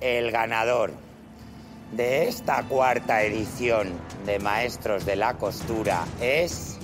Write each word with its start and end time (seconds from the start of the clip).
el 0.00 0.30
ganador 0.30 0.92
de 1.92 2.28
esta 2.28 2.62
cuarta 2.64 3.22
edición 3.22 3.88
de 4.24 4.38
Maestros 4.38 5.04
de 5.04 5.16
la 5.16 5.34
Costura 5.34 6.04
es... 6.20 6.78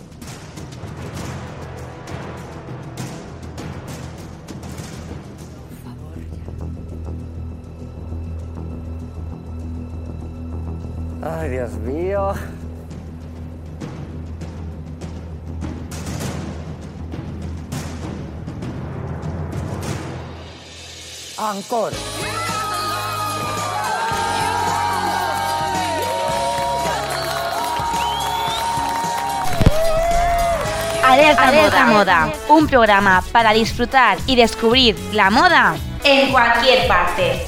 Ay, 11.22 11.51
Dios 11.51 11.72
mío. 11.78 12.33
Ancor. 21.38 21.92
Alerta, 31.06 31.87
moda. 31.87 32.33
un 32.48 32.66
programa 32.66 33.23
para 33.30 33.52
disfrutar 33.52 34.19
y 34.27 34.34
descubrir 34.34 34.97
la 35.12 35.30
moda 35.30 35.77
en 36.02 36.33
cualquier 36.33 36.88
parte. 36.88 37.47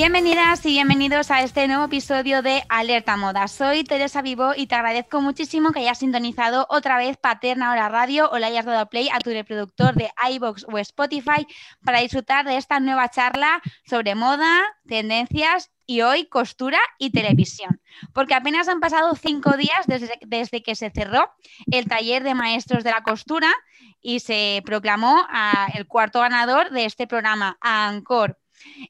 Bienvenidas 0.00 0.64
y 0.64 0.70
bienvenidos 0.70 1.30
a 1.30 1.42
este 1.42 1.68
nuevo 1.68 1.84
episodio 1.84 2.40
de 2.40 2.62
Alerta 2.70 3.18
Moda. 3.18 3.48
Soy 3.48 3.84
Teresa 3.84 4.22
Vivo 4.22 4.52
y 4.56 4.66
te 4.66 4.74
agradezco 4.74 5.20
muchísimo 5.20 5.72
que 5.72 5.80
hayas 5.80 5.98
sintonizado 5.98 6.66
otra 6.70 6.96
vez 6.96 7.18
Paterna 7.18 7.70
Hora 7.70 7.90
Radio 7.90 8.30
o 8.30 8.38
le 8.38 8.46
hayas 8.46 8.64
dado 8.64 8.88
play 8.88 9.10
a 9.12 9.18
tu 9.18 9.28
reproductor 9.28 9.94
de 9.94 10.10
iBox 10.30 10.64
o 10.72 10.78
Spotify 10.78 11.46
para 11.84 12.00
disfrutar 12.00 12.46
de 12.46 12.56
esta 12.56 12.80
nueva 12.80 13.10
charla 13.10 13.60
sobre 13.84 14.14
moda, 14.14 14.62
tendencias 14.88 15.70
y 15.84 16.00
hoy 16.00 16.24
costura 16.24 16.78
y 16.98 17.10
televisión. 17.10 17.82
Porque 18.14 18.32
apenas 18.32 18.68
han 18.68 18.80
pasado 18.80 19.14
cinco 19.16 19.58
días 19.58 19.86
desde, 19.86 20.18
desde 20.22 20.62
que 20.62 20.76
se 20.76 20.88
cerró 20.88 21.30
el 21.70 21.84
taller 21.88 22.24
de 22.24 22.34
maestros 22.34 22.84
de 22.84 22.90
la 22.90 23.02
costura 23.02 23.52
y 24.00 24.20
se 24.20 24.62
proclamó 24.64 25.26
el 25.74 25.86
cuarto 25.86 26.20
ganador 26.20 26.70
de 26.70 26.86
este 26.86 27.06
programa, 27.06 27.58
ANCOR 27.60 28.38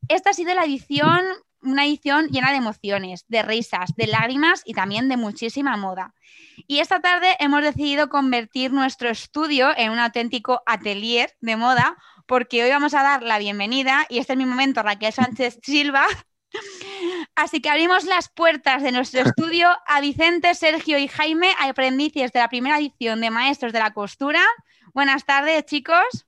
esta 0.09 0.31
ha 0.31 0.33
sido 0.33 0.55
la 0.55 0.65
edición, 0.65 1.21
una 1.63 1.85
edición 1.85 2.29
llena 2.29 2.51
de 2.51 2.59
emociones, 2.59 3.25
de 3.29 3.43
risas, 3.43 3.91
de 3.97 4.07
lágrimas 4.07 4.63
y 4.65 4.75
también 4.75 5.09
de 5.09 5.17
muchísima 5.17 5.77
moda. 5.77 6.15
Y 6.67 6.79
esta 6.79 7.01
tarde 7.01 7.37
hemos 7.39 7.63
decidido 7.63 8.09
convertir 8.09 8.73
nuestro 8.73 9.09
estudio 9.09 9.71
en 9.77 9.91
un 9.91 9.99
auténtico 9.99 10.63
atelier 10.67 11.33
de 11.41 11.57
moda 11.57 11.97
porque 12.31 12.63
hoy 12.63 12.71
vamos 12.71 12.95
a 12.95 13.03
dar 13.03 13.25
la 13.25 13.41
bienvenida, 13.41 14.07
y 14.09 14.19
este 14.19 14.35
es 14.35 14.39
mi 14.39 14.47
momento, 14.47 14.85
Raquel 14.85 15.13
Sánchez 15.13 15.59
Silva. 15.65 16.07
Así 17.35 17.61
que 17.61 17.69
abrimos 17.69 18.05
las 18.05 18.29
puertas 18.29 18.85
de 18.85 18.93
nuestro 18.93 19.23
estudio 19.23 19.69
a 19.85 20.01
Vicente, 20.01 20.55
Sergio 20.55 20.97
y 20.99 21.09
Jaime, 21.09 21.51
aprendices 21.59 22.31
de 22.33 22.39
la 22.39 22.49
primera 22.49 22.79
edición 22.79 23.21
de 23.21 23.31
Maestros 23.31 23.73
de 23.73 23.81
la 23.81 23.93
Costura. 23.93 24.43
Buenas 24.95 25.25
tardes, 25.25 25.65
chicos. 25.67 26.27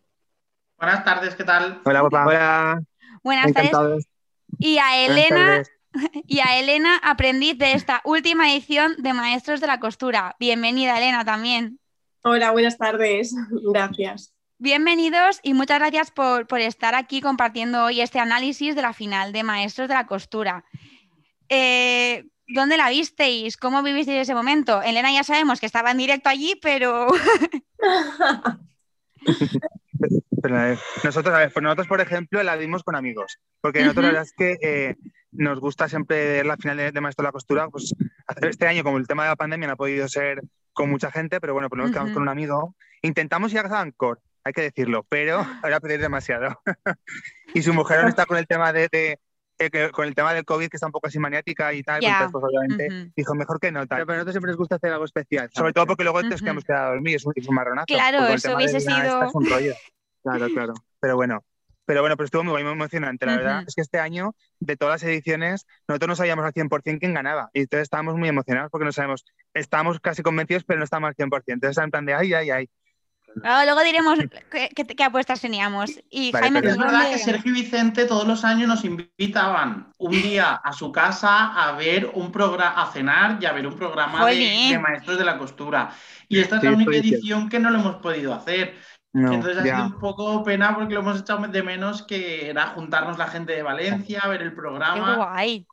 Buenas 0.77 1.05
tardes, 1.05 1.37
¿qué 1.37 1.45
tal? 1.45 1.81
Hola, 1.85 2.03
Hola. 2.03 2.83
Buenas 3.23 3.53
tardes. 3.53 4.09
Y 4.59 4.77
a 4.79 5.07
Elena, 5.07 5.63
y 6.27 6.41
a 6.41 6.59
Elena, 6.59 6.99
aprendiz 7.03 7.57
de 7.57 7.73
esta 7.73 8.03
última 8.05 8.53
edición 8.53 8.95
de 8.99 9.15
Maestros 9.15 9.63
de 9.63 9.67
la 9.67 9.81
Costura. 9.81 10.37
Bienvenida, 10.39 10.99
Elena, 10.99 11.25
también. 11.25 11.81
Hola, 12.23 12.51
buenas 12.51 12.77
tardes. 12.77 13.35
Gracias. 13.73 14.35
Bienvenidos 14.59 15.41
y 15.43 15.55
muchas 15.55 15.81
gracias 15.81 16.11
por, 16.13 16.47
estar 16.61 16.95
aquí 16.95 17.21
compartiendo 17.21 17.85
hoy 17.85 18.01
este 18.01 18.21
análisis 18.21 18.77
de 18.77 18.83
la 18.83 18.93
final 18.93 19.33
de 19.33 19.43
Maestros 19.43 19.89
de 19.89 19.95
la 19.95 20.07
Costura. 20.07 20.65
Eh, 21.49 22.27
¿Dónde 22.47 22.77
la 22.77 22.91
visteis? 22.91 23.57
¿Cómo 23.57 23.83
vivisteis 23.83 24.21
ese 24.21 24.35
momento? 24.35 24.83
Elena 24.83 25.11
ya 25.11 25.25
sabemos 25.25 25.59
que 25.59 25.67
estaba 25.67 25.91
en 25.91 25.99
directo 25.99 26.29
allí, 26.29 26.55
pero... 26.63 27.09
nosotros, 30.51 31.35
a 31.35 31.39
ver, 31.39 31.53
pues 31.53 31.63
nosotros, 31.63 31.87
por 31.87 32.01
ejemplo, 32.01 32.43
la 32.43 32.57
vimos 32.57 32.83
con 32.83 32.97
amigos, 32.97 33.39
porque 33.61 33.81
nosotros 33.81 34.05
la 34.05 34.11
verdad 34.11 34.25
es 34.25 34.33
que 34.33 34.59
eh, 34.63 34.97
nos 35.33 35.61
gusta 35.61 35.89
siempre 35.89 36.17
ver 36.25 36.47
la 36.47 36.57
final 36.57 36.77
de, 36.77 37.01
Maestro 37.01 37.23
de 37.23 37.29
la 37.29 37.33
Costura, 37.33 37.69
pues 37.69 37.95
hacer 38.27 38.49
este 38.49 38.67
año, 38.67 38.85
como 38.85 38.99
el 38.99 39.07
tema 39.07 39.25
de 39.25 39.31
la 39.31 39.37
pandemia 39.37 39.69
no 39.69 39.75
ha 39.75 39.77
podido 39.77 40.09
ser 40.09 40.43
con 40.73 40.91
mucha 40.91 41.11
gente, 41.11 41.41
pero 41.41 41.53
bueno, 41.53 41.69
pues 41.69 41.81
nos 41.81 41.91
quedamos 41.91 42.13
con 42.13 42.23
un 42.23 42.29
amigo. 42.29 42.75
Intentamos 43.03 43.53
ir 43.53 43.61
a 43.61 43.81
Ancor, 43.81 44.21
hay 44.45 44.53
que 44.53 44.63
decirlo, 44.63 45.05
pero 45.09 45.39
ahora 45.63 45.81
pedir 45.81 46.01
demasiado. 46.01 46.61
y 47.55 47.63
su 47.63 47.73
mujer 47.75 47.99
ahora 47.99 48.11
está 48.11 48.27
con 48.27 48.37
el 48.37 48.47
tema 48.47 48.73
de, 48.73 49.19
con 49.93 50.07
el 50.07 50.15
tema 50.15 50.35
del 50.35 50.45
COVID, 50.45 50.69
que 50.69 50.77
está 50.77 50.87
un 50.87 50.93
poco 50.93 51.07
así 51.07 51.19
maniática 51.19 51.73
y 51.73 51.83
tal, 51.83 52.01
pues, 52.01 52.45
obviamente 52.45 53.13
dijo 53.17 53.35
mejor 53.35 53.61
que 53.61 53.71
no. 53.71 53.87
Tal. 53.87 54.01
Pero 54.01 54.13
a 54.13 54.17
nosotros 54.17 54.35
siempre 54.35 54.51
nos 54.51 54.59
gusta 54.59 54.77
hacer 54.77 54.93
algo 54.93 55.05
especial. 55.05 55.51
Sobre 55.53 55.73
todo 55.73 55.87
porque 55.87 56.05
luego 56.05 56.19
uh 56.19 56.23
que 56.23 56.51
hemos 56.51 56.65
quedado 56.65 56.87
a 56.87 56.91
dormir, 56.91 57.17
es 57.17 57.25
un, 57.25 57.33
es 57.37 57.47
un 57.47 57.55
marronazo. 57.55 57.87
Claro, 57.87 58.27
eso 58.27 58.57
hubiese 58.57 58.81
sido. 58.81 59.25
Es 59.25 59.35
un 59.35 59.49
rollo. 59.49 59.75
Claro, 60.23 60.49
claro. 60.49 60.75
Pero 61.01 61.17
bueno, 61.17 61.45
pero 61.85 62.01
bueno, 62.01 62.17
pero 62.17 62.25
estuvo 62.27 62.45
muy, 62.45 62.63
muy 62.63 62.73
emocionante, 62.73 63.27
la 63.27 63.37
verdad. 63.37 63.65
Es 63.67 63.75
que 63.75 63.81
este 63.81 63.99
año, 63.99 64.35
de 64.61 64.77
todas 64.77 65.03
las 65.03 65.11
ediciones, 65.11 65.67
nosotros 65.89 66.09
no 66.09 66.17
sabíamos 66.17 66.45
al 66.45 66.53
100% 66.53 67.01
quién 67.01 67.15
ganaba. 67.15 67.51
Y 67.53 67.61
entonces 67.61 67.83
estábamos 67.83 68.17
muy 68.17 68.29
emocionados 68.29 68.71
porque 68.71 68.85
no 68.85 68.93
sabemos, 68.93 69.25
estábamos 69.53 69.99
casi 70.01 70.23
convencidos, 70.23 70.65
pero 70.65 70.79
no 70.79 70.85
estábamos 70.85 71.09
al 71.09 71.17
100%. 71.17 71.43
Entonces, 71.49 71.83
en 71.83 71.91
plan 71.91 72.07
de, 72.07 72.15
ay, 72.15 72.35
ay, 72.35 72.51
ay. 72.51 72.71
luego 73.35 73.83
diremos 73.83 74.19
qué, 74.51 75.05
apuestas 75.05 75.41
teníamos. 75.41 75.91
Y 76.09 76.31
Jaime, 76.31 76.61
es 76.61 76.79
verdad 76.79 77.11
que 77.11 77.19
Sergio 77.19 77.51
y 77.51 77.63
Vicente 77.63 78.05
todos 78.05 78.29
los 78.29 78.45
años 78.45 78.69
nos 78.69 78.85
invitaban 78.85 79.93
un 79.99 80.13
día 80.13 80.55
a 80.55 80.73
su 80.73 80.93
casa 80.93 81.53
a 81.53 81.73
ver 81.73 82.13
un 82.15 82.31
programa, 82.31 82.81
a 82.81 82.93
cenar 82.93 83.39
y 83.41 83.47
a 83.47 83.53
ver 83.53 83.67
un 83.67 83.75
programa 83.75 84.25
de, 84.27 84.79
maestros 84.81 85.19
de 85.19 85.25
la 85.25 85.37
costura. 85.37 85.91
Y 86.29 86.39
esta 86.39 86.59
es 86.59 86.63
la 86.63 86.71
única 86.71 86.97
edición 86.97 87.49
que 87.49 87.59
no 87.59 87.71
lo 87.71 87.81
hemos 87.81 87.97
podido 87.97 88.33
hacer. 88.33 88.77
Entonces 89.15 89.59
ha 89.59 89.63
sido 89.63 89.85
un 89.85 89.99
poco 89.99 90.43
pena 90.43 90.75
porque 90.75 90.95
lo 90.95 91.01
hemos 91.01 91.21
echado 91.21 91.47
de 91.47 91.63
menos 91.63 92.03
que 92.03 92.49
era 92.49 92.69
juntarnos 92.69 93.19
la 93.19 93.27
gente 93.27 93.53
de 93.53 93.63
Valencia, 93.63 94.23
ver 94.27 94.43
el 94.43 94.55
programa. 94.55 95.27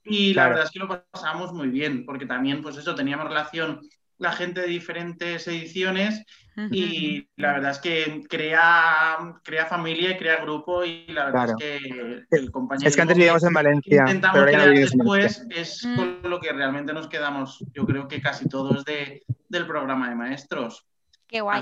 Y 0.04 0.34
la 0.34 0.50
verdad 0.50 0.66
es 0.66 0.72
que 0.72 0.80
lo 0.80 1.06
pasamos 1.12 1.54
muy 1.54 1.70
bien, 1.70 2.06
porque 2.06 2.26
también, 2.26 2.62
pues 2.62 2.76
eso, 2.78 2.96
teníamos 2.96 3.28
relación 3.28 3.80
la 4.18 4.34
gente 4.34 4.62
de 4.62 4.68
diferentes 4.68 5.48
ediciones 5.48 6.26
y 6.72 7.26
la 7.38 7.54
verdad 7.54 7.72
es 7.72 7.80
que 7.80 8.22
crea, 8.30 9.18
crea 9.46 9.66
familia 9.66 10.12
y 10.12 10.18
crea 10.18 10.42
grupo 10.42 10.84
y 10.84 11.08
la 11.08 11.28
verdad 11.28 11.52
es 11.52 11.56
que 11.56 12.26
el 12.32 12.52
compañero... 12.52 12.90
Es 12.90 12.98
que 12.98 13.02
antes 13.02 13.16
vivíamos 13.16 13.44
en 13.44 13.54
Valencia. 13.54 14.02
Intentamos 14.02 14.44
crear 14.44 14.70
después 14.70 15.48
es 15.50 15.86
mm. 15.86 15.96
con 15.96 16.20
lo 16.24 16.42
que 16.42 16.52
realmente 16.52 16.92
nos 16.92 17.08
quedamos, 17.08 17.64
yo 17.74 17.86
creo 17.86 18.10
que 18.10 18.22
casi 18.22 18.50
todos 18.50 18.84
de, 18.84 19.24
del 19.48 19.66
programa 19.66 20.10
de 20.10 20.16
maestros. 20.16 20.86
Qué 21.28 21.40
guay. 21.40 21.62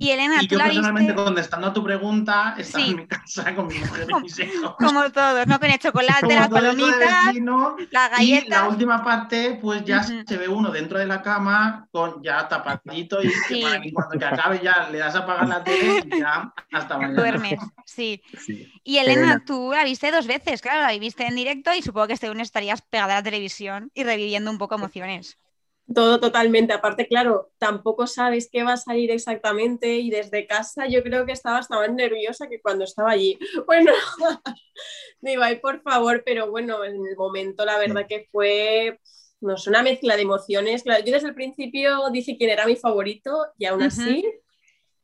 Y 0.00 0.12
Elena, 0.12 0.38
y 0.40 0.46
yo 0.46 0.56
personalmente 0.58 1.14
contestando 1.14 1.66
a 1.66 1.72
tu 1.74 1.84
pregunta, 1.84 2.54
estaba 2.56 2.86
en 2.86 2.96
mi 2.96 3.06
casa 3.06 3.54
con 3.54 3.66
mi 3.66 3.78
mujer 3.78 4.06
y 4.08 4.14
mis 4.22 4.38
hijos. 4.38 4.74
Como 4.78 5.10
todos, 5.10 5.46
¿no? 5.46 5.60
Con 5.60 5.70
el 5.70 5.78
chocolate, 5.78 6.34
las 6.34 6.48
palomitas, 6.48 7.34
la 7.90 8.08
galleta. 8.08 8.46
Y 8.46 8.48
la 8.48 8.68
última 8.70 9.04
parte, 9.04 9.58
pues 9.60 9.84
ya 9.84 10.02
se 10.02 10.38
ve 10.38 10.48
uno 10.48 10.70
dentro 10.70 10.98
de 10.98 11.04
la 11.04 11.20
cama, 11.20 11.86
con 11.92 12.22
ya 12.22 12.48
tapadito, 12.48 13.18
y 13.22 13.92
cuando 13.92 14.18
te 14.18 14.24
acabe 14.24 14.60
ya 14.64 14.88
le 14.90 14.96
das 14.96 15.16
a 15.16 15.18
apagar 15.18 15.46
la 15.46 15.62
tele 15.62 16.02
y 16.06 16.18
ya 16.18 16.50
hasta 16.72 16.96
mañana. 16.96 17.20
Duermes, 17.20 17.60
sí. 17.84 18.22
Y 18.82 18.96
Elena, 18.96 19.44
tú 19.44 19.72
la 19.74 19.84
viste 19.84 20.10
dos 20.10 20.26
veces, 20.26 20.62
claro, 20.62 20.80
la 20.80 20.98
viste 20.98 21.26
en 21.26 21.36
directo 21.36 21.74
y 21.74 21.82
supongo 21.82 22.06
que 22.06 22.14
este 22.14 22.28
lunes 22.28 22.48
estarías 22.48 22.80
pegada 22.80 23.12
a 23.12 23.16
la 23.16 23.22
televisión 23.22 23.90
y 23.92 24.04
reviviendo 24.04 24.50
un 24.50 24.56
poco 24.56 24.76
emociones. 24.76 25.36
Todo 25.92 26.20
totalmente. 26.20 26.72
Aparte, 26.72 27.08
claro, 27.08 27.50
tampoco 27.58 28.06
sabes 28.06 28.48
qué 28.50 28.62
va 28.62 28.74
a 28.74 28.76
salir 28.76 29.10
exactamente 29.10 29.96
y 29.96 30.10
desde 30.10 30.46
casa 30.46 30.86
yo 30.86 31.02
creo 31.02 31.26
que 31.26 31.32
estaba 31.32 31.58
hasta 31.58 31.76
más 31.76 31.92
nerviosa 31.92 32.48
que 32.48 32.60
cuando 32.60 32.84
estaba 32.84 33.10
allí. 33.10 33.38
Bueno, 33.66 33.92
digo, 35.20 35.42
ay, 35.42 35.56
por 35.56 35.82
favor, 35.82 36.22
pero 36.24 36.50
bueno, 36.50 36.84
en 36.84 36.94
el 36.94 37.16
momento 37.16 37.64
la 37.64 37.78
verdad 37.78 38.06
que 38.08 38.28
fue, 38.30 39.00
no 39.40 39.56
sé, 39.56 39.70
una 39.70 39.82
mezcla 39.82 40.16
de 40.16 40.22
emociones. 40.22 40.82
Claro, 40.82 41.04
yo 41.04 41.12
desde 41.12 41.28
el 41.28 41.34
principio 41.34 42.10
dije 42.10 42.36
quién 42.36 42.50
era 42.50 42.66
mi 42.66 42.76
favorito 42.76 43.46
y 43.58 43.66
aún 43.66 43.82
así 43.82 44.24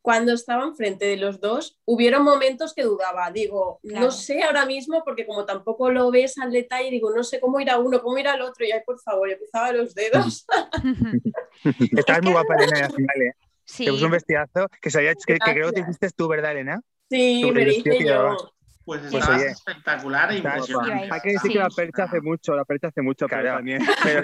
cuando 0.07 0.31
estaba 0.31 0.63
enfrente 0.63 1.03
de 1.03 1.17
los 1.17 1.41
dos, 1.41 1.77
hubieron 1.83 2.23
momentos 2.23 2.73
que 2.73 2.83
dudaba. 2.83 3.29
Digo, 3.29 3.81
no 3.83 4.09
sé 4.09 4.41
ahora 4.41 4.65
mismo, 4.65 5.03
porque 5.03 5.25
como 5.25 5.43
tampoco 5.43 5.91
lo 5.91 6.09
ves 6.11 6.37
al 6.37 6.49
detalle, 6.49 6.89
digo, 6.89 7.13
no 7.13 7.25
sé 7.25 7.41
cómo 7.41 7.59
ir 7.59 7.69
a 7.69 7.77
uno, 7.77 8.01
cómo 8.01 8.17
ir 8.17 8.29
al 8.29 8.41
otro, 8.41 8.65
y 8.65 8.71
ay, 8.71 8.79
por 8.85 9.01
favor, 9.01 9.29
empezaba 9.29 9.73
los 9.73 9.93
dedos. 9.93 10.45
Estabas 11.91 12.23
muy 12.23 12.31
guapa, 12.31 12.55
Elena, 12.55 12.85
al 12.85 12.93
final, 12.93 13.21
¿eh? 13.21 13.33
Sí. 13.65 13.83
Te 13.83 13.91
puso 13.91 14.05
un 14.05 14.11
vestidazo 14.11 14.69
que, 14.81 14.89
sabía, 14.89 15.13
que, 15.13 15.37
creo 15.39 15.71
que 15.71 15.73
te 15.73 15.81
hiciste 15.81 16.09
tú, 16.11 16.29
¿verdad, 16.29 16.51
Elena? 16.53 16.79
Sí, 17.09 17.43
me 17.53 17.63
hice 17.63 18.05
yo. 18.05 18.37
Pues, 18.85 19.01
pues 19.11 19.27
oye, 19.27 19.47
espectacular 19.47 20.31
e 20.31 20.37
impresionante. 20.37 21.09
Hay 21.11 21.19
que 21.19 21.31
decir 21.33 21.51
que 21.51 21.59
la 21.59 21.67
percha 21.67 22.03
hace 22.05 22.21
mucho, 22.21 22.55
la 22.55 22.63
percha 22.63 22.87
hace 22.87 23.01
mucho, 23.01 23.27
claro. 23.27 23.43
pero 23.43 23.55
también. 23.57 23.81
Pero 24.01 24.23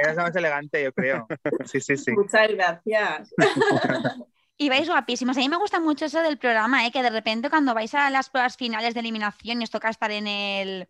eres 0.00 0.16
más 0.16 0.36
elegante, 0.36 0.84
yo 0.84 0.92
creo. 0.92 1.26
Sí, 1.64 1.80
sí, 1.80 1.96
sí. 1.96 2.12
Muchas 2.12 2.48
gracias. 2.52 3.34
Y 4.56 4.68
vais 4.68 4.88
guapísimos. 4.88 5.36
A 5.36 5.40
mí 5.40 5.48
me 5.48 5.56
gusta 5.56 5.80
mucho 5.80 6.04
eso 6.04 6.22
del 6.22 6.38
programa, 6.38 6.86
¿eh? 6.86 6.92
que 6.92 7.02
de 7.02 7.10
repente 7.10 7.50
cuando 7.50 7.74
vais 7.74 7.92
a 7.94 8.08
las 8.10 8.30
pruebas 8.30 8.56
finales 8.56 8.94
de 8.94 9.00
eliminación 9.00 9.60
y 9.60 9.64
os 9.64 9.70
toca 9.70 9.88
estar 9.88 10.12
en 10.12 10.28
el, 10.28 10.88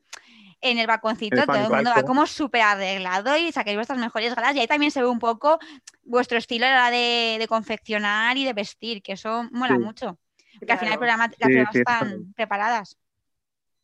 en 0.61 0.79
el 0.79 0.87
balconcito, 0.87 1.45
todo 1.47 1.57
el 1.57 1.71
mundo 1.71 1.91
va 1.97 2.03
como 2.03 2.27
súper 2.27 2.61
arreglado 2.61 3.37
y 3.37 3.53
saquéis 3.53 3.77
vuestras 3.77 3.99
mejores 3.99 4.35
galas. 4.35 4.55
Y 4.55 4.61
ahí 4.61 4.67
también 4.67 4.91
se 4.91 5.01
ve 5.01 5.09
un 5.09 5.19
poco 5.19 5.59
vuestro 6.03 6.37
estilo 6.37 6.67
de, 6.67 7.37
de 7.39 7.47
confeccionar 7.49 8.37
y 8.37 8.45
de 8.45 8.53
vestir, 8.53 9.03
que 9.03 9.13
eso 9.13 9.49
mola 9.51 9.79
mucho. 9.79 10.19
Porque 10.59 10.73
al 10.73 10.79
final 10.79 10.93
el 10.95 10.99
programa, 10.99 11.31
las 11.39 11.49
pruebas 11.49 11.75
están 11.75 12.33
preparadas. 12.35 12.99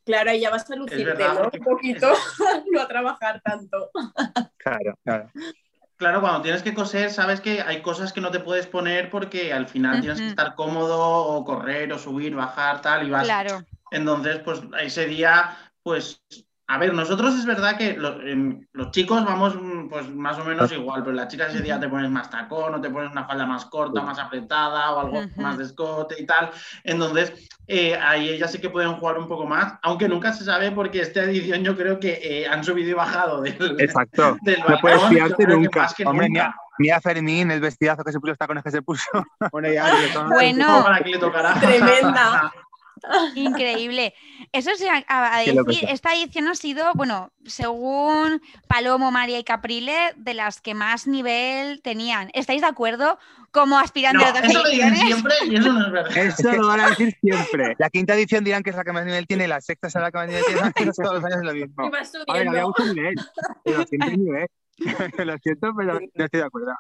Claro, 0.05 0.31
ahí 0.31 0.41
ya 0.41 0.51
vas 0.51 0.71
a 0.71 0.77
lucirte, 0.77 1.15
¿no? 1.15 1.51
Un 1.53 1.65
poquito, 1.65 2.13
no 2.73 2.81
a 2.81 2.89
trabajar 2.89 3.41
tanto. 3.43 3.91
Claro, 4.57 4.99
claro. 5.05 5.31
Claro, 6.01 6.23
cuando 6.23 6.41
tienes 6.41 6.63
que 6.63 6.73
coser, 6.73 7.11
sabes 7.11 7.43
que 7.43 7.61
hay 7.61 7.83
cosas 7.83 8.15
que 8.15 8.23
no 8.23 8.31
te 8.31 8.41
puedes 8.41 8.67
poner 8.67 9.11
porque 9.11 9.53
al 9.53 9.67
final 9.67 10.01
tienes 10.01 10.19
que 10.19 10.29
estar 10.29 10.55
cómodo 10.55 10.99
o 10.99 11.45
correr 11.45 11.93
o 11.93 11.99
subir, 11.99 12.35
bajar, 12.35 12.81
tal, 12.81 13.07
y 13.07 13.11
vas. 13.11 13.25
Claro. 13.25 13.67
Entonces, 13.91 14.39
pues 14.39 14.63
ese 14.81 15.05
día, 15.05 15.59
pues 15.83 16.23
a 16.71 16.79
ver, 16.79 16.95
nosotros 16.95 17.35
es 17.35 17.45
verdad 17.45 17.77
que 17.77 17.95
los, 17.95 18.91
chicos 18.93 19.25
vamos 19.25 19.57
mm, 19.61 19.89
pues 19.89 20.09
más 20.15 20.39
o 20.39 20.45
menos 20.45 20.71
igual, 20.71 21.03
pero 21.03 21.17
las 21.17 21.27
chicas 21.27 21.53
ese 21.53 21.65
día 21.65 21.81
te 21.81 21.89
pones 21.89 22.09
más 22.09 22.31
tacón 22.31 22.73
o 22.73 22.81
te 22.81 22.89
pones 22.89 23.11
una 23.11 23.27
falda 23.27 23.45
más 23.45 23.65
corta, 23.65 24.01
más 24.03 24.21
apretada 24.21 24.93
o 24.93 25.01
algo 25.01 25.21
más 25.35 25.59
de 25.59 25.65
escote 25.65 26.15
y 26.23 26.27
tal. 26.27 26.53
Entonces, 26.85 27.33
eh, 27.67 27.99
ahí 28.01 28.29
ellas 28.29 28.53
sí 28.53 28.61
que 28.61 28.71
pueden 28.71 28.93
jugar 28.95 29.19
un 29.19 29.27
poco 29.27 29.47
más, 29.47 29.75
aunque 29.83 30.07
nunca 30.07 30.33
se 30.33 30.45
sabe 30.45 30.71
porque 30.71 31.01
esta 31.01 31.25
edición 31.25 31.65
yo 31.65 31.77
creo 31.77 31.99
que 31.99 32.21
eh, 32.23 32.47
han 32.47 32.63
subido 32.63 32.91
y 32.91 32.95
bajado 32.95 33.41
del 33.41 33.75
Exacto, 33.81 34.39
no 34.69 34.79
puedes 34.81 35.03
fiarte 35.09 35.49
nunca. 35.49 35.89
Hombre, 36.07 36.29
nunca. 36.29 36.55
Mira, 36.79 37.01
Fermín, 37.01 37.51
el 37.51 37.61
vestidazo 37.61 38.05
que 38.05 38.13
se 38.13 38.21
puso, 38.21 38.29
los 38.29 38.39
tacones 38.39 38.63
que 38.63 38.71
se 38.71 38.81
puso. 38.81 39.11
bueno, 39.51 39.69
bueno. 40.31 40.85
tremenda. 41.61 42.53
Increíble. 43.35 44.15
Eso 44.53 44.71
sí, 44.77 44.87
a, 44.89 45.43
decir, 45.45 45.87
esta 45.89 46.13
edición 46.15 46.49
ha 46.49 46.55
sido, 46.55 46.93
bueno, 46.95 47.31
según 47.45 48.43
Palomo, 48.67 49.11
María 49.11 49.39
y 49.39 49.45
Caprile, 49.45 50.13
de 50.17 50.35
las 50.35 50.61
que 50.61 50.75
más 50.75 51.07
nivel 51.07 51.83
tenían. 51.83 52.31
¿Estáis 52.35 52.61
de 52.63 52.67
acuerdo? 52.67 53.19
Como 53.51 53.79
aspirantes 53.79 54.33
no, 54.33 54.41
Eso 54.41 54.63
lo 54.63 54.71
dicen 54.71 54.97
siempre 54.97 55.35
y 55.47 55.57
eso 55.57 55.73
no 55.73 55.87
es 55.87 55.93
verdad. 55.93 56.17
Eso 56.17 56.53
lo 56.53 56.69
van 56.69 56.81
a 56.81 56.91
decir 56.91 57.17
siempre. 57.21 57.75
La 57.79 57.91
quinta 57.91 58.15
edición 58.15 58.45
dirán 58.45 58.63
que 58.63 58.71
es 58.71 58.77
la 58.77 58.85
que 58.85 58.93
más 58.93 59.05
nivel 59.05 59.27
tiene, 59.27 59.49
la 59.49 59.61
sexta 59.61 59.91
será 59.91 60.05
la 60.05 60.11
que 60.13 60.19
más 60.19 60.29
nivel 60.29 60.45
tiene, 60.75 60.93
todos 60.93 61.15
los 61.15 61.25
años 61.25 61.39
es 61.39 61.45
lo 61.45 61.55
mismo. 61.55 61.91
A 62.29 62.33
ver, 62.35 62.49
había 62.49 62.65
mucho 62.65 62.85
nivel, 62.95 63.15
pero 63.65 63.87
siempre 63.87 64.17
nivel. 64.17 64.47
lo 65.27 65.39
siento, 65.39 65.75
pero 65.77 66.01
no 66.15 66.25
estoy 66.25 66.41
de 66.41 66.47
acuerdo. 66.47 66.73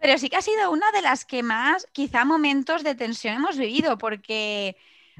Pero 0.00 0.18
sí 0.18 0.28
que 0.28 0.36
ha 0.36 0.42
sido 0.42 0.70
una 0.70 0.90
de 0.92 1.02
las 1.02 1.24
que 1.24 1.42
más, 1.42 1.86
quizá, 1.92 2.24
momentos 2.24 2.84
de 2.84 2.94
tensión 2.94 3.34
hemos 3.34 3.56
vivido, 3.56 3.98
porque 3.98 4.76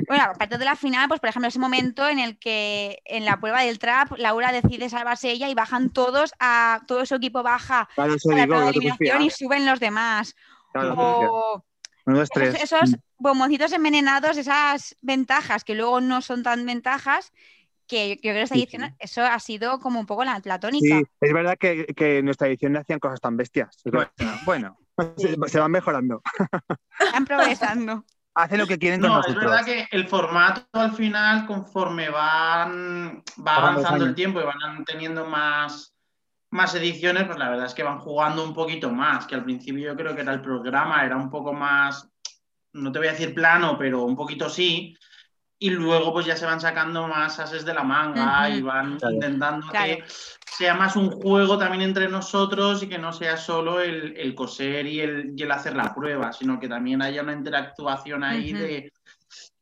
bueno, 0.06 0.24
aparte 0.24 0.58
de 0.58 0.64
la 0.64 0.76
final, 0.76 1.08
pues 1.08 1.20
por 1.20 1.28
ejemplo, 1.28 1.48
ese 1.48 1.58
momento 1.58 2.08
en 2.08 2.18
el 2.18 2.38
que 2.38 3.00
en 3.04 3.24
la 3.24 3.40
prueba 3.40 3.62
del 3.62 3.78
trap, 3.78 4.12
Laura 4.18 4.52
decide 4.52 4.88
salvarse 4.88 5.30
ella 5.30 5.48
y 5.48 5.54
bajan 5.54 5.90
todos 5.90 6.32
a 6.38 6.80
todo 6.86 7.04
su 7.06 7.16
equipo 7.16 7.42
baja 7.42 7.88
a 7.96 8.06
la 8.06 8.68
eliminación 8.68 9.22
y 9.22 9.30
suben 9.30 9.66
los 9.66 9.80
demás. 9.80 10.34
o 10.74 11.64
esos, 12.62 12.96
bomboncitos 13.18 13.72
envenenados, 13.72 14.36
esas 14.36 14.96
ventajas 15.02 15.64
que 15.64 15.74
luego 15.74 16.00
no 16.00 16.22
son 16.22 16.42
tan 16.42 16.64
ventajas, 16.64 17.32
que 17.86 18.16
yo 18.16 18.20
creo 18.20 18.34
que 18.34 18.42
esta 18.42 18.54
edición 18.54 18.94
eso 18.98 19.22
ha 19.22 19.38
sido 19.40 19.80
como 19.80 19.98
un 20.00 20.06
poco 20.06 20.24
la, 20.24 20.40
tónica. 20.60 20.98
Sí, 20.98 21.04
es 21.20 21.32
verdad 21.32 21.56
que, 21.58 21.86
que 21.86 22.18
en 22.18 22.26
nuestra 22.26 22.48
edición 22.48 22.72
no 22.72 22.80
hacían 22.80 23.00
cosas 23.00 23.20
tan 23.20 23.36
bestias. 23.36 23.82
Bueno, 24.44 24.78
se, 25.16 25.58
van 25.58 25.70
mejorando. 25.70 26.22
Están 27.00 27.24
progresando 27.24 28.04
hace 28.38 28.56
lo 28.56 28.66
que 28.66 28.78
quieren 28.78 29.00
con 29.00 29.10
no, 29.10 29.20
Es 29.24 29.34
verdad 29.34 29.64
que 29.64 29.88
el 29.90 30.06
formato 30.06 30.62
al 30.72 30.92
final, 30.92 31.44
conforme 31.46 32.08
van 32.08 33.22
va 33.44 33.56
avanzando 33.56 34.04
el 34.04 34.14
tiempo 34.14 34.40
y 34.40 34.44
van 34.44 34.84
teniendo 34.84 35.26
más, 35.26 35.92
más 36.50 36.74
ediciones, 36.76 37.24
pues 37.24 37.36
la 37.36 37.50
verdad 37.50 37.66
es 37.66 37.74
que 37.74 37.82
van 37.82 37.98
jugando 37.98 38.44
un 38.44 38.54
poquito 38.54 38.90
más, 38.90 39.26
que 39.26 39.34
al 39.34 39.44
principio 39.44 39.90
yo 39.90 39.96
creo 39.96 40.14
que 40.14 40.22
era 40.22 40.32
el 40.32 40.40
programa, 40.40 41.04
era 41.04 41.16
un 41.16 41.30
poco 41.30 41.52
más, 41.52 42.08
no 42.72 42.92
te 42.92 43.00
voy 43.00 43.08
a 43.08 43.12
decir 43.12 43.34
plano, 43.34 43.76
pero 43.76 44.04
un 44.04 44.14
poquito 44.14 44.48
sí, 44.48 44.96
y 45.58 45.70
luego 45.70 46.12
pues 46.12 46.26
ya 46.26 46.36
se 46.36 46.46
van 46.46 46.60
sacando 46.60 47.08
más 47.08 47.38
ases 47.40 47.64
de 47.64 47.74
la 47.74 47.82
manga 47.82 48.48
y 48.48 48.62
van 48.62 48.98
intentando 49.10 49.66
que 49.70 50.04
sea 50.46 50.74
más 50.74 50.94
un 50.96 51.10
juego 51.10 51.58
también 51.58 51.82
entre 51.82 52.08
nosotros 52.08 52.82
y 52.82 52.88
que 52.88 52.98
no 52.98 53.12
sea 53.12 53.36
solo 53.36 53.80
el, 53.80 54.34
coser 54.34 54.86
y 54.86 55.00
el, 55.00 55.34
el, 55.36 55.50
hacer 55.50 55.74
la 55.74 55.94
prueba, 55.94 56.32
sino 56.32 56.60
que 56.60 56.68
también 56.68 57.02
haya 57.02 57.22
una 57.22 57.32
interactuación 57.32 58.22
ahí 58.22 58.52
de, 58.52 58.92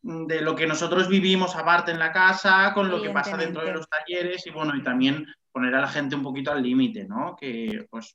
de, 0.03 0.41
lo 0.43 0.55
que 0.55 0.67
nosotros 0.67 1.09
vivimos 1.09 1.57
aparte 1.57 1.93
en 1.93 1.99
la 1.99 2.13
casa, 2.13 2.73
con 2.75 2.91
lo 2.91 3.01
que 3.01 3.11
pasa 3.11 3.37
dentro 3.37 3.65
de 3.65 3.73
los 3.73 3.89
talleres 3.89 4.47
y 4.47 4.51
bueno, 4.51 4.77
y 4.77 4.83
también 4.83 5.27
poner 5.51 5.75
a 5.75 5.81
la 5.81 5.89
gente 5.89 6.15
un 6.15 6.23
poquito 6.23 6.53
al 6.53 6.63
límite, 6.63 7.05
¿no? 7.05 7.35
Que 7.35 7.87
pues 7.91 8.13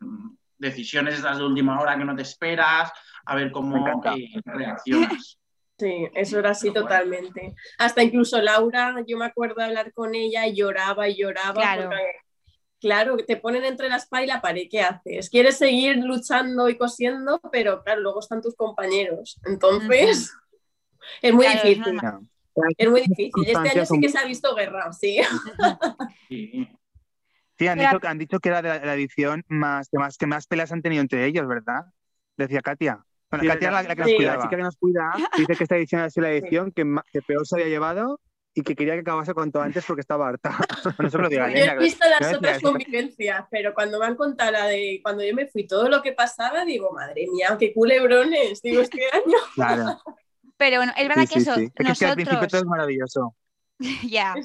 decisiones 0.60 1.24
las 1.24 1.40
de 1.40 1.46
última 1.46 1.80
hora 1.80 1.98
que 1.98 2.06
no 2.06 2.16
te 2.16 2.22
esperas, 2.22 2.92
a 3.26 3.36
ver 3.36 3.52
cómo 3.52 3.88
eh, 4.16 4.42
reaccionas. 4.46 5.41
Sí, 5.82 6.08
eso 6.14 6.38
era 6.38 6.52
así 6.52 6.72
totalmente. 6.72 7.56
Hasta 7.80 8.04
incluso 8.04 8.40
Laura, 8.40 9.04
yo 9.08 9.18
me 9.18 9.26
acuerdo 9.26 9.64
hablar 9.64 9.92
con 9.94 10.14
ella 10.14 10.46
y 10.46 10.54
lloraba 10.54 11.10
y 11.10 11.16
lloraba. 11.16 11.54
Claro. 11.54 11.90
claro, 12.80 13.18
te 13.18 13.36
ponen 13.38 13.66
entre 13.66 13.90
la 13.90 13.96
espada 13.96 14.24
y 14.24 14.28
la 14.28 14.42
pared, 14.42 14.68
¿qué 14.70 14.82
haces? 14.82 15.32
Quieres 15.32 15.58
seguir 15.58 15.98
luchando 15.98 16.70
y 16.70 16.78
cosiendo, 16.78 17.42
pero 17.52 17.84
claro, 17.84 18.02
luego 18.02 18.20
están 18.20 18.44
tus 18.44 18.56
compañeros. 18.56 19.40
Entonces, 19.44 20.32
es 21.24 21.34
muy 21.34 21.48
difícil. 21.48 22.00
Es, 22.78 22.88
muy 22.88 23.02
difícil. 23.02 23.44
Este 23.48 23.70
año 23.70 23.84
sí 23.84 24.00
que 24.00 24.10
se 24.10 24.20
ha 24.20 24.26
visto 24.26 24.54
guerra, 24.54 24.94
sí. 24.94 25.20
Sí, 26.30 27.68
han, 27.68 27.80
dicho, 27.80 28.00
han 28.04 28.20
dicho 28.20 28.40
que 28.40 28.50
era 28.50 28.62
de 28.62 28.86
la, 28.86 28.94
edición 28.94 29.44
más 29.48 29.90
que, 29.90 29.98
más 29.98 30.16
que 30.20 30.28
más 30.28 30.46
peleas 30.46 30.72
han 30.72 30.84
tenido 30.84 31.02
entre 31.02 31.26
ellos, 31.26 31.48
¿verdad? 31.48 31.86
Decía 32.38 32.62
Katia. 32.62 33.04
Bueno, 33.32 33.48
Katia 33.48 33.68
es 33.70 33.88
la, 33.88 33.96
que 33.96 34.02
nos 34.02 34.14
cuida, 34.14 34.36
la 34.36 34.42
chica 34.42 34.58
que 34.58 34.64
nos 34.64 34.78
cuida, 34.78 35.12
dice 35.38 35.56
que 35.56 35.64
esta 35.64 35.78
edición 35.78 36.02
ha 36.02 36.10
sido 36.10 36.28
la 36.28 36.34
edición 36.34 36.72
que, 36.72 36.84
que 37.14 37.22
peor 37.22 37.48
se 37.48 37.56
había 37.56 37.68
llevado 37.68 38.20
y 38.54 38.64
que 38.64 38.76
quería 38.76 38.96
que 38.96 39.00
acabase 39.00 39.34
cuanto 39.34 39.62
antes 39.62 39.86
porque 39.86 40.02
estaba 40.02 40.28
harta. 40.28 40.52
no 41.00 41.10
se 41.10 41.18
lo 41.18 41.30
diga, 41.30 41.50
yo 41.50 41.64
he 41.64 41.78
visto 41.78 42.06
las 42.10 42.36
otras 42.36 42.62
convivencias, 42.62 43.46
pero 43.50 43.74
cuando 43.74 44.00
me 44.00 44.06
han 44.06 44.16
contado 44.16 44.52
la 44.52 44.66
de 44.66 45.00
cuando 45.02 45.24
yo 45.24 45.34
me 45.34 45.48
fui 45.48 45.66
todo 45.66 45.88
lo 45.88 46.02
que 46.02 46.12
pasaba, 46.12 46.66
digo, 46.66 46.92
madre 46.92 47.26
mía, 47.32 47.56
qué 47.58 47.74
culebrones, 47.74 48.62
digo, 48.62 48.82
este 48.82 49.02
año. 49.14 49.38
Claro. 49.56 50.02
Pero 50.58 50.78
bueno, 50.78 50.94
es 50.96 51.08
verdad 51.08 51.28
que 51.28 51.40
eso. 51.40 51.54
Es 51.54 51.72
que, 51.72 51.84
nosotros... 51.84 52.10
al 52.12 52.16
principio 52.16 52.48
todo 52.48 52.62
es 52.62 52.68
maravilloso. 52.68 53.36
ya. 54.04 54.36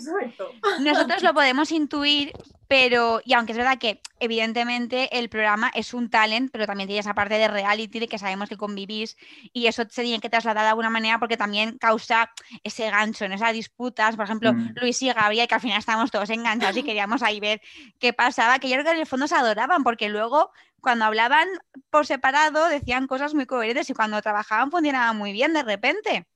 Nosotros 0.81 1.23
lo 1.23 1.35
podemos 1.35 1.71
intuir, 1.73 2.33
pero, 2.69 3.21
y 3.25 3.35
aunque 3.35 3.53
es 3.53 3.59
verdad 3.59 3.79
que 3.79 4.01
evidentemente 4.19 5.17
el 5.19 5.29
programa 5.29 5.71
es 5.75 5.95
un 5.95 6.11
talent, 6.11 6.51
pero 6.51 6.67
también 6.67 6.89
tiene 6.89 7.01
esa 7.01 7.15
parte 7.15 7.35
de 7.35 7.49
reality 7.49 8.01
de 8.01 8.09
que 8.09 8.19
sabemos 8.19 8.49
que 8.49 8.57
convivís 8.57 9.17
y 9.53 9.67
eso 9.67 9.85
se 9.89 10.03
tiene 10.03 10.21
que 10.21 10.31
trasladar 10.31 10.65
de 10.65 10.71
alguna 10.71 10.91
manera 10.91 11.19
porque 11.19 11.37
también 11.37 11.79
causa 11.79 12.33
ese 12.65 12.91
gancho 12.91 13.25
en 13.25 13.33
esas 13.33 13.53
disputas. 13.53 14.17
Por 14.17 14.25
ejemplo, 14.25 14.53
mm. 14.53 14.75
Luis 14.77 15.01
y 15.03 15.13
Gabriel, 15.13 15.47
que 15.47 15.55
al 15.55 15.61
final 15.61 15.79
estábamos 15.79 16.11
todos 16.11 16.31
enganchados 16.31 16.77
y 16.77 16.83
queríamos 16.85 17.23
ahí 17.23 17.41
ver 17.41 17.61
qué 17.99 18.13
pasaba, 18.13 18.59
que 18.59 18.69
yo 18.69 18.75
creo 18.75 18.85
que 18.85 18.93
en 18.93 19.01
el 19.01 19.07
fondo 19.07 19.29
se 19.29 19.37
adoraban 19.37 19.85
porque 19.85 20.09
luego 20.09 20.51
cuando 20.81 21.05
hablaban 21.05 21.49
por 21.91 22.07
separado 22.07 22.69
decían 22.69 23.07
cosas 23.07 23.35
muy 23.35 23.47
coherentes 23.47 23.91
y 23.91 23.95
cuando 23.95 24.21
trabajaban 24.23 24.71
funcionaban 24.71 25.17
muy 25.17 25.33
bien 25.33 25.53
de 25.53 25.63
repente. 25.63 26.27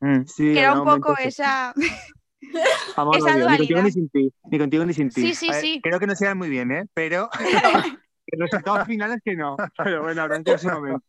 Mm, 0.00 0.22
que 0.36 0.58
era 0.58 0.74
un 0.74 0.84
poco 0.84 1.16
esa... 1.18 1.74
Amor, 2.96 3.18
Esa 3.18 3.36
ni 3.36 3.56
contigo 3.56 3.82
ni 3.82 3.90
sin 3.90 4.08
ti. 4.08 4.32
Ni 4.50 4.58
contigo 4.58 4.84
ni 4.84 4.94
sin 4.94 5.10
ti. 5.10 5.22
Sí, 5.22 5.34
sí, 5.34 5.52
sí. 5.60 5.80
Creo 5.82 6.00
que 6.00 6.06
no 6.06 6.16
sea 6.16 6.34
muy 6.34 6.48
bien, 6.48 6.70
¿eh? 6.70 6.86
Pero 6.94 7.28
los 8.32 8.50
resultados 8.50 8.86
finales 8.86 9.20
que 9.24 9.34
no. 9.34 9.56
Pero 9.76 10.02
bueno, 10.02 10.22
habrá 10.22 10.36
en 10.36 10.44
ese 10.46 10.70
momento. 10.70 11.04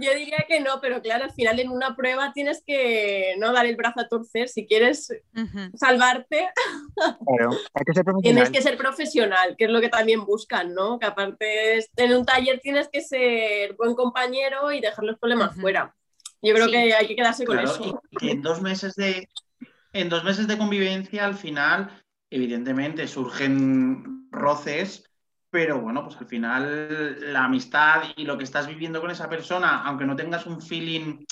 Yo 0.00 0.14
diría 0.14 0.44
que 0.48 0.60
no, 0.60 0.80
pero 0.80 1.00
claro, 1.00 1.24
al 1.24 1.32
final 1.32 1.58
en 1.60 1.70
una 1.70 1.96
prueba 1.96 2.32
tienes 2.32 2.62
que 2.66 3.34
no 3.38 3.52
dar 3.52 3.66
el 3.66 3.76
brazo 3.76 4.00
a 4.00 4.08
torcer. 4.08 4.48
Si 4.48 4.66
quieres 4.66 5.12
salvarte, 5.74 6.48
claro, 6.94 7.50
hay 7.74 7.84
que 7.84 7.94
ser 7.94 8.04
profesional. 8.04 8.22
tienes 8.22 8.50
que 8.50 8.62
ser 8.62 8.76
profesional, 8.76 9.56
que 9.56 9.64
es 9.64 9.70
lo 9.70 9.80
que 9.80 9.88
también 9.88 10.24
buscan, 10.24 10.74
¿no? 10.74 10.98
Que 10.98 11.06
aparte 11.06 11.78
en 11.96 12.14
un 12.14 12.24
taller 12.24 12.60
tienes 12.60 12.88
que 12.88 13.00
ser 13.00 13.74
buen 13.74 13.94
compañero 13.94 14.72
y 14.72 14.80
dejar 14.80 15.04
los 15.04 15.18
problemas 15.18 15.54
fuera. 15.56 15.94
Yo 16.40 16.54
creo 16.54 16.70
que 16.70 16.94
hay 16.94 17.06
que 17.06 17.16
quedarse 17.16 17.44
con 17.44 17.58
eso. 17.58 18.00
Y 18.20 18.30
en 18.30 18.42
dos 18.42 18.62
meses 18.62 18.94
de, 18.94 19.28
en 19.92 20.08
dos 20.08 20.24
meses 20.24 20.46
de 20.46 20.58
convivencia, 20.58 21.24
al 21.24 21.34
final, 21.34 22.02
evidentemente, 22.30 23.06
surgen 23.08 24.28
roces, 24.30 25.04
pero 25.50 25.80
bueno, 25.80 26.04
pues 26.04 26.16
al 26.16 26.26
final 26.26 27.32
la 27.32 27.44
amistad 27.44 28.02
y 28.16 28.24
lo 28.24 28.36
que 28.36 28.44
estás 28.44 28.66
viviendo 28.66 29.00
con 29.00 29.10
esa 29.10 29.28
persona, 29.28 29.82
aunque 29.84 30.04
no 30.04 30.14
tengas 30.14 30.46
un 30.46 30.60
feeling 30.60 31.24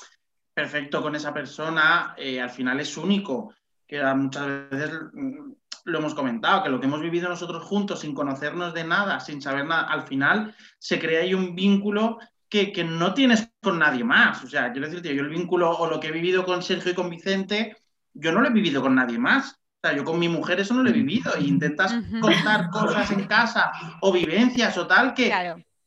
perfecto 0.54 1.02
con 1.02 1.14
esa 1.14 1.34
persona, 1.34 2.14
eh, 2.16 2.40
al 2.40 2.50
final 2.50 2.80
es 2.80 2.96
único. 2.96 3.54
Que 3.86 4.02
muchas 4.14 4.70
veces 4.70 4.90
mm, 5.12 5.52
lo 5.84 5.98
hemos 5.98 6.14
comentado, 6.14 6.62
que 6.62 6.70
lo 6.70 6.80
que 6.80 6.86
hemos 6.86 7.00
vivido 7.00 7.28
nosotros 7.28 7.62
juntos 7.62 8.00
sin 8.00 8.14
conocernos 8.14 8.72
de 8.72 8.84
nada, 8.84 9.20
sin 9.20 9.42
saber 9.42 9.66
nada, 9.66 9.82
al 9.82 10.02
final 10.02 10.54
se 10.78 10.98
crea 10.98 11.20
ahí 11.20 11.34
un 11.34 11.54
vínculo 11.54 12.18
que, 12.48 12.72
que, 12.72 12.84
no 12.84 13.12
tienes 13.12 13.52
con 13.62 13.78
nadie 13.78 14.02
más. 14.02 14.42
O 14.42 14.48
sea, 14.48 14.72
quiero 14.72 14.88
decirte, 14.88 15.14
yo 15.14 15.22
el 15.22 15.28
vínculo 15.28 15.70
o 15.70 15.88
lo 15.88 16.00
que 16.00 16.08
he 16.08 16.12
vivido 16.12 16.44
con 16.44 16.62
Sergio 16.62 16.92
y 16.92 16.94
con 16.94 17.10
Vicente, 17.10 17.76
yo 18.16 18.32
no 18.32 18.40
lo 18.40 18.48
he 18.48 18.52
vivido 18.52 18.82
con 18.82 18.94
nadie 18.94 19.18
más. 19.18 19.52
O 19.52 19.88
sea, 19.88 19.96
yo 19.96 20.04
con 20.04 20.18
mi 20.18 20.28
mujer 20.28 20.60
eso 20.60 20.74
no 20.74 20.82
lo 20.82 20.90
he 20.90 20.92
vivido. 20.92 21.34
E 21.36 21.44
intentas 21.44 21.94
contar 22.20 22.70
cosas 22.70 23.10
en 23.10 23.24
casa 23.26 23.72
o 24.00 24.12
vivencias 24.12 24.76
o 24.78 24.86
tal 24.86 25.14
que, 25.14 25.32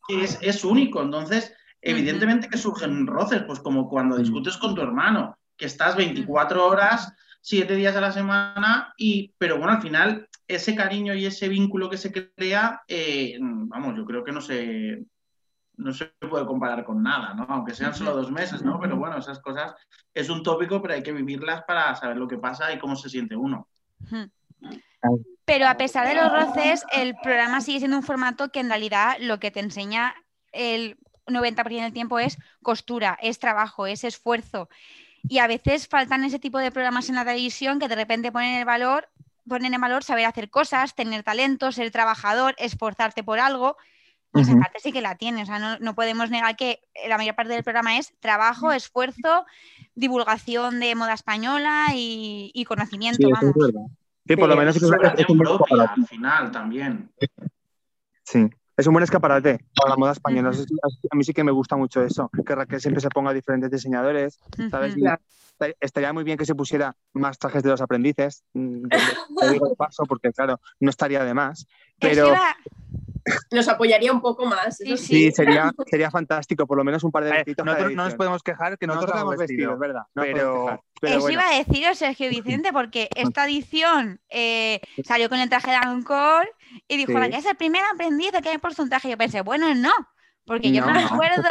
es, 0.10 0.38
es, 0.42 0.64
único. 0.64 1.02
Entonces, 1.02 1.54
evidentemente 1.82 2.50
que 2.50 2.58
surgen 2.58 3.08
roces, 3.08 3.44
pues 3.44 3.60
como 3.60 3.90
cuando 3.90 4.18
discutes 4.18 4.58
con 4.58 4.76
tu 4.76 4.82
hermano, 4.82 5.38
que 5.58 5.66
estás 5.66 5.96
24 5.96 6.66
horas, 6.66 7.14
7 7.42 7.76
días 7.76 7.96
a 7.96 8.02
la 8.02 8.12
semana, 8.12 8.94
y, 8.98 9.34
pero 9.38 9.58
bueno, 9.58 9.74
al 9.74 9.82
final 9.82 10.28
ese 10.48 10.76
cariño 10.76 11.14
y 11.14 11.26
ese 11.26 11.48
vínculo 11.48 11.90
que 11.90 11.98
se 11.98 12.12
crea, 12.12 12.82
eh, 12.88 13.38
vamos, 13.40 13.96
yo 13.96 14.06
creo 14.06 14.24
que 14.24 14.32
no 14.32 14.42
se, 14.42 15.04
no 15.80 15.94
se 15.94 16.06
puede 16.06 16.46
comparar 16.46 16.84
con 16.84 17.02
nada, 17.02 17.34
¿no? 17.34 17.46
Aunque 17.50 17.74
sean 17.74 17.94
solo 17.94 18.14
dos 18.14 18.32
meses, 18.32 18.62
¿no? 18.62 18.80
Pero 18.80 18.98
bueno, 18.98 19.18
esas 19.18 19.40
cosas 19.40 19.74
es 20.14 20.30
un 20.30 20.44
tópico, 20.44 20.82
pero 20.82 20.94
hay 20.94 21.02
que 21.02 21.14
vivirlas 21.14 21.64
para 21.64 21.96
saber 21.96 22.18
lo 22.18 22.28
que 22.28 22.38
pasa 22.38 22.72
y 22.74 22.80
cómo 22.80 22.96
se 22.96 23.10
siente 23.10 23.36
uno. 23.36 23.68
Pero 25.46 25.68
a 25.68 25.78
pesar 25.78 26.08
de 26.08 26.16
los 26.16 26.32
roces, 26.32 26.86
el 26.92 27.16
programa 27.24 27.62
sigue 27.62 27.80
siendo 27.80 27.98
un 27.98 28.04
formato 28.04 28.52
que 28.52 28.60
en 28.60 28.70
realidad 28.70 29.16
lo 29.22 29.40
que 29.40 29.52
te 29.52 29.62
enseña 29.62 30.14
el 30.52 30.98
90% 31.28 31.82
del 31.82 31.94
tiempo 31.94 32.20
es 32.20 32.38
costura, 32.62 33.18
es 33.22 33.40
trabajo, 33.40 33.88
es 33.88 34.04
esfuerzo. 34.04 34.70
Y 35.30 35.40
a 35.40 35.48
veces 35.48 35.88
faltan 35.88 36.26
ese 36.26 36.40
tipo 36.40 36.60
de 36.60 36.72
programas 36.72 37.08
en 37.08 37.16
la 37.16 37.24
televisión 37.26 37.80
que 37.80 37.88
de 37.88 37.96
repente 37.96 38.34
ponen 38.34 38.56
el 38.56 38.66
valor, 38.66 39.08
ponen 39.48 39.74
en 39.74 39.82
valor 39.82 40.04
saber 40.04 40.26
hacer 40.26 40.50
cosas, 40.50 40.94
tener 40.94 41.24
talento, 41.24 41.72
ser 41.72 41.90
trabajador, 41.90 42.54
esforzarte 42.58 43.24
por 43.24 43.40
algo 43.40 43.78
y 44.34 44.42
esa 44.42 44.56
parte 44.56 44.80
sí 44.80 44.92
que 44.92 45.02
la 45.02 45.16
tiene. 45.16 45.44
O 45.44 45.46
sea, 45.46 45.78
no, 45.80 45.96
podemos 45.96 46.30
negar 46.30 46.56
que 46.56 46.82
la 47.08 47.18
mayor 47.18 47.36
parte 47.36 47.54
del 47.54 47.64
programa 47.64 47.98
es 47.98 48.14
trabajo, 48.20 48.72
esfuerzo, 48.72 49.46
divulgación 49.96 50.80
de 50.80 50.96
moda 50.96 51.14
española 51.14 51.88
y, 51.94 52.64
conocimiento. 52.68 53.28
Sí, 53.28 53.32
vamos. 53.32 53.56
sí, 54.28 54.36
por 54.36 54.50
lo 54.50 54.56
menos 54.56 54.76
es, 54.76 54.84
al 54.84 56.08
final 56.08 56.52
también. 56.52 57.12
Sí. 58.24 58.50
Es 58.78 58.88
un 58.88 58.94
buen 58.94 59.04
escaparate 59.04 59.60
para 59.76 59.90
la 59.90 59.98
moda 59.98 60.14
española. 60.14 60.52
A 61.12 61.16
mí 61.16 61.24
sí 61.26 61.34
que 61.34 61.44
me 61.44 61.52
gusta 61.52 61.76
mucho 61.76 62.02
eso, 62.02 62.30
que 62.46 62.56
Raquel 62.56 62.80
siempre 62.80 63.02
se 63.02 63.10
ponga 63.10 63.34
diferentes 63.34 63.70
diseñadores, 63.70 64.40
¿sabes? 64.72 64.96
Estaría 65.82 66.14
muy 66.14 66.24
bien 66.24 66.38
que 66.38 66.46
se 66.46 66.56
pusiera 66.56 66.96
más 67.12 67.38
trajes 67.38 67.62
de 67.62 67.72
los 67.72 67.82
aprendices, 67.82 68.46
mm, 68.54 68.88
te 69.38 69.50
digo 69.52 69.76
paso, 69.76 70.06
porque 70.06 70.32
claro, 70.32 70.62
no 70.80 70.90
estaría 70.90 71.26
de 71.26 71.34
más. 71.34 71.68
Pero 72.00 72.34
nos 73.52 73.68
apoyaría 73.68 74.12
un 74.12 74.22
poco 74.22 74.46
más. 74.46 74.78
Sí, 74.78 75.32
sería, 75.32 75.72
sería 75.86 76.12
fantástico, 76.12 76.66
por 76.66 76.78
lo 76.78 76.84
menos 76.84 77.04
un 77.04 77.12
par 77.12 77.24
de 77.24 77.32
vestidos. 77.32 77.66
Nosotros 77.66 77.94
no 77.94 78.04
nos 78.06 78.16
podemos 78.16 78.44
quejar 78.44 78.78
que 78.78 78.88
nosotros, 78.88 79.12
tenemos 79.12 79.38
vestidos, 79.38 79.80
¿verdad? 79.80 80.04
pero, 80.14 80.84
Eso 81.02 81.30
iba 81.30 81.48
a 81.48 81.58
deciros, 81.58 81.98
Sergio 81.98 82.30
Vicente, 82.30 82.72
porque 82.74 83.10
esta 83.16 83.46
edición 83.46 84.20
eh, 84.30 84.82
salió 85.04 85.30
con 85.30 85.40
el 85.40 85.50
traje 85.50 85.72
de 85.72 85.78
Ancor 85.78 86.50
y 86.88 86.98
dijo, 86.98 87.14
la 87.14 87.30
que 87.30 87.38
es 87.38 87.46
el 87.46 87.56
primer 87.56 87.82
aprendiz 87.94 88.32
que 88.42 88.50
hay 88.50 88.58
traje. 88.90 89.10
Yo 89.10 89.18
pensé, 89.18 89.42
bueno, 89.42 89.74
no, 89.76 89.94
porque 90.46 90.72
yo 90.72 90.86
me 90.86 90.94
recuerdo 90.94 91.50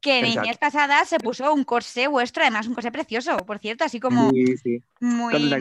que 0.00 0.20
en 0.20 0.24
Niñez 0.24 0.58
Casada 0.58 1.04
se 1.04 1.18
puso 1.18 1.52
un 1.52 1.64
corsé 1.64 2.06
vuestro, 2.06 2.42
además 2.42 2.66
un 2.68 2.74
corsé 2.74 2.92
precioso, 2.92 3.36
por 3.38 3.58
cierto, 3.58 3.84
así 3.84 3.98
como 3.98 4.30
muy, 4.30 4.56
muy 5.00 5.60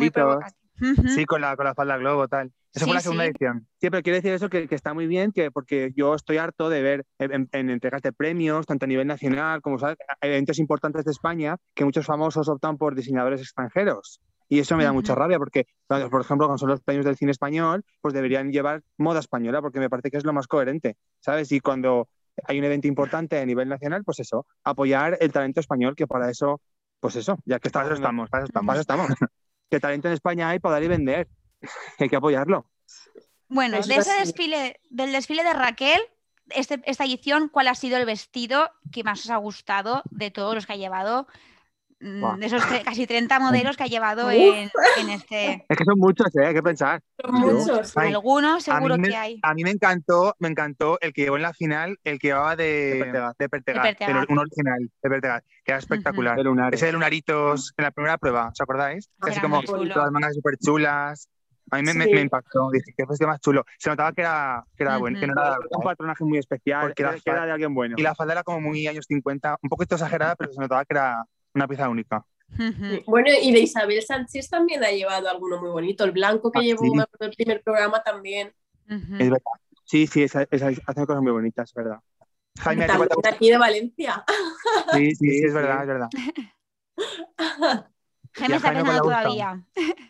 Sí, 1.08 1.26
con 1.26 1.42
la, 1.42 1.56
con 1.56 1.66
la 1.66 1.74
falda 1.74 1.98
globo, 1.98 2.28
tal. 2.28 2.52
Esa 2.74 2.86
fue 2.86 2.96
la 2.96 3.00
segunda 3.00 3.26
edición. 3.26 3.68
Sí, 3.80 3.90
pero 3.90 4.04
quiero 4.04 4.18
decir 4.18 4.34
eso 4.34 4.50
que, 4.50 4.68
que, 4.68 4.76
está 4.76 4.94
muy 4.94 5.08
bien, 5.08 5.32
que 5.32 5.50
porque 5.50 5.94
yo 5.96 6.14
estoy 6.14 6.38
harto 6.38 6.70
de 6.70 6.82
ver 6.82 7.06
en, 7.20 7.48
entregas 7.54 8.02
de 8.02 8.12
premios, 8.12 8.66
tanto 8.66 8.84
a 8.84 8.88
nivel 8.88 9.08
nacional 9.08 9.62
como 9.62 9.80
¿sabes? 9.80 9.98
eventos 10.20 10.60
importantes 10.60 11.06
de 11.06 11.12
España, 11.12 11.56
que 11.74 11.86
muchos 11.86 12.06
famosos 12.06 12.50
optan 12.50 12.78
por 12.78 12.94
diseñadores 12.94 13.40
extranjeros. 13.40 14.20
Y 14.48 14.60
eso 14.60 14.76
me 14.78 14.84
da 14.84 14.92
mucha 14.92 15.16
rabia 15.16 15.40
porque, 15.40 15.66
por 15.88 16.22
ejemplo, 16.22 16.48
cuando 16.48 16.58
son 16.58 16.70
los 16.70 16.82
premios 16.82 17.06
del 17.06 17.16
cine 17.16 17.32
español, 17.32 17.84
pues 18.02 18.14
deberían 18.14 18.52
llevar 18.52 18.84
moda 18.98 19.20
española 19.20 19.62
porque 19.62 19.80
me 19.80 19.90
parece 19.90 20.12
que 20.12 20.18
es 20.18 20.26
lo 20.26 20.34
más 20.34 20.48
coherente, 20.48 20.98
¿sabes? 21.20 21.52
Y 21.52 21.62
cuando 21.62 22.10
hay 22.44 22.60
un 22.60 22.66
evento 22.66 22.88
importante 22.88 23.40
a 23.40 23.46
nivel 23.46 23.70
nacional, 23.70 24.04
pues 24.04 24.20
eso, 24.20 24.46
apoyar 24.64 25.18
el 25.20 25.32
talento 25.32 25.62
español, 25.62 25.96
que 25.96 26.06
para 26.06 26.30
eso, 26.30 26.62
pues 27.00 27.16
eso, 27.16 27.38
ya 27.46 27.60
que 27.60 27.70
estamos, 27.70 27.94
estamos, 27.94 28.30
para 28.30 28.44
eso 28.44 28.50
estamos. 28.50 28.80
estamos. 28.80 29.10
¿Qué 29.70 29.80
talento 29.80 30.08
en 30.08 30.14
España 30.14 30.50
hay 30.50 30.60
para 30.60 30.74
dar 30.74 30.84
y 30.84 30.88
vender? 30.88 31.28
hay 32.00 32.10
que 32.10 32.16
apoyarlo. 32.16 32.70
Bueno, 33.48 33.82
de 33.82 33.96
ese 33.96 34.14
desfile, 34.14 34.80
del 34.90 35.12
desfile 35.12 35.44
de 35.44 35.54
Raquel, 35.54 36.02
este, 36.50 36.82
esta 36.86 37.06
edición, 37.06 37.50
¿cuál 37.50 37.68
ha 37.68 37.76
sido 37.76 37.98
el 37.98 38.06
vestido 38.06 38.72
que 38.92 39.04
más 39.04 39.24
os 39.26 39.30
ha 39.30 39.38
gustado 39.38 40.04
de 40.12 40.32
todos 40.32 40.56
los 40.56 40.66
que 40.66 40.74
ha 40.74 40.78
llevado? 40.78 41.28
Mm, 42.06 42.40
de 42.40 42.46
esos 42.46 42.64
casi 42.84 43.08
30 43.08 43.40
modelos 43.40 43.76
que 43.76 43.84
ha 43.84 43.88
llevado 43.88 44.30
en, 44.30 44.70
este. 45.10 45.66
Es 45.70 45.78
que 45.78 45.84
son 45.84 45.98
muchos, 45.98 46.28
¿eh? 46.36 46.46
hay 46.46 46.54
que 46.54 46.62
pensar. 46.62 47.02
Son 47.20 47.34
muchos. 47.34 47.98
Algunos 47.98 48.64
seguro 48.64 48.96
que 48.98 49.16
hay. 49.16 49.40
A 49.42 49.56
mí 49.56 49.64
me 49.64 49.72
encantó, 49.72 50.36
me 50.38 50.48
encantó 50.48 51.00
el 51.02 51.14
que 51.14 51.24
llevó 51.24 51.38
en 51.38 51.42
la 51.42 51.54
final, 51.54 51.98
el 52.04 52.20
que 52.20 52.28
llevaba 52.28 52.56
de, 52.56 53.34
de 53.40 53.50
Pertegat, 53.50 54.00
un 54.30 54.38
original 54.38 54.92
de 55.02 55.10
Pertegat, 55.10 55.44
que 55.64 55.72
era 55.72 55.80
espectacular. 55.80 56.38
Ese 56.72 56.86
de 56.86 56.92
Lunaritos 56.92 57.74
en 57.76 57.84
la 57.84 57.92
primera 57.92 58.18
prueba, 58.20 58.50
¿os 58.50 58.62
acordáis? 58.62 59.10
Casi 59.20 59.40
como 59.40 59.62
las 59.62 60.12
mangas 60.12 60.36
súper 60.36 60.58
chulas. 60.58 61.28
A 61.72 61.82
mí 61.82 61.94
me, 61.96 62.22
impactó, 62.22 62.70
dije, 62.72 62.94
qué 62.96 63.06
fue 63.08 63.16
más 63.26 63.42
chulo. 63.42 63.66
Se 63.80 63.90
notaba 63.90 64.14
que 64.14 64.22
era, 64.22 64.64
que 64.78 64.84
era 64.84 64.98
bueno, 64.98 65.20
que 65.20 65.26
no 65.26 65.34
era 65.34 65.58
un 65.72 65.84
patronaje 65.84 66.24
muy 66.24 66.38
especial, 66.38 66.94
que 66.94 67.02
era, 67.02 67.46
de 67.46 67.52
alguien 67.52 67.74
bueno. 67.74 67.96
Y 67.98 68.04
la 68.04 68.14
falda 68.14 68.34
era 68.34 68.44
como 68.44 68.62
muy 68.62 68.86
años 68.86 69.06
50, 69.08 69.58
un 69.64 69.70
poquito 69.70 69.96
exagerada, 69.96 70.36
pero 70.36 70.54
se 70.54 70.62
notaba 70.62 70.86
que 70.86 70.94
era 70.94 71.26
una 71.56 71.68
pieza 71.68 71.90
única. 71.90 72.26
Bueno, 73.08 73.30
y 73.42 73.52
de 73.52 73.60
Isabel 73.60 74.02
Sánchez 74.02 74.50
también 74.50 74.84
ha 74.84 74.92
llevado 74.92 75.30
alguno 75.30 75.60
muy 75.60 75.70
bonito. 75.70 76.04
El 76.04 76.12
blanco 76.12 76.52
que 76.52 76.60
ah, 76.60 76.62
llevó 76.62 76.86
el 77.20 77.32
primer 77.32 77.64
programa 77.64 78.04
también. 78.04 78.54
Es 78.88 79.30
verdad. 79.30 79.40
Sí, 79.84 80.08
sí, 80.08 80.24
hace 80.24 80.48
cosas 81.06 81.22
muy 81.22 81.32
bonitas, 81.32 81.70
es 81.70 81.74
verdad. 81.74 82.00
Jaime, 82.60 82.88
también 82.88 83.10
aquí 83.28 83.50
de 83.50 83.58
Valencia. 83.58 84.24
Sí, 84.94 85.16
sí, 85.16 85.30
sí, 85.30 85.46
es 85.46 85.54
verdad, 85.54 85.82
es 85.82 85.88
verdad. 85.88 86.10
Jaime 88.36 88.58
está 88.58 88.74
pensando 88.74 89.02
todavía. 89.02 89.64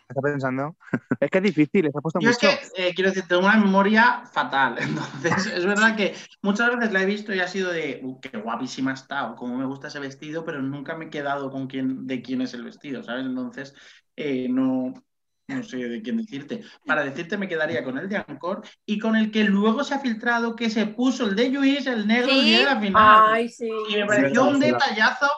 Está 0.08 0.20
pensando. 0.20 0.76
Es 1.20 1.30
que 1.30 1.38
es 1.38 1.44
difícil, 1.44 1.82
se 1.82 1.98
ha 1.98 2.00
puesto 2.00 2.20
Yo 2.20 2.30
mucho. 2.30 2.48
es 2.48 2.72
que, 2.72 2.88
eh, 2.88 2.94
quiero 2.94 3.10
decir, 3.10 3.24
tengo 3.28 3.42
una 3.42 3.56
memoria 3.56 4.22
fatal. 4.32 4.76
Entonces, 4.80 5.46
es 5.46 5.64
verdad 5.64 5.96
que 5.96 6.14
muchas 6.42 6.74
veces 6.74 6.92
la 6.92 7.02
he 7.02 7.06
visto 7.06 7.32
y 7.34 7.40
ha 7.40 7.48
sido 7.48 7.70
de, 7.70 8.00
uh, 8.02 8.20
qué 8.20 8.36
guapísima 8.38 8.92
está, 8.92 9.30
o 9.30 9.36
cómo 9.36 9.56
me 9.56 9.66
gusta 9.66 9.88
ese 9.88 10.00
vestido, 10.00 10.44
pero 10.44 10.60
nunca 10.60 10.96
me 10.96 11.06
he 11.06 11.10
quedado 11.10 11.50
con 11.50 11.68
quién, 11.68 12.06
de 12.06 12.20
quién 12.20 12.40
es 12.42 12.54
el 12.54 12.64
vestido, 12.64 13.02
¿sabes? 13.02 13.26
Entonces, 13.26 13.74
eh, 14.16 14.48
no, 14.48 14.92
no 15.48 15.62
sé 15.62 15.76
de 15.76 16.02
quién 16.02 16.16
decirte. 16.16 16.62
Para 16.84 17.04
decirte 17.04 17.38
me 17.38 17.48
quedaría 17.48 17.84
con 17.84 17.96
el 17.96 18.08
de 18.08 18.16
Ancor 18.16 18.62
y 18.84 18.98
con 18.98 19.14
el 19.14 19.30
que 19.30 19.44
luego 19.44 19.84
se 19.84 19.94
ha 19.94 20.00
filtrado 20.00 20.56
que 20.56 20.70
se 20.70 20.86
puso 20.86 21.26
el 21.26 21.36
de 21.36 21.50
Luis, 21.50 21.86
el 21.86 22.06
negro, 22.06 22.32
el 22.32 22.44
día 22.44 22.58
de 22.58 22.64
la 22.64 22.80
final. 22.80 23.24
Ay, 23.28 23.48
sí. 23.48 23.68
Y 23.88 23.96
me 23.96 24.06
pareció 24.06 24.44
un 24.44 24.58
detallazo 24.58 25.28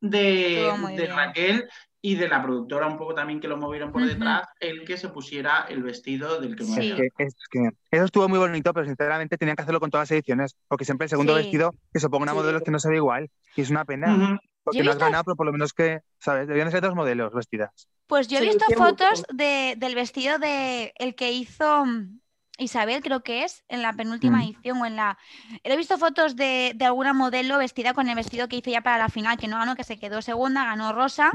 de, 0.00 0.72
de 0.96 1.06
Raquel 1.06 1.68
y 2.00 2.14
de 2.14 2.28
la 2.28 2.42
productora 2.42 2.86
un 2.86 2.96
poco 2.96 3.14
también 3.14 3.40
que 3.40 3.48
lo 3.48 3.56
movieron 3.56 3.90
por 3.90 4.04
detrás, 4.04 4.46
el 4.60 4.84
que 4.84 4.96
se 4.96 5.08
pusiera 5.08 5.66
el 5.68 5.82
vestido 5.82 6.40
del 6.40 6.54
que 6.54 6.64
sí. 6.64 6.94
es 7.18 7.34
que, 7.50 7.70
Eso 7.90 8.04
estuvo 8.04 8.28
muy 8.28 8.38
bonito, 8.38 8.72
pero 8.72 8.86
sinceramente 8.86 9.36
tenían 9.36 9.56
que 9.56 9.62
hacerlo 9.62 9.80
con 9.80 9.90
todas 9.90 10.08
las 10.08 10.12
ediciones, 10.12 10.56
porque 10.68 10.84
siempre 10.84 11.06
el 11.06 11.10
segundo 11.10 11.34
vestido 11.34 11.74
que 11.92 11.98
se 11.98 12.08
ponga 12.08 12.24
una 12.24 12.34
modelo 12.34 12.60
que 12.60 12.70
no 12.70 12.78
se 12.78 12.88
ve 12.88 12.96
igual, 12.96 13.30
y 13.56 13.62
es 13.62 13.70
una 13.70 13.84
pena. 13.84 14.38
Porque 14.62 14.82
no 14.82 14.90
has 14.90 14.98
ganado, 14.98 15.24
pero 15.24 15.36
por 15.36 15.46
lo 15.46 15.52
menos 15.52 15.72
que, 15.72 16.00
¿sabes? 16.18 16.46
Deberían 16.46 16.70
ser 16.70 16.82
dos 16.82 16.94
modelos 16.94 17.32
vestidas. 17.32 17.88
Pues 18.06 18.28
yo 18.28 18.38
he 18.38 18.42
visto 18.42 18.64
fotos 18.76 19.24
de, 19.32 19.74
del 19.78 19.94
vestido 19.94 20.38
de 20.38 20.92
el 20.98 21.14
que 21.14 21.32
hizo 21.32 21.86
mm, 21.86 22.20
Isabel, 22.58 23.02
creo 23.02 23.22
que 23.22 23.44
es, 23.44 23.64
en 23.68 23.82
la 23.82 23.92
penúltima 23.94 24.44
edición 24.44 24.82
o 24.82 24.86
en 24.86 24.96
la... 24.96 25.16
He 25.62 25.76
visto 25.76 25.96
fotos 25.96 26.36
de, 26.36 26.72
de, 26.74 26.84
alguna 26.84 27.12
modelo 27.12 27.56
vestida 27.58 27.94
con 27.94 28.08
el 28.08 28.16
vestido 28.16 28.48
que 28.48 28.56
hizo 28.56 28.70
ya 28.70 28.82
para 28.82 28.98
la 28.98 29.08
final, 29.08 29.38
que 29.38 29.48
no 29.48 29.58
ganó, 29.58 29.74
que 29.74 29.84
se 29.84 29.98
quedó 29.98 30.20
segunda, 30.22 30.64
ganó 30.64 30.92
Rosa. 30.92 31.30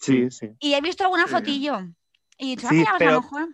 Sí, 0.00 0.30
sí. 0.30 0.50
Y 0.58 0.74
he 0.74 0.80
visto 0.80 1.04
alguna 1.04 1.26
fotillo. 1.26 1.80
Y 2.38 2.56
sí, 2.56 2.84
pero 2.98 3.10
a 3.10 3.14
lo 3.14 3.20
mejor. 3.20 3.48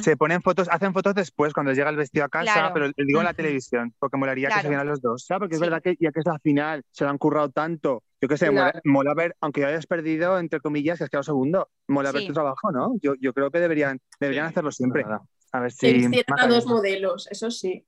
Se 0.00 0.16
ponen 0.16 0.40
fotos, 0.42 0.68
hacen 0.70 0.94
fotos 0.94 1.14
después 1.14 1.52
cuando 1.52 1.72
llega 1.72 1.90
el 1.90 1.96
vestido 1.96 2.24
a 2.24 2.28
casa, 2.28 2.70
pero 2.72 2.90
digo 2.96 3.18
en 3.18 3.24
la 3.24 3.34
televisión, 3.34 3.92
porque 3.98 4.16
molaría 4.16 4.48
que 4.48 4.62
se 4.62 4.68
vieran 4.68 4.86
los 4.86 5.00
dos. 5.00 5.24
Claro, 5.26 5.40
porque 5.40 5.56
es 5.56 5.60
verdad 5.60 5.82
que 5.82 5.96
ya 5.98 6.12
que 6.12 6.20
es 6.20 6.26
la 6.26 6.38
final, 6.38 6.84
se 6.90 7.04
lo 7.04 7.10
han 7.10 7.18
currado 7.18 7.50
tanto. 7.50 8.04
Yo 8.20 8.28
qué 8.28 8.36
sé, 8.36 8.50
mola, 8.84 9.14
ver, 9.14 9.36
aunque 9.40 9.64
hayas 9.64 9.86
perdido, 9.86 10.38
entre 10.38 10.60
comillas, 10.60 10.98
que 10.98 11.04
has 11.04 11.10
quedado 11.10 11.24
segundo, 11.24 11.68
mola 11.88 12.12
ver 12.12 12.26
tu 12.26 12.32
trabajo, 12.32 12.70
¿no? 12.72 12.94
Yo, 13.02 13.14
yo 13.20 13.32
creo 13.32 13.50
que 13.50 13.58
deberían, 13.58 14.00
deberían 14.20 14.46
hacerlo 14.46 14.70
siempre. 14.70 15.04
A 15.52 15.60
ver 15.60 15.72
si. 15.72 16.22
a 16.36 16.46
dos 16.46 16.66
modelos, 16.66 17.26
eso 17.30 17.50
sí. 17.50 17.84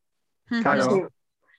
Claro. 0.63 1.11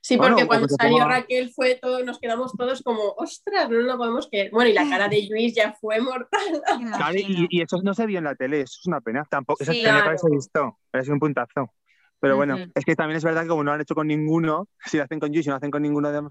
Sí, 0.01 0.17
porque 0.17 0.47
cuando 0.47 0.67
salió 0.67 1.07
Raquel 1.07 1.51
fue 1.51 1.75
todo, 1.75 2.03
nos 2.03 2.19
quedamos 2.19 2.53
todos 2.53 2.81
como, 2.81 3.13
ostras, 3.17 3.69
no 3.69 3.77
lo 3.77 3.97
podemos 3.97 4.27
creer. 4.27 4.49
Bueno, 4.51 4.71
y 4.71 4.73
la 4.73 4.89
cara 4.89 5.07
de 5.07 5.27
Luis 5.29 5.53
ya 5.55 5.73
fue 5.79 6.01
mortal. 6.01 6.41
y, 7.15 7.61
eso 7.61 7.79
no 7.83 7.93
se 7.93 8.07
vio 8.07 8.17
en 8.17 8.23
la 8.23 8.35
tele, 8.35 8.61
eso 8.61 8.79
es 8.81 8.87
una 8.87 8.99
pena. 8.99 9.23
Tampoco, 9.29 9.61
eso 9.61 9.71
tenía 9.71 9.93
que 9.93 10.07
haberse 10.07 10.27
visto, 10.29 10.79
parece 10.89 11.11
un 11.11 11.19
puntazo. 11.19 11.71
Pero 12.19 12.35
bueno, 12.35 12.55
es 12.75 12.85
que 12.85 12.95
también 12.95 13.17
es 13.17 13.23
verdad 13.23 13.43
que 13.43 13.47
como 13.47 13.63
no 13.63 13.71
lo 13.71 13.75
han 13.75 13.81
hecho 13.81 13.95
con 13.95 14.07
ninguno, 14.07 14.67
si 14.85 14.97
lo 14.97 15.03
hacen 15.03 15.19
con 15.19 15.31
You, 15.33 15.41
si 15.41 15.49
no 15.49 15.53
lo 15.53 15.57
hacen 15.57 15.71
con 15.71 15.81
ninguno, 15.81 16.11
de 16.11 16.21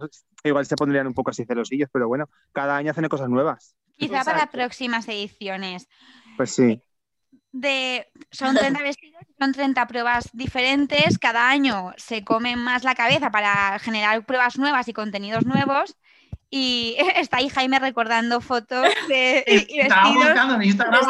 igual 0.45 0.65
se 0.65 0.77
pondrían 0.77 1.07
un 1.09 1.15
poco 1.15 1.31
así 1.31 1.45
celosillos, 1.45 1.91
pero 1.93 2.07
bueno, 2.07 2.29
cada 2.53 2.77
año 2.77 2.93
hacen 2.93 3.09
cosas 3.09 3.29
nuevas. 3.29 3.75
Quizá 3.97 4.25
para 4.25 4.51
próximas 4.51 5.09
ediciones. 5.09 5.89
Pues 6.37 6.53
sí. 6.53 6.81
De, 7.53 8.07
son 8.31 8.55
30 8.55 8.83
vestidos, 8.83 9.10
son 9.41 9.53
30 9.53 9.87
pruebas 9.87 10.29
diferentes, 10.35 11.19
cada 11.19 11.49
año 11.49 11.95
se 11.97 12.23
comen 12.25 12.59
más 12.59 12.85
la 12.85 12.95
cabeza 12.95 13.31
para 13.31 13.79
generar 13.79 14.25
pruebas 14.27 14.59
nuevas 14.59 14.87
y 14.89 14.93
contenidos 14.93 15.47
nuevos. 15.47 15.97
Y 16.51 16.97
está 17.17 17.39
ahí 17.39 17.49
Jaime 17.49 17.79
recordando 17.79 18.43
fotos 18.43 18.87
de 19.09 19.45
Estaba 19.47 20.13
buscando 20.13 20.57
en 20.57 20.63
Instagram. 20.65 21.05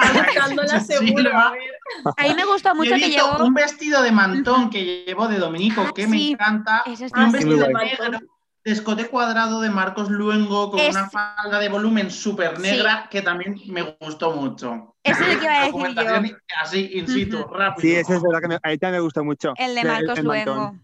A 2.16 2.22
mí 2.22 2.34
me 2.34 2.44
gustó 2.44 2.75
mucho 2.76 2.94
que 2.94 3.10
llevó... 3.10 3.44
un 3.44 3.54
vestido 3.54 4.00
de 4.02 4.12
mantón 4.12 4.70
que 4.70 5.04
llevó 5.06 5.26
de 5.26 5.38
Dominico, 5.38 5.84
ah, 5.88 5.92
que 5.92 6.06
me 6.06 6.30
encanta, 6.30 6.84
un 6.87 7.32
vestido 7.32 7.66
de 7.66 7.75
negro, 7.75 8.20
escote 8.64 9.09
cuadrado 9.09 9.61
de 9.61 9.71
Marcos 9.71 10.11
Luengo, 10.11 10.71
con 10.71 10.81
una 10.81 11.09
falda 11.09 11.59
de 11.59 11.69
volumen 11.69 12.11
súper 12.11 12.59
negra, 12.61 13.09
que 13.11 13.23
también 13.23 13.61
me 13.69 13.97
gustó 14.00 14.33
mucho. 14.33 14.97
Eso 15.02 15.23
es 15.25 15.35
lo 15.35 15.40
que 15.40 15.45
iba 15.45 15.62
a 15.62 16.21
decir 16.21 16.31
yo. 16.31 16.37
Así, 16.61 16.90
in 16.95 17.09
situ, 17.09 17.45
rápido. 17.45 17.81
Sí, 17.81 17.95
eso 17.95 18.14
es 18.14 18.23
verdad 18.23 18.40
que 18.40 18.49
me, 18.49 18.55
a 18.57 18.59
también 18.61 18.93
me 18.93 19.00
gustó 19.00 19.25
mucho. 19.25 19.55
El 19.57 19.75
de 19.75 19.85
Marcos 19.85 20.23
Luengo. 20.23 20.75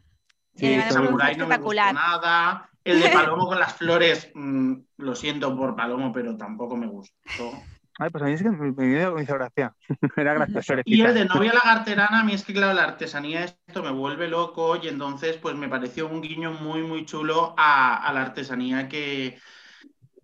Sí, 0.54 0.66
el 0.66 0.85
de 0.85 0.90
Samurai 0.90 1.37
no 1.37 1.47
me 1.47 1.59
gustó 1.59 1.92
nada. 1.92 2.71
El 2.83 3.00
de 3.00 3.09
Palomo 3.11 3.47
con 3.47 3.59
las 3.59 3.75
flores, 3.75 4.30
mm, 4.35 4.75
lo 4.99 5.14
siento 5.14 5.54
por 5.56 5.75
Palomo, 5.75 6.12
pero 6.12 6.37
tampoco 6.37 6.76
me 6.76 6.87
gustó. 6.87 7.52
Ay, 7.98 8.10
pues 8.10 8.22
a 8.22 8.26
mí 8.26 8.32
es 8.32 8.42
que 8.42 8.50
me, 8.50 9.22
hizo 9.22 9.34
gracia. 9.34 9.74
Era 10.16 10.34
gracioso. 10.34 10.74
Y 10.84 11.00
el 11.00 11.14
de 11.14 11.24
novia 11.24 11.52
lagarterana, 11.54 12.20
a 12.20 12.24
mí 12.24 12.34
es 12.34 12.44
que, 12.44 12.52
claro, 12.52 12.74
la 12.74 12.84
artesanía 12.84 13.44
esto 13.44 13.82
me 13.82 13.90
vuelve 13.90 14.28
loco 14.28 14.76
y 14.76 14.88
entonces, 14.88 15.36
pues 15.36 15.54
me 15.54 15.68
pareció 15.68 16.06
un 16.08 16.20
guiño 16.20 16.52
muy, 16.52 16.82
muy 16.82 17.06
chulo 17.06 17.54
a 17.56 18.10
la 18.12 18.22
artesanía 18.22 18.88
que, 18.88 19.38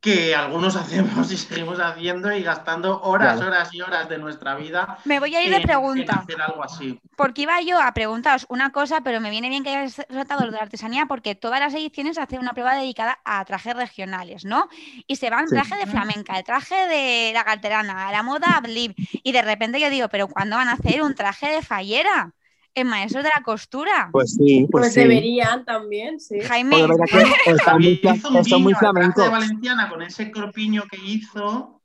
que 0.02 0.35
algunos 0.35 0.76
hacemos 0.82 1.32
y 1.32 1.37
seguimos 1.38 1.78
haciendo 1.80 2.30
y 2.32 2.42
gastando 2.42 3.00
horas, 3.02 3.40
horas 3.40 3.73
y 3.73 3.80
horas 3.80 4.09
de 4.09 4.18
nuestra 4.18 4.56
vida. 4.56 4.99
Me 5.04 5.21
voy 5.21 5.35
a 5.35 5.42
ir 5.42 5.50
de 5.50 5.61
pregunta. 5.61 6.16
hacer 6.16 6.42
algo 6.42 6.62
así. 6.62 7.00
Porque 7.16 7.42
iba 7.42 7.61
yo 7.62 7.80
a 7.80 7.94
preguntaros 7.94 8.44
una 8.49 8.71
cosa, 8.71 9.00
pero 9.02 9.21
me 9.21 9.30
viene 9.30 9.49
bien 9.49 9.62
que 9.62 9.71
hayas 9.71 9.94
tratado 10.09 10.44
lo 10.44 10.50
de 10.50 10.56
la 10.56 10.64
artesanía, 10.64 11.06
porque 11.06 11.35
todas 11.35 11.61
las 11.61 11.73
ediciones 11.73 12.18
hacen 12.18 12.40
una 12.40 12.52
prueba 12.52 12.75
dedicada 12.75 13.21
a 13.25 13.44
trajes 13.44 13.76
regionales, 13.76 14.44
¿no? 14.44 14.68
Y 15.06 15.16
se 15.16 15.30
van 15.30 15.47
traje 15.47 15.76
de 15.76 15.87
flamenca, 15.87 16.37
el 16.37 16.44
traje 16.44 16.75
de 16.88 17.30
la 17.32 17.44
galterana, 17.44 18.11
la 18.11 18.23
moda 18.25 18.61
blip, 18.61 18.99
y 19.23 19.32
de 19.32 19.42
repente 19.42 19.78
yo 19.80 19.88
digo, 19.88 20.09
¿pero 20.09 20.26
cuándo 20.26 20.56
van 20.56 20.68
a 20.68 20.73
hacer 20.73 21.02
un 21.02 21.14
traje 21.14 21.49
de 21.49 21.62
fallera? 21.62 22.35
En 22.74 22.86
maestros 22.86 23.24
de 23.24 23.30
la 23.34 23.42
costura. 23.42 24.08
Pues 24.12 24.34
sí, 24.34 24.66
pues, 24.70 24.84
pues 24.84 24.94
deberían 24.94 25.64
también, 25.64 26.20
sí. 26.20 26.40
Jaime. 26.40 26.76
está 27.46 27.78
muy, 27.78 28.00
hizo 28.02 28.56
un 28.56 28.62
muy 28.62 28.74
flamenco. 28.74 29.22
de 29.22 29.28
Valenciana 29.28 29.88
con 29.88 30.02
ese 30.02 30.30
corpiño 30.30 30.84
que 30.90 30.98
hizo. 31.04 31.80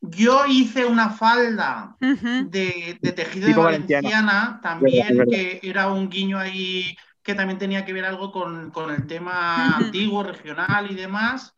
Yo 0.00 0.46
hice 0.46 0.86
una 0.86 1.10
falda 1.10 1.96
de, 1.98 2.98
tejido 3.16 3.48
de 3.48 3.54
Valenciana, 3.54 4.60
también, 4.62 5.24
que 5.28 5.58
era 5.62 5.90
un 5.90 6.08
guiño 6.08 6.38
ahí 6.38 6.96
que 7.20 7.34
también 7.34 7.58
tenía 7.58 7.84
que 7.84 7.92
ver 7.92 8.04
algo 8.04 8.30
con, 8.30 8.90
el 8.90 9.06
tema 9.08 9.76
antiguo, 9.76 10.22
regional 10.22 10.90
y 10.90 10.94
demás. 10.94 11.56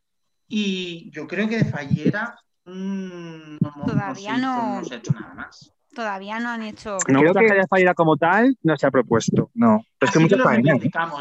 Y 0.48 1.10
yo 1.12 1.28
creo 1.28 1.48
que 1.48 1.58
de 1.58 1.64
Fallera 1.66 2.34
mm, 2.64 3.58
Todavía 3.86 4.38
no 4.38 4.82
se 4.84 4.94
ha 4.94 4.98
hecho 4.98 5.12
nada 5.12 5.34
más 5.34 5.72
todavía 5.94 6.38
no 6.40 6.50
han 6.50 6.62
hecho. 6.62 6.98
No 7.08 7.20
creo 7.20 7.34
que 7.34 7.52
haya 7.52 7.66
fallera 7.68 7.94
como 7.94 8.16
tal, 8.16 8.56
no 8.62 8.76
se 8.76 8.86
ha 8.86 8.90
propuesto. 8.90 9.50
No. 9.54 9.84
es 10.00 10.10
que 10.10 10.18
muchos 10.18 10.40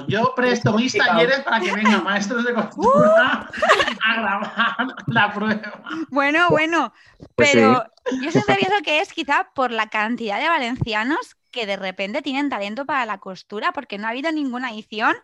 Yo 0.08 0.34
presto 0.36 0.74
mis 0.74 0.94
talleres 0.94 1.40
para 1.42 1.60
que 1.60 1.74
vengan 1.74 2.04
maestros 2.04 2.46
de 2.46 2.54
costura 2.54 3.50
a 4.06 4.22
grabar 4.22 4.96
la 5.08 5.34
prueba. 5.34 5.84
Bueno, 6.10 6.48
bueno. 6.50 6.94
Pues 7.36 7.52
pero 7.52 7.84
yo 8.22 8.32
siempre 8.32 8.56
pienso 8.56 8.82
que 8.84 9.02
es 9.02 9.14
quizá 9.14 9.50
por 9.54 9.72
la 9.72 9.88
cantidad 9.88 10.40
de 10.40 10.50
valencianos 10.50 11.36
que 11.52 11.66
de 11.66 11.78
repente 11.78 12.22
tienen 12.22 12.50
talento 12.50 12.86
para 12.86 13.06
la 13.06 13.18
costura, 13.18 13.72
porque 13.72 13.98
no 13.98 14.08
ha 14.08 14.12
habido 14.12 14.32
ninguna 14.32 14.72
edición 14.72 15.16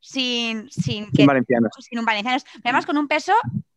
sin, 0.00 0.70
sin, 0.70 1.10
que, 1.10 1.18
sin 1.18 1.26
valencianos. 1.26 1.72
Sin 1.78 1.98
un 1.98 2.04
valencianos. 2.04 2.44
Además, 2.64 2.86
con 2.86 2.96
un 2.96 3.08
peso 3.08 3.32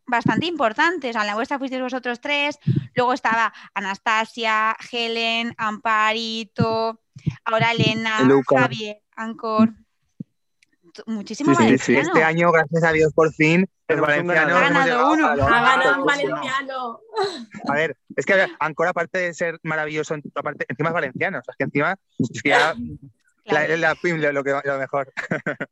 bastante 0.10 0.46
importantes. 0.46 1.16
en 1.16 1.26
la 1.26 1.36
vuestra 1.36 1.60
fuisteis 1.60 1.82
vosotros 1.82 2.20
tres, 2.20 2.60
luego 2.96 3.14
estaba 3.14 3.54
Anastasia, 3.74 4.76
Helen, 4.92 5.54
Amparito, 5.58 7.02
ahora 7.46 7.72
Elena, 7.72 8.20
Javier, 8.48 9.02
Ancor. 9.16 9.74
Muchísimo 11.06 11.54
Este 11.54 12.24
año, 12.24 12.52
gracias 12.52 12.84
a 12.84 12.92
Dios, 12.92 13.14
por 13.14 13.32
fin, 13.34 13.66
el 13.88 14.02
valenciano. 14.02 14.58
Ha 14.58 14.62
ganado 14.62 15.12
uno. 15.14 15.28
Ha 15.28 15.36
ganado 15.36 16.00
un 16.02 16.06
valenciano. 16.06 17.00
A 17.68 17.74
ver, 17.74 17.98
es 18.16 18.26
que 18.26 18.48
Ancor, 18.60 18.88
aparte 18.88 19.20
de 19.20 19.34
ser 19.34 19.60
maravilloso, 19.64 20.16
aparte, 20.36 20.66
encima 20.68 20.90
es 20.90 20.94
valenciano. 20.94 21.40
O 21.40 21.44
sea, 21.44 21.54
es 21.54 21.58
que 21.58 21.64
encima 21.64 21.96
es 22.18 22.42
que 22.42 22.50
ya 22.50 22.76
la, 23.46 23.68
la, 23.68 23.78
la, 23.78 24.32
lo, 24.32 24.44
que, 24.44 24.62
lo 24.64 24.78
mejor. 24.78 25.14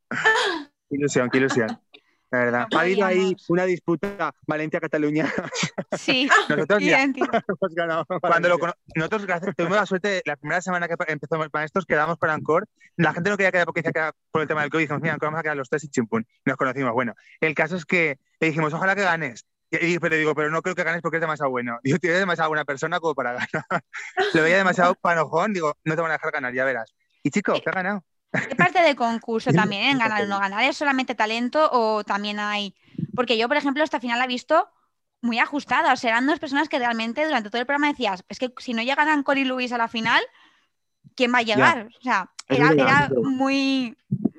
ilusión, 0.90 1.28
qué 1.30 1.38
ilusión. 1.38 1.80
La 2.30 2.38
verdad. 2.40 2.66
ha 2.74 2.80
habido 2.80 3.06
ahí 3.06 3.34
una 3.48 3.64
disputa 3.64 4.34
Valencia-Cataluña. 4.46 5.32
Sí, 5.96 6.28
nosotros 6.48 6.82
Cuando 8.20 8.48
lo 8.48 8.58
nosotros 8.94 9.26
tuvimos 9.56 9.76
la 9.76 9.86
suerte, 9.86 10.22
la 10.26 10.36
primera 10.36 10.60
semana 10.60 10.88
que 10.88 10.94
empezamos 11.08 11.48
maestros 11.52 11.86
quedamos 11.86 12.18
para 12.18 12.34
Ancor. 12.34 12.66
La 12.96 13.14
gente 13.14 13.30
no 13.30 13.36
quería 13.36 13.52
quedar 13.52 13.64
porque 13.64 13.82
decía 13.82 13.92
que 13.92 14.18
por 14.30 14.42
el 14.42 14.48
tema 14.48 14.62
del 14.62 14.70
COVID. 14.70 14.82
Dijimos, 14.82 15.02
mira, 15.02 15.14
Ancor 15.14 15.28
vamos 15.28 15.40
a 15.40 15.42
quedar 15.42 15.56
los 15.56 15.68
tres 15.68 15.84
y 15.84 15.88
chimpún. 15.88 16.26
Nos 16.44 16.56
conocimos. 16.56 16.92
Bueno, 16.92 17.14
el 17.40 17.54
caso 17.54 17.76
es 17.76 17.86
que 17.86 18.18
le 18.40 18.48
dijimos, 18.48 18.74
ojalá 18.74 18.94
que 18.94 19.02
ganes. 19.02 19.46
Y, 19.70 19.98
pero 19.98 20.16
digo, 20.16 20.34
pero 20.34 20.50
no 20.50 20.62
creo 20.62 20.74
que 20.74 20.82
ganes 20.82 21.02
porque 21.02 21.18
es 21.18 21.20
demasiado 21.20 21.50
bueno. 21.50 21.78
Digo, 21.84 21.98
tienes 21.98 22.20
demasiado 22.20 22.50
buena 22.50 22.64
persona 22.64 23.00
como 23.00 23.14
para 23.14 23.32
ganar. 23.32 23.84
Lo 24.34 24.42
veía 24.42 24.56
demasiado 24.56 24.94
panojón. 24.94 25.52
Digo, 25.52 25.74
no 25.84 25.94
te 25.94 26.00
van 26.00 26.10
a 26.10 26.14
dejar 26.14 26.32
ganar, 26.32 26.54
ya 26.54 26.64
verás. 26.64 26.94
Y 27.22 27.30
chico, 27.30 27.54
¿qué 27.62 27.68
ha 27.68 27.72
ganado? 27.72 28.04
¿Qué 28.32 28.54
parte 28.56 28.80
del 28.80 28.96
concurso 28.96 29.50
también 29.52 29.84
en 29.84 29.98
ganar 29.98 30.22
o 30.22 30.26
no 30.26 30.38
ganar? 30.38 30.64
¿Es 30.64 30.76
solamente 30.76 31.14
talento 31.14 31.68
o 31.72 32.04
también 32.04 32.38
hay...? 32.38 32.74
Porque 33.14 33.38
yo, 33.38 33.48
por 33.48 33.56
ejemplo, 33.56 33.82
esta 33.82 34.00
final 34.00 34.18
la 34.18 34.24
he 34.24 34.28
visto 34.28 34.68
muy 35.20 35.38
ajustada. 35.38 35.92
O 35.92 35.96
sea, 35.96 36.10
eran 36.10 36.26
dos 36.26 36.38
personas 36.38 36.68
que 36.68 36.78
realmente 36.78 37.24
durante 37.24 37.50
todo 37.50 37.60
el 37.60 37.66
programa 37.66 37.88
decías, 37.88 38.24
es 38.28 38.38
que 38.38 38.52
si 38.58 38.74
no 38.74 38.82
llegan 38.82 39.22
Cory 39.22 39.44
Luis 39.44 39.72
a 39.72 39.78
la 39.78 39.88
final, 39.88 40.22
¿quién 41.14 41.32
va 41.32 41.38
a 41.38 41.42
llegar? 41.42 41.88
O 41.98 42.02
sea, 42.02 42.30
era, 42.48 43.10
muy... 43.22 43.96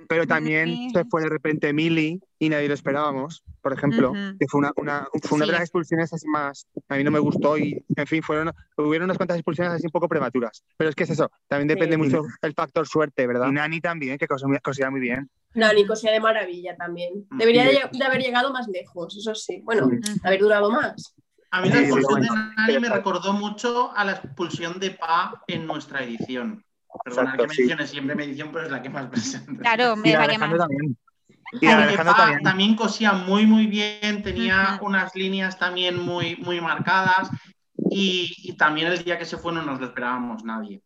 Pero 0.07 0.25
también 0.25 0.89
se 0.91 1.05
fue 1.05 1.21
de 1.21 1.29
repente 1.29 1.73
Mili 1.73 2.21
y 2.39 2.49
nadie 2.49 2.67
lo 2.67 2.73
esperábamos 2.73 3.43
por 3.61 3.73
ejemplo, 3.73 4.13
que 4.39 4.47
fue 4.47 4.59
una, 4.59 4.71
una, 4.77 5.07
fue 5.23 5.37
una 5.37 5.45
de 5.45 5.51
las 5.51 5.61
expulsiones 5.61 6.13
así 6.13 6.27
más, 6.27 6.67
a 6.87 6.95
mí 6.95 7.03
no 7.03 7.11
me 7.11 7.19
gustó 7.19 7.57
y, 7.57 7.83
en 7.95 8.07
fin, 8.07 8.23
fueron, 8.23 8.51
hubieron 8.77 9.05
unas 9.05 9.17
cuantas 9.17 9.37
expulsiones 9.37 9.73
así 9.73 9.87
un 9.87 9.91
poco 9.91 10.07
prematuras. 10.07 10.63
Pero 10.77 10.89
es 10.89 10.95
que 10.95 11.03
es 11.03 11.09
eso, 11.11 11.31
también 11.47 11.67
depende 11.67 11.97
mucho 11.97 12.23
el 12.41 12.53
factor 12.53 12.87
suerte, 12.87 13.27
¿verdad? 13.27 13.47
Y 13.47 13.51
Nani 13.51 13.81
también, 13.81 14.17
que 14.17 14.27
cosía 14.27 14.89
muy 14.89 14.99
bien. 14.99 15.29
Nani 15.53 15.85
cosía 15.85 16.11
de 16.11 16.19
maravilla 16.19 16.75
también. 16.75 17.25
Mm. 17.29 17.37
Debería 17.37 17.65
de, 17.65 18.05
haber 18.05 18.21
llegado 18.21 18.53
más 18.53 18.67
lejos, 18.67 19.17
eso 19.17 19.35
sí. 19.35 19.61
Bueno, 19.63 19.89
haber 20.23 20.39
durado 20.39 20.69
más. 20.71 21.15
A 21.51 21.61
mí 21.61 21.69
la 21.69 21.81
expulsión 21.81 22.21
de 22.21 22.27
Nani 22.57 22.79
me 22.79 22.89
recordó 22.89 23.33
mucho 23.33 23.91
a 23.95 24.05
la 24.05 24.13
expulsión 24.13 24.79
de 24.79 24.91
Pa 24.91 25.43
en 25.47 25.65
nuestra 25.65 26.03
edición. 26.03 26.63
Perdona 27.03 27.35
que 27.37 27.47
mencione 27.47 27.87
siempre 27.87 28.15
mi 28.15 28.23
edición, 28.23 28.49
pero 28.51 28.65
es 28.65 28.71
la 28.71 28.81
que 28.81 28.89
más 28.89 29.07
presente. 29.11 29.61
Claro, 29.61 29.95
me 29.95 30.13
la 30.13 30.27
que 30.27 30.37
más. 30.37 30.57
También. 30.57 30.97
Y 31.51 31.67
también. 32.43 32.75
cosía 32.75 33.13
muy, 33.13 33.45
muy 33.45 33.67
bien, 33.67 34.23
tenía 34.23 34.79
unas 34.81 35.15
líneas 35.15 35.57
también 35.57 35.99
muy, 35.99 36.35
muy 36.37 36.61
marcadas 36.61 37.29
y, 37.89 38.55
también 38.57 38.87
el 38.87 39.03
día 39.03 39.17
que 39.17 39.25
se 39.25 39.37
fue 39.37 39.53
no 39.53 39.63
nos 39.63 39.79
lo 39.79 39.87
esperábamos 39.87 40.43
nadie. 40.43 40.81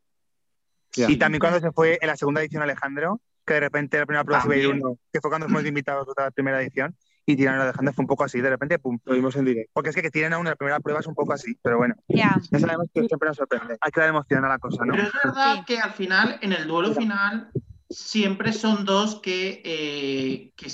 Y 0.95 1.17
también 1.17 1.39
cuando 1.39 1.59
se 1.59 1.71
fue 1.71 1.97
en 2.01 2.07
la 2.07 2.15
segunda 2.15 2.41
edición 2.41 2.61
Alejandro, 2.61 3.19
que 3.45 3.55
de 3.55 3.59
repente 3.61 3.97
la 3.97 4.05
primera 4.05 4.23
prueba 4.23 4.43
se 4.43 4.67
uno, 4.67 4.97
que 5.11 5.19
fue 5.19 5.29
cuando 5.29 5.47
fuimos 5.47 5.65
invitados 5.65 6.07
a 6.15 6.23
la 6.23 6.31
primera 6.31 6.61
edición, 6.61 6.95
y 7.25 7.35
tiraron 7.35 7.61
a 7.61 7.63
Alejandro 7.63 7.93
fue 7.93 8.03
un 8.03 8.07
poco 8.07 8.23
así, 8.23 8.41
de 8.41 8.49
repente, 8.49 8.79
pum, 8.79 8.99
lo 9.05 9.13
vimos 9.13 9.35
en 9.35 9.45
directo. 9.45 9.71
Porque 9.73 9.89
es 9.89 9.95
que 9.95 10.01
que 10.01 10.11
tienen 10.11 10.33
a 10.33 10.37
una 10.37 10.55
primera 10.55 10.79
prueba 10.79 10.99
es 10.99 11.07
un 11.07 11.15
poco 11.15 11.33
así, 11.33 11.57
pero 11.61 11.77
bueno, 11.77 11.95
ya 12.07 12.37
sabemos 12.51 12.87
que 12.93 13.05
siempre 13.05 13.29
nos 13.29 13.37
sorprende. 13.37 13.77
Hay 13.79 13.91
que 13.91 13.99
dar 13.99 14.09
emoción 14.09 14.43
a 14.43 14.49
la 14.49 14.59
cosa, 14.59 14.85
¿no? 14.85 14.93
Pero 14.93 15.07
es 15.07 15.13
verdad 15.23 15.65
que 15.65 15.79
al 15.79 15.93
final, 15.93 16.37
en 16.41 16.51
el 16.51 16.67
duelo 16.67 16.93
final, 16.93 17.49
siempre 17.93 18.53
son 18.53 18.85
dos 18.85 19.15
que, 19.21 19.61
eh, 19.65 20.51
que, 20.55 20.69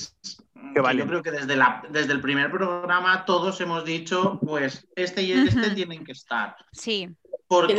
yo 0.75 1.07
creo 1.07 1.23
que 1.23 1.31
desde, 1.31 1.55
la, 1.55 1.83
desde 1.89 2.13
el 2.13 2.21
primer 2.21 2.51
programa 2.51 3.25
todos 3.25 3.59
hemos 3.61 3.85
dicho, 3.85 4.39
pues 4.45 4.87
este 4.95 5.21
y 5.21 5.31
este 5.33 5.71
tienen 5.71 6.03
que 6.03 6.11
estar. 6.11 6.55
Sí. 6.71 7.09
porque 7.47 7.73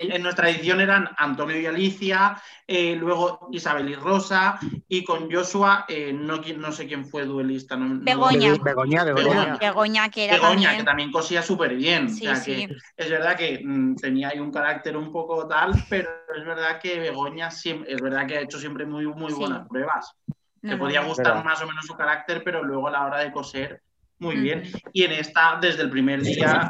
en 0.00 0.22
nuestra 0.22 0.50
edición 0.50 0.80
eran 0.80 1.08
Antonio 1.16 1.60
y 1.60 1.66
Alicia, 1.66 2.42
eh, 2.66 2.96
luego 2.96 3.48
Isabel 3.52 3.88
y 3.88 3.94
Rosa, 3.94 4.58
y 4.88 5.04
con 5.04 5.30
Joshua, 5.30 5.84
eh, 5.88 6.12
no, 6.12 6.38
no, 6.38 6.72
sé 6.72 6.86
quién 6.88 7.06
fue 7.06 7.24
duelista. 7.24 7.76
Begoña. 7.78 8.56
Begoña, 8.62 9.04
Begoña. 9.04 9.56
Begoña, 9.58 10.08
que 10.10 10.24
era 10.24 10.34
Begoña, 10.34 10.54
también... 10.54 10.76
que 10.78 10.84
también 10.84 11.12
cosía 11.12 11.42
súper 11.42 11.76
bien. 11.76 12.06
o 12.06 12.08
sea, 12.08 12.42
que 12.42 12.68
es 12.96 13.10
verdad 13.10 13.36
que 13.36 13.62
mm, 13.64 13.94
tenía 13.96 14.30
ahí 14.30 14.40
un 14.40 14.50
carácter 14.50 14.96
un 14.96 15.12
poco 15.12 15.46
tal, 15.46 15.72
pero 15.88 16.10
es 16.36 16.44
verdad 16.44 16.80
que 16.80 16.98
Begoña 16.98 17.50
siempre, 17.52 17.92
es 17.92 18.00
verdad 18.00 18.26
que 18.26 18.38
ha 18.38 18.40
hecho 18.40 18.58
siempre 18.58 18.86
muy, 18.86 19.06
muy 19.06 19.32
buenas 19.32 19.68
pruebas. 19.68 20.16
Que 20.68 20.76
podía 20.76 21.02
gustar 21.02 21.44
más 21.44 21.62
o 21.62 21.66
menos 21.66 21.86
su 21.86 21.94
carácter, 21.94 22.42
pero 22.44 22.62
luego 22.62 22.88
a 22.88 22.90
la 22.90 23.06
hora 23.06 23.18
de 23.20 23.32
coser, 23.32 23.82
muy 24.18 24.36
bien. 24.36 24.62
Y 24.92 25.04
en 25.04 25.12
esta, 25.12 25.58
desde 25.60 25.82
el 25.82 25.90
primer 25.90 26.22
día 26.22 26.68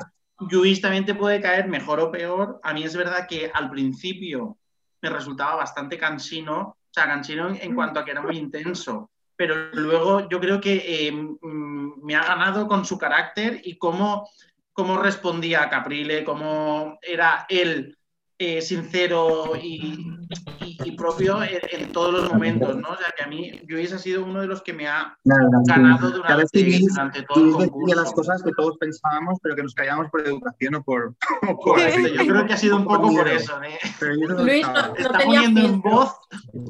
Luis 0.50 0.80
también 0.80 1.04
te 1.04 1.14
puede 1.14 1.40
caer 1.40 1.68
mejor 1.68 2.00
o 2.00 2.10
peor. 2.10 2.60
A 2.62 2.74
mí 2.74 2.84
es 2.84 2.96
verdad 2.96 3.26
que 3.28 3.50
al 3.52 3.70
principio 3.70 4.58
me 5.00 5.10
resultaba 5.10 5.56
bastante 5.56 5.98
cansino, 5.98 6.58
o 6.60 6.76
sea, 6.90 7.06
cansino 7.06 7.48
en, 7.48 7.74
cuanto 7.74 8.00
a 8.00 8.04
que 8.04 8.10
era 8.10 8.22
muy 8.22 8.36
intenso, 8.36 9.10
pero 9.34 9.70
luego 9.72 10.28
yo 10.28 10.40
creo 10.40 10.60
que 10.60 10.82
eh, 10.86 11.12
mm, 11.12 12.04
me 12.04 12.14
ha 12.14 12.24
ganado 12.24 12.66
con 12.66 12.84
su 12.84 12.98
carácter 12.98 13.60
y 13.64 13.76
cómo, 13.78 14.28
cómo 14.72 14.98
respondía 14.98 15.62
a 15.62 15.70
Caprile, 15.70 16.24
cómo 16.24 16.98
era 17.02 17.46
él 17.48 17.96
eh, 18.38 18.60
sincero 18.60 19.52
y, 19.56 20.95
propio 21.06 21.38
en, 21.42 21.92
todos 21.92 22.12
los 22.12 22.32
momentos, 22.32 22.76
¿no? 22.76 22.88
O 22.88 22.96
sea, 22.96 23.14
que 23.16 23.22
a 23.22 23.26
mí 23.28 23.60
Luis 23.68 23.92
ha 23.92 23.98
sido 23.98 24.24
uno 24.24 24.40
de 24.40 24.48
los 24.48 24.62
que 24.62 24.72
me 24.72 24.88
ha 24.88 25.16
ganado 25.24 26.10
durante, 26.10 26.80
durante 26.80 27.22
todo 27.22 27.62
el 27.62 27.70
concurso. 27.70 28.00
las 28.00 28.12
cosas 28.12 28.42
que 28.42 28.50
todos 28.56 28.76
pensábamos, 28.78 29.38
pero 29.42 29.54
que 29.54 29.62
nos 29.62 29.74
callamos 29.74 30.10
por 30.10 30.26
educación 30.26 30.74
o 30.74 30.82
por... 30.82 31.14
Yo 32.16 32.26
creo 32.26 32.46
que 32.46 32.52
ha 32.52 32.56
sido 32.56 32.76
un 32.76 32.84
poco 32.84 33.12
por 33.12 33.28
eso. 33.28 33.60
¿eh? 33.62 33.78
Luis 34.00 34.66
no, 34.66 34.94
Está 34.96 35.18
poniendo 35.18 35.60
en 35.60 35.80
voz 35.80 36.16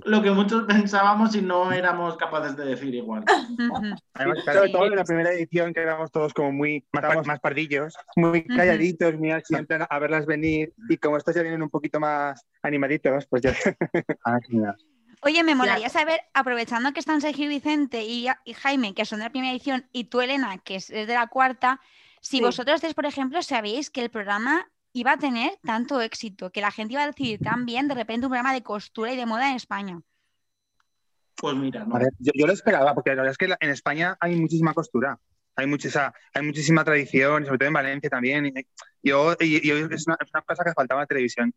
lo 0.05 0.23
que 0.23 0.31
muchos 0.31 0.65
pensábamos 0.65 1.35
y 1.35 1.41
no 1.41 1.73
éramos 1.73 2.17
capaces 2.17 2.57
de 2.57 2.67
decir 2.67 2.95
igual. 2.95 3.25
sobre 4.45 4.71
todo 4.71 4.87
en 4.87 4.97
la 4.97 5.05
primera 5.05 5.33
edición 5.33 5.73
que 5.73 5.81
éramos 5.81 6.11
todos 6.11 6.35
como 6.35 6.53
muy 6.53 6.85
más, 6.93 7.27
más 7.27 7.41
pardillos, 7.41 7.95
muy 8.17 8.45
calladitos, 8.45 9.15
muy 9.15 9.31
al 9.31 9.43
a 9.89 9.99
verlas 9.99 10.27
venir 10.27 10.75
y 10.89 10.97
como 10.99 11.17
esto 11.17 11.33
ya 11.33 11.43
viene 11.43 11.63
un 11.63 11.71
poquito 11.71 11.99
más 12.01 12.45
animaditos, 12.67 13.27
pues 13.27 13.43
ya. 13.43 13.55
Ah, 14.25 14.39
Oye, 15.23 15.43
me 15.43 15.55
molaría 15.55 15.89
saber, 15.89 16.21
aprovechando 16.35 16.93
que 16.93 17.01
están 17.01 17.21
Sergio 17.21 17.49
Vicente 17.49 18.05
y, 18.05 18.29
Jaime, 18.55 18.95
que 18.95 19.05
son 19.05 19.19
de 19.19 19.25
la 19.25 19.31
primera 19.31 19.53
edición, 19.53 19.89
y 19.93 20.05
tú, 20.05 20.21
Elena, 20.21 20.59
que 20.59 20.77
es 20.77 20.89
de 20.89 21.07
la 21.07 21.27
cuarta, 21.27 21.81
si 22.21 22.41
vosotros 22.41 22.83
por 22.95 23.07
ejemplo, 23.07 23.43
sabéis 23.43 23.91
que 23.91 24.03
el 24.03 24.11
programa 24.11 24.71
iba 24.93 25.13
a 25.13 25.17
tener 25.17 25.59
tanto 25.65 26.01
éxito, 26.01 26.51
que 26.51 26.61
la 26.61 26.71
gente 26.71 26.95
iba 26.95 27.03
a 27.03 27.07
decidir 27.07 27.41
tan 27.41 27.67
bien 27.67 27.89
de 27.89 27.95
repente 27.95 28.27
un 28.27 28.31
programa 28.31 28.53
de 28.53 28.63
costura 28.63 29.13
y 29.13 29.17
de 29.17 29.27
moda 29.27 29.51
en 29.51 29.57
España. 29.57 30.01
Pues 31.35 31.55
mira, 31.57 31.87
yo, 32.19 32.47
lo 32.47 32.53
esperaba, 32.53 32.95
porque 32.95 33.11
la 33.11 33.17
verdad 33.17 33.33
es 33.33 33.39
que 33.39 33.55
en 33.59 33.71
España 33.71 34.17
hay 34.21 34.37
muchísima 34.37 34.75
costura 34.75 35.19
hay, 35.57 35.67
muchísima, 35.67 36.13
hay 36.35 36.43
muchísima 36.43 36.85
tradición, 36.85 37.45
sobre 37.45 37.59
todo 37.59 37.69
en 37.69 37.73
Valencia 37.73 38.11
también. 38.11 38.53
Yo, 39.03 39.35
y, 39.41 39.71
es, 39.71 40.07
una, 40.07 40.17
cosa 40.47 40.65
que 40.65 40.73
faltaba 40.75 41.01
en 41.01 41.03
la 41.03 41.07
televisión. 41.07 41.55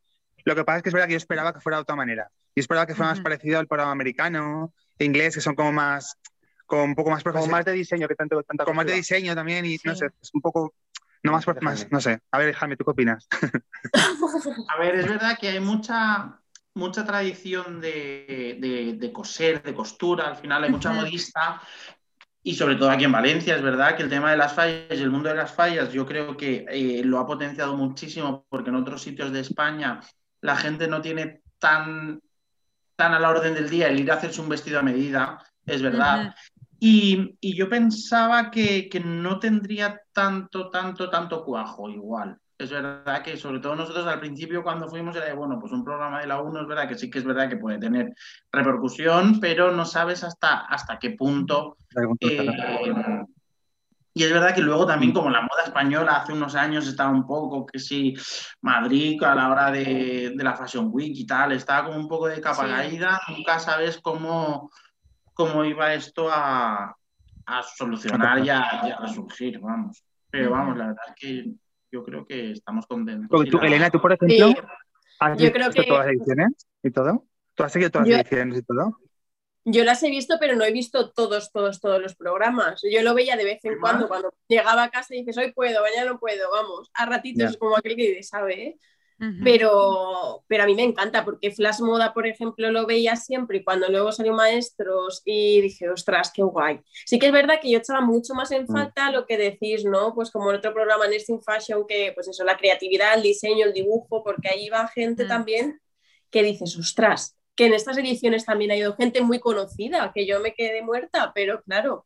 Lo 0.50 0.56
que 0.56 0.64
pasa 0.64 0.78
es 0.78 0.84
que 0.84 0.90
es 0.90 0.94
verdad 0.94 1.06
que 1.06 1.14
yo 1.14 1.18
esperaba 1.18 1.54
que 1.54 1.60
fuera 1.60 1.78
de 1.78 1.84
otra 1.84 1.96
manera. 1.96 2.32
Yo 2.56 2.62
esperaba 2.62 2.88
que 2.88 2.96
fuera 2.96 3.12
más 3.12 3.20
parecido 3.20 3.60
al 3.60 3.68
programa 3.68 3.92
americano, 3.92 4.74
inglés, 4.98 5.36
que 5.36 5.42
son 5.42 5.54
como 5.54 5.72
más, 5.72 6.18
como 6.66 6.86
un 6.86 6.96
poco 6.96 7.12
más 7.12 7.24
Como 7.24 7.46
más 7.46 7.66
de 7.66 7.74
diseño 7.74 8.08
que 8.08 8.16
tanto, 8.16 8.42
tanta 8.42 8.66
Como 8.66 8.78
más 8.78 8.88
de 8.88 8.94
diseño 8.94 9.36
también 9.36 9.64
y 9.68 9.78
no 9.84 9.94
sé, 9.94 10.08
es 10.20 10.32
un 10.34 10.42
poco, 10.42 10.74
no 11.22 11.34
más, 11.34 11.46
más, 11.62 11.92
no 11.92 12.02
sé. 12.02 12.22
A 12.32 12.40
ver, 12.40 12.56
Jaime, 12.56 12.76
¿tú 12.78 12.84
qué 12.84 12.90
opinas? 12.90 13.28
A 14.70 14.80
ver, 14.80 14.96
es 14.96 15.08
verdad 15.08 15.38
que 15.40 15.50
hay 15.50 15.60
mucha, 15.60 16.42
mucha 16.74 17.06
tradición 17.06 17.80
de, 17.80 18.98
de, 19.00 19.12
coser, 19.14 19.62
de 19.62 19.76
costura, 19.76 20.30
al 20.30 20.36
final 20.36 20.64
hay 20.64 20.72
mucha 20.72 20.92
modista, 20.92 21.62
y 22.42 22.56
sobre 22.56 22.76
todo 22.76 22.90
aquí 22.90 23.04
en 23.04 23.12
Valencia, 23.12 23.56
es 23.56 23.62
verdad 23.62 23.96
que 23.96 24.02
el 24.02 24.10
tema 24.10 24.32
de 24.32 24.38
las 24.38 24.54
fallas 24.54 24.98
y 24.98 25.04
el 25.04 25.12
mundo 25.12 25.30
de 25.30 25.36
las 25.36 25.52
fallas 25.52 25.94
yo 25.94 26.08
creo 26.08 26.36
que 26.36 26.66
eh, 26.70 27.04
lo 27.04 27.20
ha 27.20 27.28
potenciado 27.28 27.78
muchísimo 27.78 28.48
porque 28.50 28.72
en 28.72 28.78
otros 28.78 29.04
sitios 29.04 29.32
de 29.32 29.42
España 29.42 30.00
la 30.41 30.56
gente 30.56 30.88
no 30.88 31.02
tiene 31.02 31.41
tan, 31.58 32.21
tan 32.95 33.13
a 33.13 33.19
la 33.19 33.30
orden 33.30 33.54
del 33.54 33.69
día 33.69 33.88
el 33.88 33.99
ir 33.99 34.12
a 34.12 34.15
hacerse 34.15 34.41
un 34.41 34.49
vestido 34.49 34.80
a 34.80 34.84
medida, 34.84 35.39
es 35.65 35.82
verdad. 35.82 36.34
y, 36.80 37.38
y, 37.39 37.56
yo 37.56 37.69
pensaba 37.69 38.49
que, 38.52 38.89
que 38.89 38.99
no 38.99 39.39
tendría 39.39 40.02
tanto, 40.13 40.69
tanto, 40.69 41.10
tanto 41.10 41.43
cuajo 41.43 41.89
igual 41.89 42.39
es 42.60 42.69
verdad 42.69 43.23
que 43.23 43.38
sobre 43.38 43.60
todo 43.60 43.73
nosotros 43.75 44.06
al 44.06 44.19
principio 44.19 44.62
cuando 44.62 44.89
fuimos 44.89 45.15
era 45.15 45.25
de, 45.28 45.34
bueno, 45.34 45.58
pues 45.60 45.71
un 45.71 45.86
programa 45.86 46.19
de 46.19 46.28
la 46.28 46.41
1 46.41 46.62
es 46.62 46.67
verdad 46.67 46.89
que 46.89 46.95
sí 46.95 47.10
que 47.10 47.19
es 47.19 47.23
verdad 47.23 47.47
que 47.47 47.56
puede 47.56 47.80
tener 47.80 48.13
repercusión, 48.52 49.39
pero 49.39 49.71
no 49.71 49.86
sabes 49.86 50.25
hasta, 50.25 50.65
hasta 50.65 50.99
qué 50.99 51.12
punto. 51.12 51.78
Eh, 52.19 52.45
y 54.13 54.24
es 54.24 54.34
verdad 54.34 54.56
que 54.56 54.62
luego 54.62 54.86
también 54.86 55.13
como 55.13 55.30
la 55.30 55.41
moda 55.41 55.63
española 55.65 56.17
hace 56.17 56.34
unos 56.34 56.56
años 56.56 56.88
estaba 56.88 57.12
un 57.12 57.26
poco 57.26 57.65
que 57.65 57.80
sí, 57.80 58.15
Madrid 58.62 59.22
a 59.24 59.36
la 59.36 59.50
hora 59.50 59.72
de, 59.72 60.34
la 60.36 60.56
Fashion 60.56 60.89
Week 60.91 61.13
y 61.15 61.26
tal, 61.26 61.52
estaba 61.52 61.88
como 61.88 62.00
un 62.00 62.08
poco 62.08 62.28
de 62.28 62.41
capa 62.41 62.67
caída, 62.67 63.22
nunca 63.30 63.60
sabes 63.60 64.00
cómo, 64.02 64.72
cómo 65.34 65.63
iba 65.63 65.93
esto 65.93 66.28
a, 66.32 66.95
solucionar 67.76 68.43
y 68.43 68.50
a, 68.50 68.98
resurgir, 69.00 69.60
vamos. 69.60 70.04
Pero 70.30 70.52
vamos, 70.52 70.78
la 70.78 70.88
verdad 70.88 71.06
es 71.08 71.15
que 71.15 71.52
yo 71.91 72.04
creo 72.04 72.26
que 72.26 72.52
estamos 72.52 72.86
contentos. 72.86 73.30
Elena, 73.62 73.89
tú, 73.89 74.00
por 74.00 74.13
ejemplo, 74.13 74.54
¿has 75.19 75.41
yo 75.41 75.52
creo 75.52 75.72
que... 75.72 75.84
todas 75.84 76.06
las 76.06 76.15
ediciones 76.15 76.67
y 76.84 76.91
todo? 76.91 77.26
¿Tú 77.56 77.63
has 77.63 77.72
seguido 77.72 77.89
todas 77.89 78.08
las 78.08 78.19
ediciones 78.19 78.60
y 78.60 78.62
todo? 78.63 78.98
Yo 79.72 79.84
las 79.84 80.02
he 80.04 80.10
visto, 80.10 80.38
pero 80.40 80.56
no 80.56 80.64
he 80.64 80.72
visto 80.72 81.12
todos, 81.12 81.52
todos, 81.52 81.80
todos 81.80 82.02
los 82.02 82.16
programas. 82.16 82.82
Yo 82.90 83.02
lo 83.02 83.14
veía 83.14 83.36
de 83.36 83.46
vez 83.46 83.64
en 83.66 83.80
cuando, 83.80 84.08
cuando 84.08 84.34
llegaba 84.48 84.84
a 84.84 84.90
casa 84.90 85.14
y 85.14 85.20
dices, 85.20 85.38
hoy 85.38 85.52
puedo, 85.52 85.82
mañana 85.82 86.12
no 86.12 86.20
puedo, 86.20 86.50
vamos, 86.52 86.90
a 86.94 87.06
ratitos, 87.06 87.58
como 87.58 87.78
aquel 87.78 87.96
que 87.96 88.24
sabe, 88.24 88.64
¿eh? 88.64 88.78
pero, 89.44 90.46
pero 90.48 90.64
a 90.64 90.66
mí 90.66 90.76
me 90.76 90.84
encanta 90.84 91.26
porque 91.26 91.52
Flash 91.52 91.82
Moda, 91.82 92.14
por 92.14 92.26
ejemplo, 92.26 92.72
lo 92.72 92.86
veía 92.86 93.18
siempre 93.18 93.58
y 93.58 93.64
cuando 93.64 93.90
luego 93.90 94.14
salió 94.14 94.34
Maestros 94.34 95.22
y 95.26 95.60
dije, 95.60 95.90
ostras, 95.90 96.32
qué 96.34 96.42
guay. 96.42 96.80
Sí 97.06 97.20
que 97.20 97.26
es 97.26 97.34
verdad 97.34 97.60
que 97.62 97.70
yo 97.70 97.80
echaba 97.80 98.00
mucho 98.00 98.34
más 98.34 98.52
en 98.52 98.64
mm. 98.64 98.68
falta 98.68 99.12
lo 99.12 99.26
que 99.26 99.38
decís, 99.38 99.84
¿no? 99.84 100.16
Pues 100.16 100.32
como 100.32 100.50
en 100.52 100.58
otro 100.58 100.74
programa, 100.74 101.08
Nesting 101.08 101.42
Fashion, 101.42 101.86
que 101.86 102.14
pues 102.16 102.30
eso, 102.30 102.46
la 102.46 102.56
creatividad, 102.56 103.16
el 103.16 103.24
diseño, 103.24 103.66
el 103.66 103.74
dibujo, 103.74 104.24
porque 104.24 104.50
ahí 104.50 104.70
va 104.70 104.88
gente 104.88 105.26
mm. 105.26 105.28
también 105.28 105.82
que 106.30 106.44
dices, 106.44 106.78
ostras, 106.78 107.36
que 107.60 107.65
en 107.65 107.74
estas 107.74 107.98
ediciones 107.98 108.45
también 108.45 108.72
ha 108.72 108.78
ido 108.78 108.95
gente 108.95 109.22
muy 109.22 109.38
conocida, 109.41 110.13
que 110.15 110.26
yo 110.26 110.39
me 110.39 110.54
quedé 110.54 110.82
muerta, 110.82 111.34
pero 111.36 111.62
claro, 111.63 112.06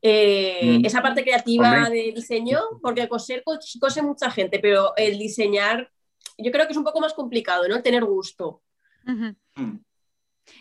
eh, 0.00 0.78
mm. 0.78 0.86
esa 0.86 1.02
parte 1.02 1.22
creativa 1.22 1.90
de 1.90 2.10
diseño, 2.16 2.58
porque 2.80 3.06
coser 3.06 3.42
cose 3.44 4.00
mucha 4.00 4.30
gente, 4.30 4.58
pero 4.60 4.96
el 4.96 5.18
diseñar 5.18 5.90
yo 6.38 6.50
creo 6.50 6.64
que 6.64 6.72
es 6.72 6.78
un 6.78 6.84
poco 6.84 7.02
más 7.02 7.12
complicado, 7.12 7.68
¿no? 7.68 7.76
El 7.76 7.82
tener 7.82 8.02
gusto. 8.02 8.62
Mm. 9.04 9.76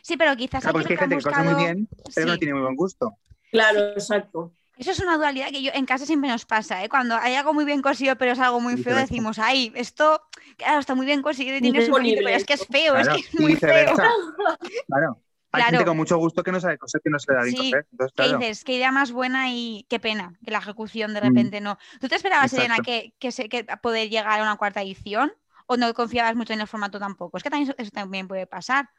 Sí, 0.03 0.17
pero 0.17 0.35
quizás. 0.35 0.61
Claro, 0.61 0.73
porque 0.77 0.95
hay 0.95 0.99
gente 0.99 1.15
que 1.15 1.23
cosa 1.23 1.43
muy 1.43 1.63
bien, 1.63 1.87
pero 2.13 2.27
no 2.27 2.37
tiene 2.37 2.53
muy 2.53 2.63
buen 2.63 2.75
gusto. 2.75 3.17
Claro, 3.49 3.91
exacto. 3.91 4.56
Eso 4.77 4.91
es 4.91 4.99
una 4.99 5.17
dualidad 5.17 5.49
que 5.49 5.61
yo 5.61 5.71
en 5.73 5.85
casa 5.85 6.05
siempre 6.05 6.29
nos 6.29 6.45
pasa, 6.45 6.83
¿eh? 6.83 6.89
Cuando 6.89 7.15
hay 7.15 7.35
algo 7.35 7.53
muy 7.53 7.65
bien 7.65 7.81
cosido 7.81 8.15
pero 8.15 8.31
es 8.31 8.39
algo 8.39 8.59
muy 8.59 8.77
feo, 8.77 8.95
decimos, 8.95 9.39
ay, 9.39 9.71
esto, 9.75 10.21
claro, 10.57 10.79
está 10.79 10.95
muy 10.95 11.05
bien 11.05 11.21
cosido 11.21 11.55
y 11.55 11.61
tiene 11.61 11.85
su 11.85 11.91
bonito, 11.91 12.21
pero 12.23 12.35
es 12.35 12.45
que 12.45 12.53
es 12.53 12.65
feo, 12.65 12.95
es 12.95 13.09
que 13.09 13.19
es 13.19 13.39
muy 13.39 13.55
feo. 13.55 13.95
Claro. 14.87 15.21
Hay 15.51 15.63
gente 15.63 15.85
con 15.85 15.97
mucho 15.97 16.17
gusto 16.17 16.43
que 16.43 16.51
no 16.51 16.59
sabe 16.59 16.77
coser, 16.77 17.01
que 17.01 17.09
no 17.09 17.17
se 17.19 17.31
le 17.31 17.37
da 17.37 17.43
bien 17.43 17.55
sí. 17.55 17.71
coser. 17.71 18.11
¿Qué 18.15 18.37
dices? 18.37 18.63
Qué 18.63 18.73
idea 18.73 18.91
más 18.91 19.11
buena 19.11 19.49
y 19.49 19.85
qué 19.89 19.99
pena 19.99 20.37
que 20.43 20.51
la 20.51 20.59
ejecución 20.59 21.13
de 21.13 21.21
repente 21.21 21.61
mm. 21.61 21.63
no. 21.63 21.77
¿Tú 21.99 22.07
te 22.07 22.15
esperabas, 22.15 22.53
Elena, 22.53 22.77
que, 22.83 23.13
que, 23.17 23.31
se, 23.31 23.49
que 23.49 23.65
poder 23.81 24.09
llegar 24.09 24.39
a 24.39 24.43
una 24.43 24.57
cuarta 24.57 24.81
edición? 24.81 25.31
o 25.67 25.77
no 25.77 25.93
confiabas 25.93 26.35
mucho 26.35 26.53
en 26.53 26.61
el 26.61 26.67
formato 26.67 26.97
tampoco. 26.97 27.37
Es 27.37 27.43
que 27.43 27.49
también 27.49 27.75
eso 27.77 27.91
también 27.91 28.27
puede 28.27 28.47
pasar. 28.47 28.89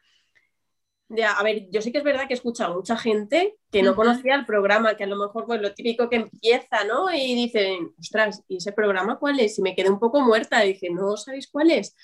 Ya, 1.10 1.32
a 1.32 1.42
ver, 1.42 1.68
yo 1.70 1.80
sí 1.80 1.90
que 1.90 1.98
es 1.98 2.04
verdad 2.04 2.26
que 2.26 2.34
he 2.34 2.36
escuchado 2.36 2.72
a 2.72 2.76
mucha 2.76 2.96
gente 2.96 3.56
que 3.70 3.82
no 3.82 3.96
conocía 3.96 4.34
el 4.34 4.44
programa, 4.44 4.94
que 4.94 5.04
a 5.04 5.06
lo 5.06 5.16
mejor 5.16 5.46
pues 5.46 5.60
lo 5.60 5.72
típico 5.72 6.10
que 6.10 6.16
empieza, 6.16 6.84
¿no? 6.84 7.10
Y 7.10 7.34
dicen, 7.34 7.94
ostras, 7.98 8.44
¿y 8.46 8.58
ese 8.58 8.72
programa 8.72 9.18
cuál 9.18 9.40
es? 9.40 9.58
Y 9.58 9.62
me 9.62 9.74
quedé 9.74 9.88
un 9.88 9.98
poco 9.98 10.20
muerta, 10.20 10.64
y 10.64 10.74
dije, 10.74 10.90
¿no 10.90 11.16
sabéis 11.16 11.48
cuál 11.50 11.70
es? 11.70 11.96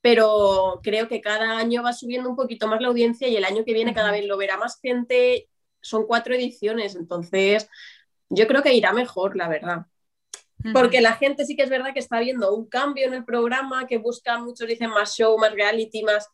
Pero 0.00 0.80
creo 0.84 1.08
que 1.08 1.20
cada 1.20 1.58
año 1.58 1.82
va 1.82 1.92
subiendo 1.92 2.30
un 2.30 2.36
poquito 2.36 2.68
más 2.68 2.80
la 2.80 2.88
audiencia 2.88 3.26
y 3.26 3.36
el 3.36 3.44
año 3.44 3.64
que 3.64 3.72
viene 3.72 3.92
cada 3.92 4.12
vez 4.12 4.24
lo 4.24 4.36
verá 4.36 4.56
más 4.56 4.78
gente. 4.80 5.48
Son 5.80 6.06
cuatro 6.06 6.34
ediciones, 6.34 6.94
entonces 6.94 7.68
yo 8.28 8.46
creo 8.46 8.62
que 8.62 8.74
irá 8.74 8.92
mejor, 8.92 9.36
la 9.36 9.48
verdad. 9.48 9.86
Porque 10.72 11.00
la 11.00 11.14
gente 11.14 11.44
sí 11.44 11.56
que 11.56 11.64
es 11.64 11.70
verdad 11.70 11.92
que 11.92 12.00
está 12.00 12.20
viendo 12.20 12.54
un 12.54 12.68
cambio 12.68 13.06
en 13.06 13.14
el 13.14 13.24
programa, 13.24 13.86
que 13.86 13.98
busca, 13.98 14.38
muchos 14.38 14.68
dicen 14.68 14.90
más 14.90 15.16
show, 15.16 15.36
más 15.38 15.52
reality, 15.52 16.02
más... 16.02 16.28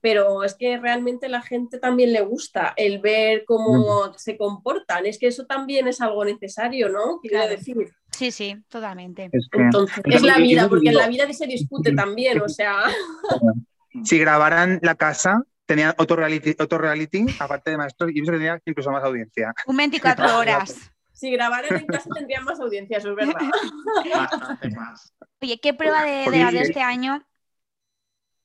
pero 0.00 0.44
es 0.44 0.54
que 0.54 0.78
realmente 0.78 1.28
la 1.28 1.42
gente 1.42 1.78
también 1.78 2.12
le 2.12 2.22
gusta 2.22 2.72
el 2.76 3.00
ver 3.00 3.44
cómo 3.44 4.12
se 4.16 4.36
comportan. 4.36 5.06
Es 5.06 5.18
que 5.18 5.26
eso 5.26 5.46
también 5.46 5.88
es 5.88 6.00
algo 6.00 6.24
necesario, 6.24 6.88
¿no? 6.88 7.20
Quiero 7.20 7.46
decir. 7.48 7.92
Sí, 8.10 8.30
sí, 8.30 8.56
totalmente. 8.68 9.28
Es 9.32 9.48
Entonces, 9.52 10.02
es 10.04 10.22
la 10.22 10.38
vida, 10.38 10.68
porque 10.68 10.88
en 10.88 10.96
la 10.96 11.08
vida 11.08 11.30
se 11.32 11.46
discute 11.46 11.92
también, 11.92 12.40
o 12.40 12.48
sea. 12.48 12.84
Si 14.04 14.20
grabaran 14.20 14.78
la 14.82 14.94
casa, 14.94 15.42
tenían 15.66 15.94
otro 15.98 16.14
reality, 16.14 16.54
otro 16.60 16.78
reality 16.78 17.26
aparte 17.40 17.72
de 17.72 17.76
maestros, 17.76 18.12
y 18.14 18.20
eso 18.20 18.30
tendría 18.30 18.60
incluso 18.64 18.90
más 18.92 19.02
audiencia. 19.02 19.52
Un 19.66 19.76
24 19.76 20.36
horas. 20.38 20.92
Si 21.12 21.28
grabaran 21.32 21.76
en 21.76 21.86
casa 21.86 22.08
tendrían 22.14 22.44
más 22.44 22.60
audiencia, 22.60 22.98
eso 22.98 23.10
es 23.10 23.16
verdad. 23.16 23.34
Bastante 24.14 24.70
más. 24.70 25.12
Oye, 25.42 25.58
¿qué 25.60 25.74
prueba 25.74 26.04
de, 26.04 26.30
de 26.30 26.38
la 26.38 26.52
de 26.52 26.60
este 26.60 26.80
año 26.80 27.20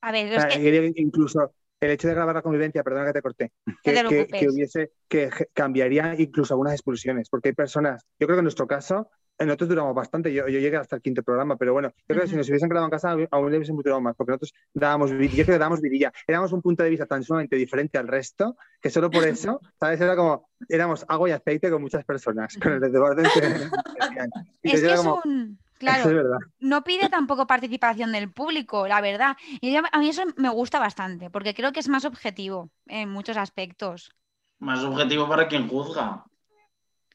a 0.06 0.12
ver, 0.12 0.34
es 0.34 0.46
que... 0.46 0.94
incluso 0.98 1.52
el 1.80 1.91
hecho 1.91 2.08
de 2.08 2.13
grabar 2.13 2.36
la 2.36 2.44
convivencia, 2.44 2.84
perdona 2.84 3.08
que 3.08 3.13
te 3.13 3.22
corté, 3.24 3.52
que, 3.84 4.28
que, 4.28 4.48
hubiese, 4.48 4.91
que 5.08 5.30
cambiaría 5.52 6.13
incluso 6.20 6.54
algunas 6.54 6.74
expulsiones, 6.74 7.28
porque 7.28 7.50
hay 7.50 7.56
personas, 7.56 8.04
yo 8.20 8.28
creo 8.28 8.38
que 8.38 8.41
en 8.41 8.46
nuestro 8.46 8.68
caso, 8.68 9.10
nosotros 9.39 9.70
duramos 9.70 9.96
bastante, 9.96 10.32
yo, 10.32 10.48
yo 10.48 10.60
llegué 10.60 10.78
hasta 10.78 10.96
el 10.96 11.02
quinto 11.02 11.24
programa, 11.24 11.58
pero 11.58 11.74
bueno, 11.74 11.89
yo 11.89 12.15
creo 12.15 12.22
que 12.22 12.28
si 12.28 12.36
nos 12.36 12.48
hubiesen 12.48 12.70
grabado 12.70 12.86
en 12.86 12.91
casa 12.91 13.18
aún 13.32 13.52
le 13.52 13.58
hubiesen 13.58 13.76
durado 13.76 14.00
más, 14.00 14.15
porque 14.15 14.32
nosotros 14.34 14.54
dábamos, 14.76 15.10
yo 15.10 15.18
creo 15.18 15.46
que 15.46 15.58
dábamos 15.58 15.82
vidilla, 15.82 16.13
éramos 16.28 16.54
un 16.54 16.62
punto 16.62 16.84
de 16.84 16.91
vista 16.91 17.08
tan 17.08 17.24
sumamente 17.24 17.56
diferente 17.56 17.98
al 17.98 18.08
resto, 18.08 18.56
que 18.80 18.91
solo 18.91 19.10
por 19.10 19.28
eso, 19.28 19.60
¿sabes? 19.80 20.00
Era 20.00 20.15
como, 20.15 20.50
éramos 20.70 21.04
agua 21.08 21.30
y 21.30 21.32
aceite 21.32 21.72
con 21.72 21.82
muchas 21.82 22.06
personas, 22.06 22.56
con 22.62 22.74
el 22.74 22.80
desborde. 22.80 23.24
es 24.62 24.82
que 24.82 24.94
es 24.94 25.00
un 25.00 25.58
Claro, 25.78 26.40
no 26.60 26.84
pide 26.84 27.10
tampoco 27.10 27.48
participación 27.48 28.14
del 28.14 28.32
público, 28.32 28.88
la 28.88 29.02
verdad. 29.02 29.36
Y 29.60 29.76
a 29.76 30.00
mí 30.00 30.10
eso 30.10 30.24
me 30.38 30.50
gusta 30.50 30.80
bastante, 30.80 31.30
porque 31.30 31.54
creo 31.54 31.74
que 31.74 31.82
es 31.82 31.90
más 31.90 32.06
objetivo 32.06 32.70
en 32.88 33.10
muchos 33.10 33.36
aspectos. 33.36 34.14
Más 34.60 34.84
objetivo 34.84 35.28
para 35.28 35.48
quien 35.48 35.68
juzga. 35.68 36.24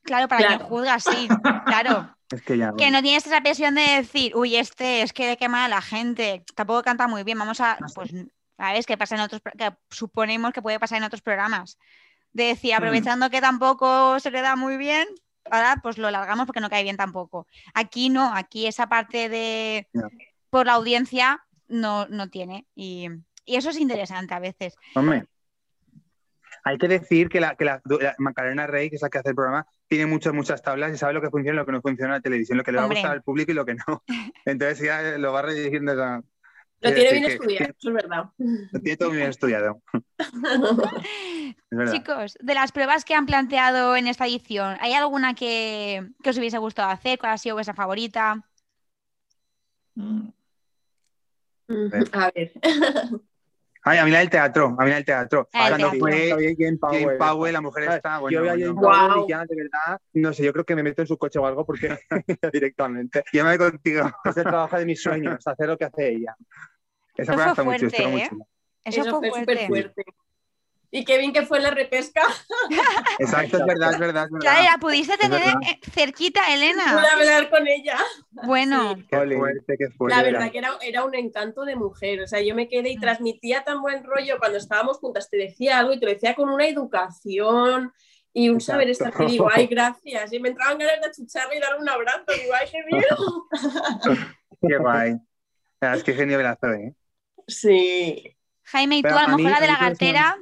Claro, 0.03 0.29
para 0.29 0.46
quien 0.46 0.59
juzga, 0.61 1.01
sí, 1.01 1.29
claro. 1.66 2.14
que, 2.46 2.90
no 2.90 3.03
tienes 3.03 3.27
esa 3.27 3.40
presión 3.40 3.75
de 3.75 3.83
decir, 3.83 4.37
uy, 4.37 4.57
este 4.57 5.03
es 5.03 5.12
que 5.12 5.27
de 5.27 5.37
qué 5.38 5.46
a 5.46 5.68
la 5.68 5.81
gente, 5.81 6.44
tampoco 6.55 6.83
canta 6.83 7.09
muy 7.09 7.23
bien, 7.23 7.38
vamos 7.38 7.61
a, 7.61 7.79
pues, 7.94 8.11
¿sabes? 8.59 8.87
Que 8.87 8.99
pasa 8.99 9.14
en 9.14 9.23
otros, 9.23 9.40
que 9.57 9.73
suponemos 9.90 10.53
que 10.53 10.62
puede 10.62 10.79
pasar 10.79 10.99
en 10.99 11.05
otros 11.05 11.23
programas. 11.23 11.79
De 12.33 12.44
decir, 12.44 12.75
mm. 12.75 12.77
aprovechando 12.77 13.31
que 13.31 13.40
tampoco 13.40 14.20
se 14.20 14.31
le 14.31 14.42
da 14.42 14.55
muy 14.55 14.77
bien, 14.77 15.09
ahora 15.50 15.80
pues 15.82 15.98
lo 15.98 16.10
largamos 16.10 16.46
porque 16.46 16.60
no 16.60 16.70
cae 16.70 16.82
bien 16.82 16.96
tampoco. 16.96 17.46
Aquí 17.74 18.08
no, 18.08 18.34
aquí 18.34 18.66
esa 18.66 18.88
parte 18.88 19.28
de 19.28 19.88
por 20.50 20.66
la 20.66 20.74
audiencia 20.74 21.44
no, 21.68 22.06
no 22.08 22.28
tiene. 22.28 22.66
Y, 22.74 23.08
eso 23.46 23.70
es 23.70 23.80
interesante 23.80 24.32
a 24.32 24.38
veces. 24.38 24.76
Hombre, 24.94 25.24
hay 26.62 26.78
que 26.78 26.86
decir 26.86 27.28
que 27.28 27.40
la, 27.40 27.56
que 27.56 27.64
la, 27.64 27.82
Macarena 28.18 28.66
Rey, 28.66 28.90
que 28.90 28.96
es 28.96 29.02
la 29.02 29.08
que 29.08 29.18
hace 29.18 29.30
el 29.30 29.34
programa, 29.34 29.66
tiene 29.88 30.06
muchas, 30.06 30.32
muchas 30.32 30.62
tablas 30.62 30.92
y 30.92 30.96
sabe 30.96 31.14
lo 31.14 31.20
que 31.20 31.30
funciona 31.30 31.56
y 31.56 31.58
lo 31.58 31.66
que 31.66 31.72
no 31.72 31.80
funciona 31.80 32.14
en 32.14 32.18
la 32.18 32.22
televisión, 32.22 32.58
lo 32.58 32.64
que 32.64 32.70
le 32.70 32.78
va 32.78 32.84
a 32.84 32.88
gustar 32.88 33.10
al 33.10 33.22
público 33.22 33.50
y 33.50 33.54
lo 33.54 33.66
que 33.66 33.74
no. 33.74 34.04
Entonces 34.44 34.80
ya 34.80 35.18
lo 35.18 35.32
va 35.32 35.42
redirigiendo. 35.42 36.22
Lo 36.81 36.95
tiene 36.95 37.12
bien 37.12 37.25
estudiado, 37.25 37.75
eso 37.79 37.88
es 37.88 37.95
verdad. 37.95 38.25
Lo 38.38 38.81
tiene 38.81 38.97
todo 38.97 39.11
bien 39.11 39.29
estudiado. 39.29 39.83
Chicos, 41.93 42.38
de 42.40 42.55
las 42.55 42.73
pruebas 42.73 43.05
que 43.05 43.14
han 43.14 43.27
planteado 43.27 43.97
en 43.97 44.07
esta 44.07 44.27
edición, 44.27 44.77
¿hay 44.81 44.95
alguna 44.95 45.35
que, 45.35 46.09
os 46.25 46.38
hubiese 46.38 46.57
gustado 46.59 46.90
hacer? 46.90 47.19
¿Cuál 47.19 47.33
ha 47.33 47.38
sido 47.38 47.57
vuestra 47.57 47.75
favorita? 47.75 48.43
Mm. 49.95 50.29
A 52.12 52.31
ver. 52.35 52.53
Ay, 53.83 53.97
a 53.97 54.05
mí 54.05 54.11
la 54.11 54.19
del 54.19 54.29
teatro, 54.29 54.77
a 54.79 54.85
mí 54.85 54.90
la 54.90 54.97
del 54.97 55.05
teatro. 55.07 55.49
Ah, 55.55 55.69
Cuando 55.71 55.93
fue 55.99 56.29
Jane 56.59 56.77
Powell, 56.77 57.16
Powell, 57.16 57.53
la 57.53 57.61
mujer 57.62 57.85
está, 57.85 58.19
bueno, 58.19 58.45
yo 58.45 58.47
Jane 58.47 58.75
Powell 58.75 59.25
y 59.25 59.31
ya, 59.31 59.45
de 59.47 59.57
verdad, 59.57 60.01
no 60.12 60.33
sé, 60.35 60.45
yo 60.45 60.53
creo 60.53 60.64
que 60.66 60.77
me 60.77 60.83
meto 60.83 61.01
en 61.01 61.09
su 61.09 61.16
coche 61.16 61.38
o 61.38 61.47
algo 61.47 61.64
porque 61.64 61.99
directamente. 62.53 63.25
Yo 63.33 63.43
me 63.43 63.57
voy 63.57 63.71
contigo. 63.71 64.11
Es 64.25 64.37
el 64.37 64.45
trabajo 64.45 64.77
de 64.77 64.85
mis 64.85 65.03
sueños, 65.03 65.47
hacer 65.47 65.66
lo 65.66 65.79
que 65.79 65.87
hace 65.87 66.11
ella. 66.11 66.37
Esa 67.20 67.35
fue 67.35 67.48
está 67.48 67.64
fuerte, 67.64 67.85
mucho, 67.85 68.18
¿eh? 68.18 68.30
Eso, 68.85 69.02
Eso, 69.02 69.18
fue 69.20 69.30
súper 69.30 69.66
fuerte. 69.66 70.04
Y 70.92 71.04
qué 71.04 71.18
bien 71.18 71.33
que 71.33 71.42
fue 71.42 71.61
la 71.61 71.70
repesca. 71.70 72.22
Exacto, 73.20 73.59
es 73.59 73.66
verdad, 73.66 73.92
es 73.92 73.98
verdad. 74.00 74.24
Es 74.24 74.30
verdad. 74.33 74.64
la 74.72 74.78
pudiste 74.80 75.16
tener 75.16 75.40
eh, 75.40 75.78
cerquita, 75.92 76.52
Elena. 76.52 76.83
Pude 76.92 77.09
hablar 77.09 77.50
con 77.50 77.68
ella. 77.68 77.96
Bueno. 78.44 78.96
Qué 79.09 79.16
fuerte, 79.16 79.76
qué 79.78 79.90
fuerte. 79.90 80.16
La 80.16 80.22
verdad 80.24 80.50
que 80.50 80.59
era, 80.59 80.70
era, 80.83 81.04
un 81.04 81.14
encanto 81.14 81.64
de 81.64 81.76
mujer. 81.76 82.22
O 82.22 82.26
sea, 82.26 82.40
yo 82.40 82.56
me 82.56 82.68
quedé 82.68 82.90
y 82.90 82.96
mm. 82.96 83.00
transmitía 83.00 83.62
tan 83.62 83.83
buen 83.83 84.02
rollo 84.02 84.38
cuando 84.40 84.59
estábamos 84.59 84.98
juntas. 84.98 85.30
Te 85.30 85.37
decía 85.37 85.78
algo 85.78 85.92
y 85.92 86.00
te 86.00 86.06
lo 86.06 86.12
decía 86.12 86.35
con 86.35 86.48
una 86.48 86.66
educación 86.66 87.92
y 88.33 88.48
un 88.48 88.61
saber 88.61 88.90
estar. 88.90 89.12
Y 89.20 89.26
digo, 89.26 89.48
ay, 89.54 89.68
gracias. 89.68 90.33
Y 90.33 90.40
me 90.40 90.48
entraban 90.48 90.78
ganas 90.78 91.00
de 91.00 91.06
achucharle 91.06 91.56
y 91.56 91.61
darle 91.61 91.78
un 91.83 91.88
abrazo. 91.88 92.24
Y 92.37 92.40
digo, 92.40 92.52
ay, 92.61 92.68
qué 92.68 92.83
bien. 92.85 93.04
qué 94.68 94.76
guay. 94.76 95.16
Es 95.80 96.02
que 96.02 96.14
genio 96.14 96.37
Velazo, 96.37 96.72
¿eh? 96.72 96.94
Sí. 97.50 98.36
Jaime, 98.64 98.98
¿y 98.98 99.02
tú 99.02 99.08
a 99.08 99.28
lo 99.28 99.36
mejor 99.36 99.52
la 99.52 99.60
de 99.60 99.66
la 99.66 99.76
gatera? 99.76 100.36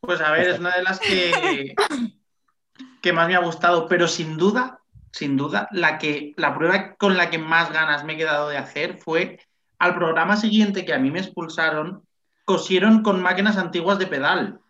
Pues 0.00 0.20
a 0.20 0.32
ver, 0.32 0.48
es 0.48 0.58
una 0.58 0.74
de 0.74 0.82
las 0.82 0.98
que, 0.98 1.74
que 3.02 3.12
más 3.12 3.28
me 3.28 3.36
ha 3.36 3.40
gustado, 3.40 3.86
pero 3.86 4.08
sin 4.08 4.36
duda, 4.36 4.80
sin 5.12 5.36
duda, 5.36 5.68
la, 5.70 5.98
que, 5.98 6.34
la 6.36 6.54
prueba 6.54 6.94
con 6.96 7.16
la 7.16 7.30
que 7.30 7.38
más 7.38 7.72
ganas 7.72 8.04
me 8.04 8.14
he 8.14 8.16
quedado 8.16 8.48
de 8.48 8.58
hacer 8.58 8.98
fue 8.98 9.38
al 9.78 9.94
programa 9.94 10.36
siguiente 10.36 10.84
que 10.84 10.94
a 10.94 10.98
mí 10.98 11.10
me 11.10 11.20
expulsaron, 11.20 12.06
cosieron 12.44 13.02
con 13.02 13.22
máquinas 13.22 13.56
antiguas 13.56 13.98
de 13.98 14.06
pedal. 14.06 14.60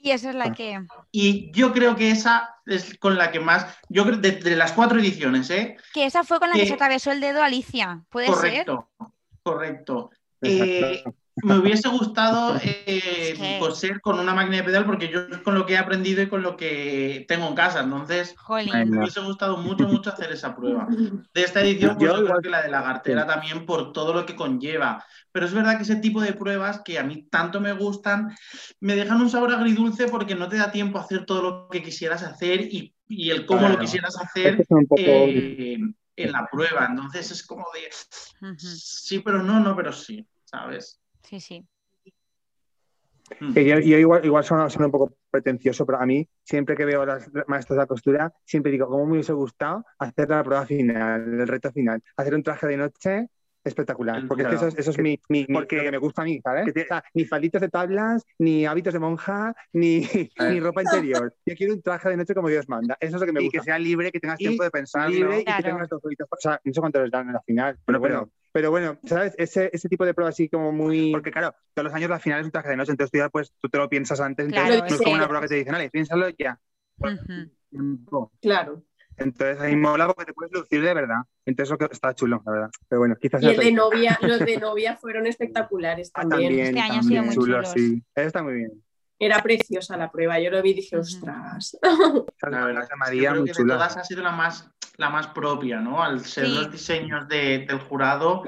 Y 0.00 0.10
esa 0.10 0.30
es 0.30 0.36
la 0.36 0.52
que. 0.52 0.80
Y 1.10 1.50
yo 1.52 1.72
creo 1.72 1.96
que 1.96 2.10
esa 2.10 2.54
es 2.66 2.96
con 2.98 3.16
la 3.16 3.32
que 3.32 3.40
más. 3.40 3.66
Yo 3.88 4.04
creo 4.04 4.18
de, 4.18 4.54
las 4.54 4.72
cuatro 4.72 5.00
ediciones, 5.00 5.50
¿eh? 5.50 5.76
Que 5.92 6.06
esa 6.06 6.22
fue 6.22 6.38
con 6.38 6.50
la 6.50 6.54
que, 6.54 6.66
se 6.66 6.74
atravesó 6.74 7.10
el 7.10 7.20
dedo 7.20 7.42
Alicia. 7.42 8.04
¿Puede 8.08 8.28
correcto, 8.28 8.88
ser? 9.00 9.08
Correcto, 9.42 10.10
correcto 10.10 10.10
me 11.42 11.58
hubiese 11.58 11.88
gustado 11.88 12.58
eh, 12.62 13.58
coser 13.58 14.00
con 14.00 14.18
una 14.18 14.34
máquina 14.34 14.56
de 14.56 14.64
pedal 14.64 14.84
porque 14.84 15.08
yo 15.08 15.20
es 15.20 15.38
con 15.38 15.54
lo 15.54 15.66
que 15.66 15.74
he 15.74 15.78
aprendido 15.78 16.22
y 16.22 16.28
con 16.28 16.42
lo 16.42 16.56
que 16.56 17.24
tengo 17.28 17.46
en 17.46 17.54
casa. 17.54 17.80
Entonces, 17.80 18.34
me 18.48 18.98
hubiese 18.98 19.20
gustado 19.20 19.56
mucho, 19.56 19.86
mucho 19.86 20.10
hacer 20.10 20.32
esa 20.32 20.54
prueba. 20.56 20.86
De 21.34 21.42
esta 21.42 21.60
edición, 21.60 21.96
pues, 21.96 22.10
yo 22.10 22.24
creo 22.24 22.40
que 22.40 22.50
la 22.50 22.62
de 22.62 22.70
la 22.70 22.82
gartera 22.82 23.26
también 23.26 23.66
por 23.66 23.92
todo 23.92 24.12
lo 24.12 24.26
que 24.26 24.36
conlleva. 24.36 25.04
Pero 25.32 25.46
es 25.46 25.52
verdad 25.52 25.76
que 25.76 25.82
ese 25.82 25.96
tipo 25.96 26.20
de 26.20 26.32
pruebas 26.32 26.82
que 26.84 26.98
a 26.98 27.04
mí 27.04 27.28
tanto 27.30 27.60
me 27.60 27.72
gustan, 27.72 28.34
me 28.80 28.96
dejan 28.96 29.20
un 29.20 29.30
sabor 29.30 29.52
agridulce 29.52 30.08
porque 30.08 30.34
no 30.34 30.48
te 30.48 30.56
da 30.56 30.72
tiempo 30.72 30.98
a 30.98 31.02
hacer 31.02 31.24
todo 31.24 31.42
lo 31.42 31.68
que 31.68 31.82
quisieras 31.82 32.22
hacer 32.22 32.62
y, 32.62 32.94
el 33.30 33.46
cómo 33.46 33.68
lo 33.68 33.78
quisieras 33.78 34.18
hacer. 34.20 34.66
Eh, 34.96 35.78
en 36.22 36.32
la 36.32 36.48
prueba, 36.50 36.86
entonces 36.86 37.30
es 37.30 37.46
como 37.46 37.66
de 37.72 38.56
sí, 38.58 39.20
pero 39.20 39.42
no, 39.42 39.60
no, 39.60 39.76
pero 39.76 39.92
sí, 39.92 40.26
¿sabes? 40.44 41.00
Sí, 41.22 41.40
sí. 41.40 41.66
yo, 43.40 43.78
igual, 43.78 44.24
igual 44.24 44.44
suena, 44.44 44.66
un 44.66 44.90
poco 44.90 45.16
pretencioso, 45.30 45.86
pero 45.86 46.00
a 46.00 46.06
mí, 46.06 46.28
siempre 46.42 46.76
que 46.76 46.84
veo 46.84 47.02
a 47.02 47.06
las 47.06 47.30
maestras 47.46 47.76
de 47.76 47.82
la 47.82 47.86
costura, 47.86 48.32
siempre 48.44 48.72
digo, 48.72 48.88
¿cómo 48.88 49.06
me 49.06 49.12
hubiese 49.12 49.32
gustado 49.32 49.84
hacer 49.98 50.28
la 50.28 50.42
prueba 50.42 50.66
final, 50.66 51.40
el 51.40 51.48
reto 51.48 51.70
final? 51.72 52.02
Hacer 52.16 52.34
un 52.34 52.42
traje 52.42 52.66
de 52.66 52.76
noche 52.76 53.28
espectacular, 53.68 54.26
porque 54.26 54.42
es 54.42 54.48
que 54.48 54.54
eso, 54.56 54.68
eso, 54.68 54.90
es 54.90 54.98
mi, 54.98 55.20
mi, 55.28 55.44
porque, 55.46 55.80
que 55.80 55.90
me 55.90 55.98
gusta 55.98 56.22
a 56.22 56.24
mí, 56.24 56.40
¿sabes? 56.42 56.72
ni 57.14 57.24
falditas 57.24 57.60
de 57.60 57.68
tablas, 57.68 58.24
ni 58.38 58.66
hábitos 58.66 58.92
de 58.92 58.98
monja, 58.98 59.54
ni, 59.72 60.00
ni, 60.50 60.60
ropa 60.60 60.82
interior. 60.82 61.34
Yo 61.46 61.54
quiero 61.54 61.74
un 61.74 61.82
traje 61.82 62.10
de 62.10 62.16
noche 62.16 62.34
como 62.34 62.48
Dios 62.48 62.68
manda. 62.68 62.96
Eso 63.00 63.16
es 63.16 63.20
lo 63.20 63.26
que 63.26 63.32
me 63.32 63.40
gusta. 63.40 63.56
Y 63.56 63.60
que 63.60 63.64
sea 63.64 63.78
libre, 63.78 64.10
que 64.10 64.20
tengas 64.20 64.38
tiempo 64.38 64.64
de 64.64 64.70
pensar. 64.70 65.10
Libre 65.10 65.40
y 65.40 65.44
que 65.44 65.62
tengas 65.62 65.88
dos 65.88 66.02
O 66.02 66.36
sea, 66.38 66.60
no 66.64 66.72
sé 66.72 66.80
cuánto 66.80 67.02
les 67.02 67.10
dan 67.10 67.28
en 67.28 67.34
la 67.34 67.42
final. 67.42 67.78
Bueno, 67.86 68.00
pero, 68.00 68.30
pero 68.52 68.70
bueno, 68.70 68.98
¿sabes? 69.04 69.34
Ese, 69.38 69.70
ese 69.72 69.88
tipo 69.88 70.04
de 70.04 70.14
prueba 70.14 70.30
así 70.30 70.48
como 70.48 70.72
muy. 70.72 71.12
Porque 71.12 71.30
claro, 71.30 71.54
todos 71.74 71.84
los 71.84 71.94
años 71.94 72.10
la 72.10 72.18
final 72.18 72.40
es 72.40 72.46
un 72.46 72.52
traje 72.52 72.70
de 72.70 72.76
noche, 72.76 72.92
entonces 72.92 73.10
tú 73.10 73.18
ya 73.18 73.28
pues 73.28 73.52
tú 73.60 73.68
te 73.68 73.78
lo 73.78 73.88
piensas 73.88 74.20
antes, 74.20 74.46
entonces 74.46 74.80
no 74.80 74.86
es 74.86 74.98
como 74.98 75.14
una 75.14 75.28
prueba 75.28 75.42
que 75.42 75.48
te 75.48 75.54
dicen, 75.56 75.72
vale, 75.72 75.90
piénsalo 75.90 76.28
ya. 76.30 76.58
Claro. 78.40 78.82
Entonces 79.18 79.60
ahí 79.60 79.76
mola 79.76 80.06
porque 80.06 80.26
te 80.26 80.32
puedes 80.32 80.52
lucir 80.52 80.82
de 80.82 80.94
verdad. 80.94 81.22
Entonces 81.44 81.76
eso 81.78 81.90
está 81.90 82.14
chulo, 82.14 82.42
la 82.46 82.52
verdad. 82.52 82.70
Pero 82.88 83.00
bueno, 83.00 83.16
quizás. 83.20 83.42
Y 83.42 83.46
el 83.48 83.56
de 83.56 83.72
novia, 83.72 84.18
los 84.22 84.38
de 84.38 84.56
novia 84.60 84.96
fueron 84.96 85.26
espectaculares 85.26 86.10
ah, 86.14 86.22
también. 86.22 86.58
este 86.58 86.80
año 86.80 87.00
ha 87.00 87.02
sido 87.02 87.22
muy 87.24 87.34
chulo, 87.34 87.64
sí. 87.64 88.02
Está 88.14 88.42
muy 88.42 88.54
bien. 88.54 88.82
Era 89.20 89.42
preciosa 89.42 89.96
la 89.96 90.12
prueba, 90.12 90.38
yo 90.38 90.50
lo 90.50 90.62
vi 90.62 90.70
y 90.70 90.74
dije, 90.74 90.96
ostras. 90.96 91.76
La 91.82 92.64
verdad, 92.64 92.88
María, 92.96 93.32
creo 93.32 93.44
que 93.44 93.52
de 93.52 93.64
todas 93.64 93.96
ha 93.96 94.04
sido 94.04 94.22
la 94.22 94.30
más, 94.30 94.70
la 94.96 95.10
más 95.10 95.26
propia, 95.28 95.80
¿no? 95.80 96.00
Al 96.00 96.20
ser 96.20 96.48
los 96.48 96.70
diseños 96.70 97.26
del, 97.26 97.80
jurado, 97.80 98.44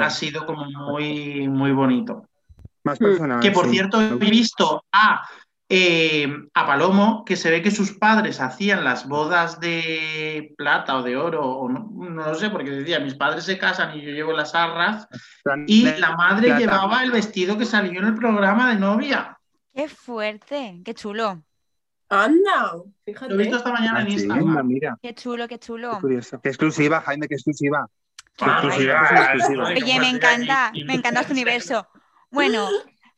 ha 0.00 0.10
sido 0.10 0.44
como 0.44 0.64
muy, 0.64 1.46
muy 1.46 1.70
bonito. 1.70 2.26
Más 2.82 2.98
personal. 2.98 3.40
Que 3.40 3.52
por 3.52 3.68
cierto, 3.68 4.00
he 4.00 4.16
visto 4.16 4.84
a 4.90 5.24
eh, 5.70 6.26
a 6.54 6.66
Palomo, 6.66 7.24
que 7.26 7.36
se 7.36 7.50
ve 7.50 7.60
que 7.62 7.70
sus 7.70 7.92
padres 7.92 8.40
hacían 8.40 8.84
las 8.84 9.06
bodas 9.06 9.60
de 9.60 10.54
plata 10.56 10.96
o 10.96 11.02
de 11.02 11.16
oro, 11.16 11.44
o 11.46 11.68
no, 11.68 11.90
no 11.92 12.08
lo 12.26 12.34
sé, 12.34 12.48
porque 12.50 12.70
decía, 12.70 13.00
mis 13.00 13.14
padres 13.14 13.44
se 13.44 13.58
casan 13.58 13.96
y 13.96 14.02
yo 14.02 14.10
llevo 14.12 14.32
las 14.32 14.54
arras, 14.54 15.06
y 15.66 15.84
la 15.98 16.16
madre 16.16 16.46
Plata. 16.48 16.60
llevaba 16.60 17.02
el 17.02 17.10
vestido 17.10 17.58
que 17.58 17.66
salió 17.66 18.00
en 18.00 18.06
el 18.06 18.14
programa 18.14 18.70
de 18.70 18.76
novia. 18.80 19.38
Qué 19.74 19.88
fuerte, 19.88 20.80
qué 20.84 20.94
chulo, 20.94 21.42
Anda, 22.10 22.72
Lo 22.72 22.86
fíjate. 23.04 23.34
he 23.34 23.36
visto 23.36 23.56
esta 23.58 23.70
mañana 23.70 23.98
Ah, 23.98 24.02
en 24.02 24.06
sí, 24.08 24.14
Instagram. 24.14 24.66
Mira, 24.66 24.98
qué 25.02 25.14
chulo, 25.14 25.46
qué 25.46 25.56
qué 25.56 25.58
chulo. 25.66 25.98
curioso. 26.00 26.40
Qué 26.42 26.48
exclusiva, 26.48 27.02
Jaime, 27.02 27.28
qué 27.28 27.34
exclusiva. 27.34 27.86
Qué 28.34 28.44
Ah, 28.46 28.60
exclusiva, 28.62 29.06
qué 29.08 29.14
exclusiva. 29.14 29.64
Oye, 29.68 30.00
me 30.00 30.08
encanta, 30.08 30.72
me 30.86 30.94
encanta 30.94 31.20
este 31.20 31.32
universo. 31.34 31.86
Bueno, 32.30 32.68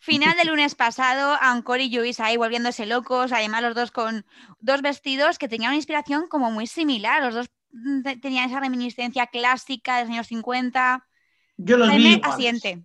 final 0.01 0.37
del 0.37 0.49
lunes 0.49 0.75
pasado, 0.75 1.37
Ancor 1.41 1.81
y 1.81 1.95
Luis 1.95 2.19
ahí 2.21 2.37
volviéndose 2.37 2.87
locos, 2.87 3.33
además 3.33 3.63
los 3.63 3.75
dos 3.75 3.91
con 3.93 4.27
dos 4.59 4.83
vestidos 4.83 5.39
que 5.39 5.49
tenían 5.49 5.71
una 5.71 5.77
inspiración 5.77 6.27
como 6.29 6.51
muy 6.51 6.67
similar, 6.67 7.23
los 7.23 7.35
dos 7.35 7.51
mm, 7.73 8.03
te- 8.03 8.17
tenían 8.17 8.49
esa 8.51 8.61
reminiscencia 8.61 9.27
clásica 9.29 9.97
de 9.99 10.03
los 10.05 10.11
años 10.13 10.27
50. 10.27 11.07
Yo 11.57 11.77
los 11.77 11.89
vi 11.89 11.95
Jaime 11.95 12.11
iguales. 12.17 12.35
asiente, 12.35 12.83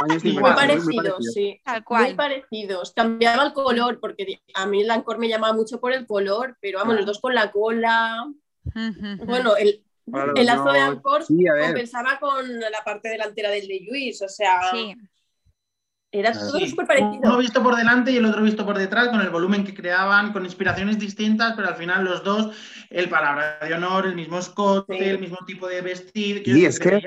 Muy 0.00 0.08
Muy 0.10 0.20
50, 0.20 0.54
parecidos, 0.54 1.24
sí. 1.32 1.60
tal 1.64 1.74
Muy 1.76 1.82
cual. 1.84 2.16
parecidos. 2.16 2.92
Cambiaba 2.92 3.44
el 3.44 3.52
color, 3.52 4.00
porque 4.00 4.42
a 4.54 4.66
mí 4.66 4.82
el 4.82 4.88
Lancor 4.88 5.18
me 5.18 5.28
llamaba 5.28 5.52
mucho 5.54 5.80
por 5.80 5.92
el 5.92 6.06
color, 6.06 6.56
pero 6.60 6.78
vamos, 6.80 6.96
los 6.96 7.06
dos 7.06 7.20
con 7.20 7.34
la 7.34 7.50
cola. 7.52 8.26
Bueno, 9.24 9.56
el, 9.56 9.84
el 10.36 10.46
lazo 10.46 10.72
de 10.72 10.80
dos- 10.80 10.88
Ancor 10.88 11.24
Sí, 11.24 11.36
compensaba 11.60 12.18
con 12.18 12.60
la 12.60 12.82
parte 12.84 13.08
delantera 13.08 13.50
del 13.50 13.66
de 13.68 13.86
Luis, 13.88 14.20
o 14.22 14.28
sea, 14.28 14.60
Sí, 14.72 14.94
era 16.12 16.30
todo 16.32 16.58
Sí, 16.58 16.68
súper 16.68 16.84
Uno 17.00 17.10
parecido. 17.10 17.38
visto 17.38 17.62
por 17.62 17.74
delante 17.74 18.12
y 18.12 18.18
el 18.18 18.26
otro 18.26 18.42
visto 18.42 18.64
por 18.66 18.76
detrás, 18.76 19.08
con 19.08 19.20
el 19.22 19.30
volumen 19.30 19.64
que 19.64 19.72
creaban, 19.74 20.32
con 20.32 20.44
inspiraciones 20.44 20.98
distintas, 20.98 21.54
pero 21.56 21.68
al 21.68 21.76
final 21.76 22.04
los 22.04 22.22
dos, 22.22 22.54
el 22.90 23.08
palabra 23.08 23.58
de 23.60 23.72
honor, 23.72 24.06
el 24.06 24.14
mismo 24.14 24.38
escote, 24.38 24.98
Sí. 24.98 25.04
el 25.04 25.18
mismo 25.18 25.38
tipo 25.46 25.66
de 25.66 25.80
vestir. 25.80 26.42
Y 26.46 26.66
es 26.66 26.78
que- 26.78 27.02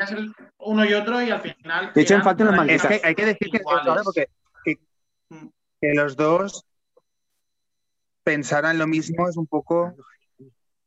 uno 0.57 0.83
y 0.83 0.93
otro 0.93 1.21
y 1.21 1.29
al 1.29 1.39
final. 1.41 1.91
De 1.93 2.01
hecho, 2.01 2.15
faltan 2.21 2.47
los 2.47 2.55
prácticamente 2.55 2.95
Es 2.95 3.01
que 3.01 3.07
hay 3.07 3.15
que 3.15 3.25
decir 3.25 3.49
que. 3.51 3.59
Porque 4.03 4.27
que, 4.65 4.77
que 5.81 5.93
los 5.93 6.15
dos 6.15 6.65
pensaran 8.23 8.79
lo 8.79 8.87
mismo 8.87 9.29
es 9.29 9.37
un 9.37 9.45
poco. 9.45 9.95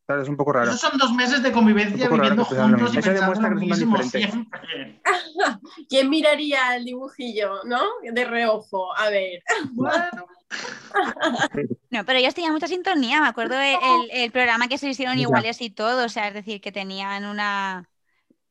Claro, 0.09 0.23
es 0.23 0.29
un 0.31 0.39
poco 0.39 0.55
raro. 0.55 0.71
Esos 0.71 0.81
son 0.81 0.97
dos 0.97 1.13
meses 1.13 1.43
de 1.43 1.53
convivencia 1.53 2.09
viviendo 2.09 2.43
juntos 2.43 2.95
y. 2.95 2.99
Eso 2.99 3.11
pensando 3.11 3.51
lo 3.51 3.61
mismo 3.61 4.03
siempre. 4.03 5.03
¿Quién 5.91 6.09
miraría 6.09 6.77
el 6.77 6.87
dibujillo, 6.87 7.63
no? 7.65 7.83
De 8.03 8.25
reojo, 8.25 8.97
a 8.97 9.11
ver. 9.11 9.43
Bueno, 9.73 10.27
no, 11.91 12.07
pero 12.07 12.19
ellos 12.19 12.33
tenían 12.33 12.55
mucha 12.55 12.69
sintonía, 12.69 13.21
me 13.21 13.29
acuerdo 13.29 13.57
el, 14.11 14.33
programa 14.33 14.67
que 14.69 14.79
se 14.79 14.89
hicieron 14.89 15.19
iguales 15.19 15.61
y 15.61 15.69
todo, 15.69 16.07
o 16.07 16.09
sea, 16.09 16.29
es 16.29 16.33
decir, 16.33 16.63
que 16.63 16.73
tenían 16.73 17.27
una 17.27 17.91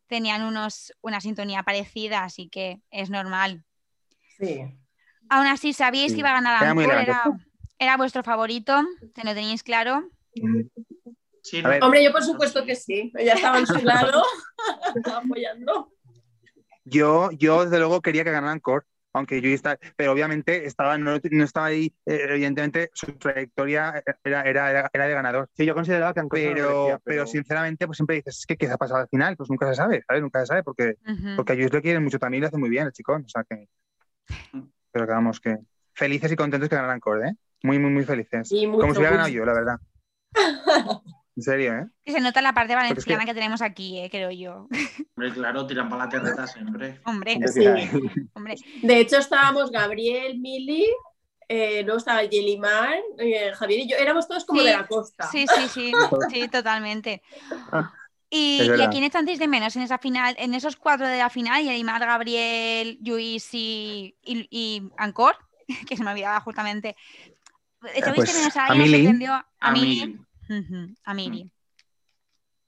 tenían 0.05 0.43
unos, 0.43 0.93
una 1.01 1.21
sintonía 1.21 1.63
parecida, 1.63 2.23
así 2.23 2.49
que 2.49 2.81
es 2.91 3.09
normal. 3.09 3.63
Sí. 4.37 4.61
Aún 5.27 5.47
así, 5.47 5.73
¿sabíais 5.73 6.13
que 6.13 6.19
iba 6.19 6.29
a 6.29 6.33
ganar 6.33 6.63
elegante. 6.63 7.01
Era, 7.01 7.23
era 7.79 7.97
vuestro 7.97 8.21
favorito, 8.21 8.79
¿te 9.15 9.23
lo 9.23 9.33
tenéis 9.33 9.63
claro? 9.63 10.07
Sí. 11.49 11.63
Hombre, 11.81 12.03
yo 12.03 12.11
por 12.11 12.23
supuesto 12.23 12.65
que 12.65 12.75
sí. 12.75 13.11
Ella 13.15 13.33
estaba 13.33 13.59
en 13.59 13.67
su 13.67 13.79
lado, 13.83 14.23
apoyando. 15.15 15.91
Yo, 16.85 17.31
yo 17.31 17.65
desde 17.65 17.79
luego 17.79 18.01
quería 18.01 18.23
que 18.23 18.31
ganaran 18.31 18.59
Core, 18.59 18.85
aunque 19.13 19.41
yo 19.41 19.49
estaba, 19.49 19.77
pero 19.95 20.11
obviamente 20.13 20.65
estaba, 20.65 20.97
no, 20.97 21.17
no 21.31 21.43
estaba 21.43 21.67
ahí, 21.67 21.93
eh, 22.05 22.27
evidentemente 22.29 22.91
su 22.93 23.07
trayectoria 23.13 24.01
era, 24.23 24.41
era, 24.43 24.89
era, 24.93 25.07
de 25.07 25.13
ganador. 25.13 25.49
Sí, 25.53 25.65
yo 25.65 25.73
consideraba 25.73 26.13
que 26.13 26.21
lo 26.21 26.29
Pero, 26.29 27.01
pero 27.03 27.27
sinceramente, 27.27 27.85
pues 27.87 27.97
siempre 27.97 28.17
dices, 28.17 28.45
¿qué, 28.47 28.55
¿qué 28.55 28.69
ha 28.69 28.77
pasado 28.77 29.01
al 29.01 29.09
final? 29.09 29.35
Pues 29.35 29.49
nunca 29.49 29.67
se 29.67 29.75
sabe, 29.75 30.03
¿sabes? 30.07 30.21
Nunca 30.21 30.39
se 30.41 30.45
sabe, 30.45 30.63
porque, 30.63 30.95
porque 31.35 31.53
a 31.53 31.55
Luis 31.55 31.73
lo 31.73 31.81
quieren 31.81 32.03
mucho 32.03 32.19
también 32.19 32.39
y 32.39 32.41
lo 32.41 32.47
hace 32.47 32.57
muy 32.57 32.69
bien 32.69 32.85
el 32.85 32.93
chico. 32.93 33.13
O 33.13 33.29
sea 33.29 33.43
que. 33.43 33.67
Pero 34.91 35.05
que 35.05 35.13
vamos, 35.13 35.39
que. 35.39 35.57
Felices 35.93 36.31
y 36.31 36.35
contentos 36.35 36.69
que 36.69 36.75
ganaran 36.75 36.99
Core, 36.99 37.29
¿eh? 37.29 37.33
Muy, 37.63 37.79
muy, 37.79 37.89
muy 37.89 38.05
felices. 38.05 38.51
Y 38.51 38.67
mucho, 38.67 38.81
Como 38.81 38.93
si 38.93 38.99
hubiera 38.99 39.17
ganado 39.17 39.29
mucho. 39.29 39.39
yo, 39.39 39.45
la 39.45 39.53
verdad. 39.53 39.77
En 41.37 41.43
serio, 41.43 41.73
¿eh? 41.73 41.85
Que 42.03 42.11
se 42.13 42.19
nota 42.19 42.41
la 42.41 42.51
parte 42.53 42.73
es 42.73 42.79
que- 42.79 42.83
valenciana 42.89 43.25
que... 43.25 43.33
tenemos 43.35 43.61
aquí, 43.61 43.99
eh, 43.99 44.09
creo 44.09 44.31
yo. 44.31 44.67
Hombre, 45.15 45.31
claro, 45.33 45.67
tiran 45.67 45.87
para 45.87 46.05
la 46.05 46.09
terreta 46.09 46.47
siempre. 46.47 46.99
hombre, 47.05 47.37
Sí. 47.47 47.63
hombre. 48.33 48.55
De 48.81 48.99
hecho, 48.99 49.17
estábamos 49.19 49.69
Gabriel, 49.71 50.39
Mili, 50.39 50.87
eh, 51.47 51.83
luego 51.83 51.99
estaba 51.99 52.23
Yelimar, 52.23 52.95
eh, 53.19 53.51
Javier 53.53 53.81
y 53.81 53.89
yo. 53.89 53.97
Éramos 53.97 54.27
todos 54.27 54.45
como 54.45 54.61
Sí, 54.61 54.65
de 54.67 54.73
la 54.73 54.87
costa. 54.87 55.27
Sí, 55.31 55.45
sí, 55.47 55.67
sí, 55.69 55.91
sí, 56.33 56.47
totalmente. 56.47 57.21
¿Y, 58.31 58.59
Es 58.61 58.79
y 58.79 58.81
a 58.81 58.89
quién 58.89 59.03
echáis 59.03 59.37
de 59.39 59.47
menos 59.47 59.75
en 59.75 59.83
esa 59.83 59.99
final, 59.99 60.35
en 60.39 60.55
esos 60.55 60.75
cuatro 60.75 61.07
de 61.07 61.19
la 61.19 61.29
final, 61.29 61.63
y 61.63 61.69
Aymar, 61.69 62.01
Gabriel, 62.03 62.97
Luis 63.05 63.47
y, 63.53 64.15
y, 64.23 64.47
y 64.49 64.89
Ancor, 64.97 65.37
que 65.87 65.95
se 65.95 66.03
me 66.03 66.09
olvidaba 66.11 66.39
justamente. 66.41 66.95
¿Echabais 67.93 68.15
pues, 68.15 68.33
de 68.33 68.39
menos 68.39 68.57
a 68.57 68.65
alguien? 68.65 69.23
A 69.29 69.45
A 69.59 69.71
Mili. 69.71 70.17
A 71.03 71.13
Mili. 71.13 71.51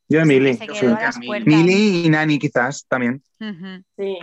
Yo, 0.08 0.18
Sí, 0.18 0.18
a 0.18 0.26
Mili. 0.26 0.58
puertas. 0.58 1.18
Mili 1.46 2.06
y 2.06 2.10
Nani, 2.10 2.39
quizás, 2.39 2.86
también. 2.88 3.22
Sí. 3.98 4.18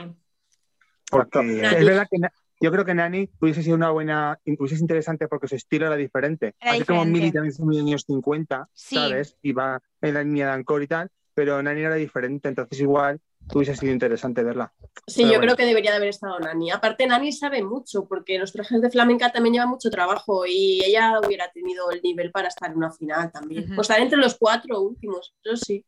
Porque. 1.11 1.38
Nani. 1.42 1.77
Es 1.77 1.85
verdad 1.85 2.09
que 2.11 2.19
yo 2.61 2.73
creo 2.73 2.85
que 2.85 2.95
Nani 2.95 3.31
hubiese 3.40 3.62
sido 3.62 3.77
una 3.77 3.90
buena, 3.90 4.38
hubiese 4.45 4.77
sido 4.77 4.85
interesante 4.85 5.29
porque 5.29 5.47
su 5.47 5.55
estilo 5.57 5.87
era 5.87 5.97
diferente. 5.97 6.55
Era 6.61 6.73
Así 6.73 6.85
como. 6.85 7.05
Mili 7.05 7.31
también 7.31 7.53
es 7.53 7.61
muy 7.61 7.77
de 7.77 7.83
años 7.83 8.05
50, 8.07 8.69
Sí. 8.73 8.97
¿sabes? 8.97 9.37
Y 9.42 9.53
va 9.53 9.81
en 10.01 10.14
la 10.14 10.23
línea 10.25 10.47
de 10.47 10.53
Ancor 10.53 10.83
y 10.83 10.87
tal, 10.88 11.11
pero 11.35 11.62
Nani 11.62 11.83
era 11.83 11.95
diferente, 11.95 12.49
entonces 12.49 12.81
igual 12.81 13.21
hubiese 13.55 13.77
sido 13.77 13.93
interesante 13.93 14.43
verla. 14.43 14.73
Sí, 15.07 15.19
Pero 15.23 15.27
yo 15.27 15.29
bueno. 15.39 15.41
creo 15.43 15.57
que 15.57 15.67
debería 15.67 15.91
de 15.93 15.97
haber 15.99 16.09
estado 16.09 16.39
Nani. 16.41 16.71
Aparte, 16.71 17.07
Nani 17.07 17.33
sabe 17.33 17.63
mucho, 17.63 18.07
porque 18.07 18.39
los 18.39 18.53
trajes 18.53 18.81
de 18.81 18.91
flamenca 18.91 19.31
también 19.31 19.55
llevan 19.55 19.69
mucho 19.71 19.91
trabajo 19.91 20.45
y 20.47 20.83
ella 20.85 21.21
hubiera 21.25 21.51
tenido 21.53 21.91
el 21.91 22.01
nivel 22.03 22.31
para 22.33 22.49
estar 22.49 22.71
en 22.71 22.77
una 22.77 22.91
final 22.93 23.31
también. 23.33 23.79
O 23.79 23.81
estar 23.83 24.01
entre 24.01 24.19
los 24.19 24.37
cuatro 24.37 24.81
últimos, 24.81 25.35
eso 25.43 25.57
sí. 25.57 25.85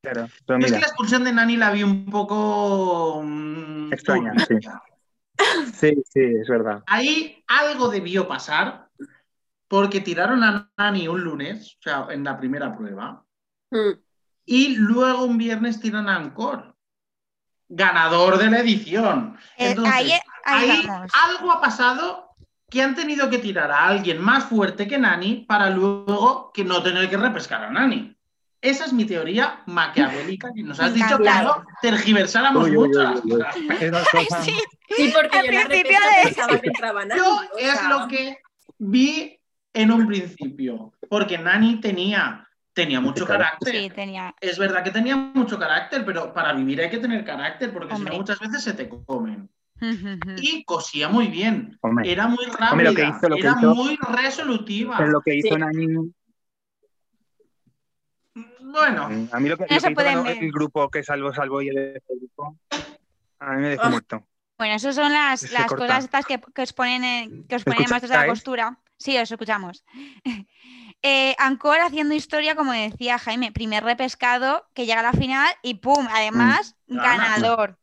Claro, 0.00 0.28
pero 0.46 0.60
es 0.60 0.72
que 0.72 0.78
la 0.78 0.86
expulsión 0.86 1.24
de 1.24 1.32
Nani 1.32 1.56
la 1.56 1.72
vi 1.72 1.82
un 1.82 2.06
poco. 2.06 3.22
mm, 3.24 3.92
Extraña, 3.92 4.32
turbia. 4.46 4.82
Sí, 5.74 6.02
sí, 6.08 6.20
es 6.40 6.48
verdad. 6.48 6.82
Ahí 6.86 7.42
algo 7.48 7.88
debió 7.88 8.26
pasar 8.28 8.88
porque 9.68 10.00
tiraron 10.00 10.44
a 10.44 10.70
Nani 10.78 11.08
un 11.08 11.22
lunes, 11.22 11.76
o 11.80 11.82
sea, 11.82 12.06
en 12.10 12.22
la 12.22 12.38
primera 12.38 12.76
prueba, 12.76 13.24
Mm. 13.72 13.98
y 14.44 14.76
luego 14.76 15.24
un 15.24 15.36
viernes 15.38 15.80
tiran 15.80 16.08
a 16.08 16.14
Ancor, 16.14 16.75
ganador 17.68 18.38
de 18.38 18.50
la 18.50 18.58
edición. 18.60 19.36
Eh, 19.56 19.70
Entonces, 19.70 19.94
ahí 19.94 20.12
ahí 20.44 20.70
ahí 20.70 20.86
vamos. 20.86 21.10
algo 21.28 21.52
ha 21.52 21.60
pasado 21.60 22.30
que 22.70 22.82
han 22.82 22.94
tenido 22.94 23.28
que 23.30 23.38
tirar 23.38 23.70
a 23.70 23.86
alguien 23.86 24.20
más 24.20 24.44
fuerte 24.44 24.86
que 24.88 24.98
Nani 24.98 25.44
para 25.48 25.70
luego 25.70 26.50
que 26.52 26.64
no 26.64 26.82
tener 26.82 27.08
que 27.08 27.16
repescar 27.16 27.64
a 27.64 27.70
Nani. 27.70 28.12
Esa 28.60 28.84
es 28.86 28.92
mi 28.92 29.04
teoría 29.04 29.62
maquiavélica 29.66 30.48
y 30.54 30.62
nos 30.64 30.80
has 30.80 30.92
dicho 30.94 31.18
que 31.18 31.24
no 31.24 31.64
tergiversáramos 31.82 32.68
mucho 32.70 33.02
las 33.02 33.20
cosas. 33.20 33.54
Sí. 34.44 34.54
Sí, 34.96 35.12
porque 35.14 35.38
Al 35.38 35.46
yo 35.46 35.68
de- 35.68 35.84
pensaba 36.24 36.58
que 36.60 36.66
entraba 36.74 37.04
Nani. 37.04 37.20
Yo 37.20 37.40
es 37.58 37.82
lo 37.88 38.08
que 38.08 38.38
vi 38.78 39.38
en 39.74 39.90
un 39.92 40.06
principio, 40.06 40.92
porque 41.10 41.36
Nani 41.38 41.80
tenía, 41.80 42.48
tenía 42.76 43.00
mucho 43.00 43.26
carácter. 43.26 43.74
Sí, 43.74 43.90
tenía. 43.90 44.34
Es 44.38 44.58
verdad 44.58 44.84
que 44.84 44.90
tenía 44.90 45.16
mucho 45.16 45.58
carácter, 45.58 46.04
pero 46.04 46.32
para 46.34 46.52
vivir 46.52 46.78
hay 46.82 46.90
que 46.90 46.98
tener 46.98 47.24
carácter, 47.24 47.72
porque 47.72 47.96
si 47.96 48.02
no 48.02 48.12
muchas 48.12 48.38
veces 48.38 48.62
se 48.62 48.74
te 48.74 48.86
comen. 48.88 49.48
Y 50.42 50.62
cosía 50.64 51.08
muy 51.08 51.28
bien, 51.28 51.76
Hombre, 51.80 52.10
era 52.10 52.26
muy 52.28 52.44
rápida, 52.46 52.70
Hombre, 52.72 52.84
lo 52.90 52.94
que 52.94 53.04
hizo- 53.04 53.28
lo 53.28 53.36
que 53.36 53.42
era 53.42 53.56
hizo- 53.58 53.74
muy 53.74 53.98
resolutiva. 54.22 54.96
pero 54.98 55.10
lo 55.10 55.20
que 55.22 55.34
hizo 55.36 55.54
Sí. 55.54 55.60
Nani. 55.60 56.12
Bueno, 58.60 59.04
A 59.32 59.40
mí 59.40 59.48
lo 59.48 59.56
que, 59.56 59.64
lo 59.64 59.74
No 59.74 59.80
que 59.80 59.90
hizo 60.10 60.22
ver. 60.24 60.38
el 60.44 60.52
grupo 60.52 60.90
que 60.90 61.02
salvó, 61.02 61.32
salvó 61.32 61.62
y 61.62 61.68
el 61.68 62.02
grupo, 62.08 62.58
a 63.38 63.52
mí 63.54 63.62
me 63.62 63.68
dejó 63.70 63.82
Ah. 63.84 63.90
muerto. 63.90 64.26
Bueno, 64.58 64.74
esas 64.74 64.94
son 64.94 65.12
las, 65.12 65.50
las 65.52 65.66
cosas 65.66 66.04
estas 66.04 66.24
que, 66.26 66.40
que 66.54 66.62
os 66.62 66.72
ponen 66.72 67.04
en, 67.04 67.46
que 67.46 67.56
os 67.56 67.64
ponen 67.64 67.82
en 67.84 67.90
Maestros 67.90 68.10
de 68.10 68.16
la? 68.16 68.26
Costura. 68.26 68.78
Sí, 68.98 69.16
os 69.18 69.30
escuchamos. 69.30 69.84
Eh, 71.02 71.34
Ancor 71.38 71.78
haciendo 71.80 72.14
historia, 72.14 72.56
como 72.56 72.72
decía 72.72 73.18
Jaime, 73.18 73.52
primer 73.52 73.84
repescado 73.84 74.66
que 74.74 74.86
llega 74.86 75.00
a 75.00 75.04
la 75.04 75.12
final 75.12 75.48
y 75.62 75.74
¡pum! 75.74 76.06
Además, 76.10 76.74
Mm, 76.86 76.96
gana. 76.96 77.16
ganador. 77.28 77.78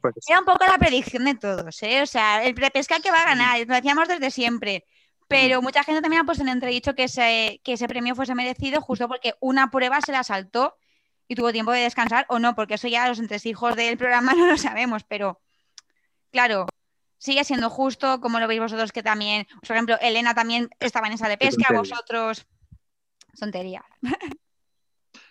Pues, 0.00 0.14
Era 0.28 0.40
un 0.40 0.44
poco 0.44 0.64
la 0.66 0.78
predicción 0.78 1.24
de 1.24 1.34
todos, 1.34 1.82
¿eh? 1.82 2.02
O 2.02 2.06
sea, 2.06 2.44
el 2.44 2.56
repesca 2.56 3.00
que 3.00 3.10
va 3.10 3.22
a 3.22 3.26
ganar, 3.26 3.58
lo 3.66 3.74
decíamos 3.74 4.08
desde 4.08 4.30
siempre. 4.30 4.84
Pero 5.28 5.60
Mm. 5.60 5.64
mucha 5.64 5.82
gente 5.84 6.02
también 6.02 6.22
ha 6.22 6.24
puesto 6.26 6.42
en 6.42 6.50
entredicho 6.50 6.94
que 6.94 7.04
ese, 7.04 7.60
que 7.64 7.74
ese 7.74 7.88
premio 7.88 8.14
fuese 8.14 8.34
merecido 8.34 8.80
justo 8.80 9.08
porque 9.08 9.34
una 9.40 9.70
prueba 9.70 10.00
se 10.00 10.12
la 10.12 10.22
saltó 10.24 10.76
y 11.28 11.34
tuvo 11.34 11.52
tiempo 11.52 11.72
de 11.72 11.80
descansar 11.80 12.26
o 12.28 12.38
no, 12.38 12.54
porque 12.54 12.74
eso 12.74 12.88
ya 12.88 13.08
los 13.08 13.18
entresijos 13.18 13.74
del 13.76 13.96
programa 13.96 14.32
no 14.36 14.46
lo 14.46 14.58
sabemos, 14.58 15.04
pero 15.04 15.40
claro, 16.30 16.66
sigue 17.22 17.44
siendo 17.44 17.70
justo, 17.70 18.20
como 18.20 18.40
lo 18.40 18.48
veis 18.48 18.60
vosotros 18.60 18.90
que 18.90 19.02
también, 19.02 19.46
por 19.60 19.76
ejemplo, 19.76 19.96
Elena 20.00 20.34
también 20.34 20.68
estaba 20.80 21.06
en 21.06 21.12
esa 21.12 21.28
de 21.28 21.38
pesca, 21.38 21.72
vosotros, 21.72 22.44
tontería. 23.38 23.84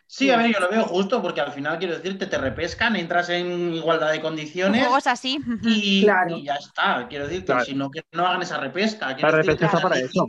Sí, 0.08 0.30
a 0.30 0.38
ver, 0.38 0.54
yo 0.54 0.60
lo 0.60 0.70
veo 0.70 0.84
justo 0.84 1.22
porque 1.22 1.42
al 1.42 1.52
final 1.52 1.80
quiero 1.80 1.96
decirte, 1.96 2.28
te 2.28 2.38
repescan, 2.38 2.96
entras 2.96 3.30
en 3.30 3.74
igualdad 3.74 4.12
de 4.12 4.22
condiciones. 4.22 4.82
Juegos 4.82 5.08
así. 5.08 5.40
Y, 5.64 6.06
ya 6.44 6.56
está. 6.56 7.08
Quiero 7.10 7.28
decirte, 7.28 7.54
si 7.66 7.76
no, 7.76 7.90
que 7.90 8.04
no 8.14 8.26
hagan 8.26 8.42
esa 8.42 8.58
repesca. 8.58 9.16
la 9.18 9.32
repesca 9.32 9.66
está 9.66 9.82
para 9.82 10.00
eso. 10.00 10.26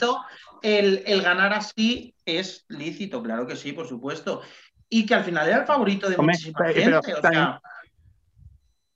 El, 0.63 1.03
el, 1.07 1.23
ganar 1.23 1.53
así 1.53 2.15
es 2.25 2.65
lícito, 2.69 3.23
claro 3.23 3.47
que 3.47 3.57
sí, 3.57 3.73
por 3.73 3.89
supuesto. 3.89 4.43
Y 4.89 5.07
que 5.07 5.15
al 5.15 5.25
final 5.25 5.49
era 5.49 5.61
el 5.61 5.67
favorito 5.67 6.09
de 6.09 6.17
muchísima 6.17 6.69
gente. 6.73 6.97
o 6.97 7.21
sea, 7.21 7.61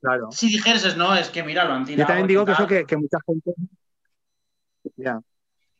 claro. 0.00 0.28
Si 0.30 0.48
dijeses, 0.48 0.96
no, 0.96 1.14
es 1.14 1.30
que 1.30 1.42
mira, 1.42 1.64
lo 1.64 1.74
han 1.74 1.84
tirado. 1.84 2.02
Yo 2.02 2.06
también 2.06 2.26
digo 2.26 2.44
que 2.44 2.52
eso 2.52 2.66
que, 2.66 2.84
que 2.84 2.96
mucha 2.96 3.18
gente. 3.26 3.52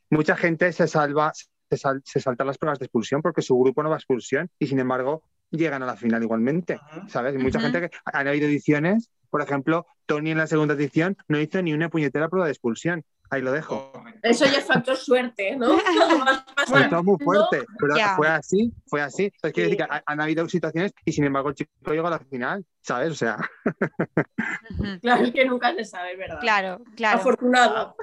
Mucha 0.09 0.35
gente 0.37 0.71
se 0.71 0.87
salva, 0.87 1.33
se, 1.69 2.19
saltan 2.19 2.47
las 2.47 2.57
pruebas 2.57 2.79
de 2.79 2.85
expulsión 2.85 3.21
porque 3.21 3.41
su 3.41 3.57
grupo 3.59 3.83
no 3.83 3.89
va 3.89 3.95
a 3.95 3.99
expulsión 3.99 4.49
y 4.59 4.67
sin 4.67 4.79
embargo 4.79 5.23
llegan 5.51 5.83
a 5.83 5.85
la 5.85 5.95
final 5.95 6.23
igualmente, 6.23 6.79
¿sabes? 7.07 7.35
Y 7.35 7.37
mucha 7.37 7.59
gente 7.59 7.81
que 7.81 7.89
han 8.05 8.27
habido 8.27 8.47
ediciones, 8.47 9.09
por 9.29 9.41
ejemplo, 9.41 9.85
Tony 10.05 10.31
en 10.31 10.37
la 10.37 10.47
segunda 10.47 10.73
edición 10.73 11.17
no 11.27 11.39
hizo 11.39 11.61
ni 11.61 11.73
una 11.73 11.89
puñetera 11.89 12.29
prueba 12.29 12.45
de 12.45 12.53
expulsión. 12.53 13.03
Ahí 13.29 13.41
lo 13.41 13.51
dejo. 13.51 13.91
Eso 14.21 14.45
ya 14.45 14.59
es 14.59 14.65
factor 14.65 14.95
suerte, 14.95 15.55
¿no? 15.55 15.77
Todo 16.89 17.03
muy 17.03 17.17
fuerte, 17.23 17.65
pero 17.79 17.95
fue 18.15 18.27
así, 18.27 18.73
fue 18.87 19.01
así. 19.01 19.25
Entonces, 19.25 19.53
quiere 19.53 19.69
decir 19.69 19.85
que 19.85 20.01
han 20.05 20.21
habido 20.21 20.47
situaciones 20.47 20.93
y 21.03 21.11
sin 21.11 21.25
embargo 21.25 21.49
el 21.49 21.55
chico 21.55 21.91
llegó 21.91 22.07
a 22.07 22.11
la 22.11 22.19
final, 22.19 22.65
¿sabes? 22.81 23.11
O 23.11 23.15
sea. 23.15 23.37
Claro, 25.01 25.23
es 25.23 25.31
que 25.31 25.45
nunca 25.45 25.73
se 25.73 25.85
sabe, 25.85 26.15
¿verdad? 26.15 26.39
Claro, 26.39 26.81
claro. 26.95 27.19
Afortunado. 27.19 27.95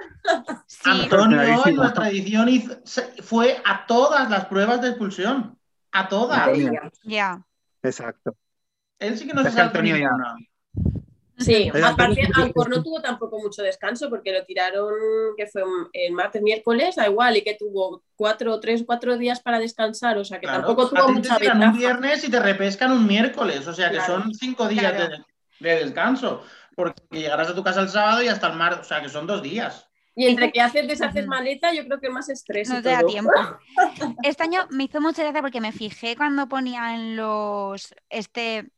Sí. 0.67 0.91
Antonio 0.91 1.43
en 1.43 1.77
nuestra 1.77 2.09
edición 2.09 2.49
fue 3.23 3.61
a 3.65 3.87
todas 3.87 4.31
las 4.31 4.47
pruebas 4.47 4.81
de 4.81 4.89
expulsión. 4.89 5.59
A 5.93 6.09
todas. 6.09 6.49
Ya. 7.05 7.45
Exacto. 7.83 8.37
Él 8.99 9.19
sí 9.19 9.27
que 9.27 9.35
no 9.35 9.43
se 9.43 9.51
saltó 9.51 9.83
ninguna. 9.83 10.37
Sí, 11.39 11.71
aparte 11.85 12.29
Ancor 12.33 12.69
no 12.69 12.83
tuvo 12.83 13.01
tampoco 13.01 13.39
mucho 13.39 13.63
descanso 13.63 14.09
porque 14.09 14.33
lo 14.33 14.45
tiraron, 14.45 14.95
que 15.37 15.47
fue 15.47 15.63
el 15.93 16.13
martes, 16.13 16.43
miércoles, 16.43 16.97
da 16.97 17.09
igual, 17.09 17.37
y 17.37 17.43
que 17.43 17.55
tuvo 17.55 18.03
cuatro, 18.15 18.61
tres, 18.61 18.85
cuatro 18.87 19.17
días 19.17 19.41
para 19.41 19.59
descansar, 19.59 20.19
o 20.19 20.25
sea 20.25 20.39
que 20.39 20.47
tampoco 20.47 20.89
tuvo 20.89 21.09
mucha 21.09 21.37
te 21.37 21.51
un 21.51 21.77
viernes 21.77 22.25
y 22.25 22.31
te 22.31 22.41
repescan 22.41 22.93
un 22.93 23.07
miércoles, 23.07 23.67
o 23.67 23.73
sea 23.73 23.91
que 23.91 24.01
son 24.01 24.33
cinco 24.35 24.69
días 24.69 24.95
de, 25.61 25.75
descanso, 25.77 26.43
porque 26.77 27.03
llegarás 27.11 27.49
a 27.49 27.55
tu 27.55 27.65
casa 27.65 27.81
el 27.81 27.89
sábado 27.89 28.23
y 28.23 28.29
hasta 28.29 28.49
el 28.49 28.57
martes, 28.57 28.81
o 28.81 28.85
sea 28.85 29.03
que 29.03 29.09
son 29.09 29.27
dos 29.27 29.43
días. 29.43 29.89
Y 30.17 30.27
entre 30.27 30.53
que 30.53 30.61
haces, 30.61 30.87
deshaces 30.87 31.27
maleta, 31.27 31.75
yo 31.75 31.85
creo 31.87 31.99
que 31.99 32.09
más 32.09 32.29
estrés. 32.29 32.69
No 32.69 32.81
te 32.81 32.91
da 32.91 33.03
tiempo. 33.05 33.33
Este 34.23 34.45
año 34.45 34.69
me 34.71 34.85
hizo 34.85 35.01
mucha 35.01 35.25
gracia 35.25 35.43
porque 35.43 35.61
me 35.61 35.73
fijé 35.73 36.15
cuando 36.15 36.49
ponían 36.49 37.17
los 37.17 37.93
este 38.11 38.71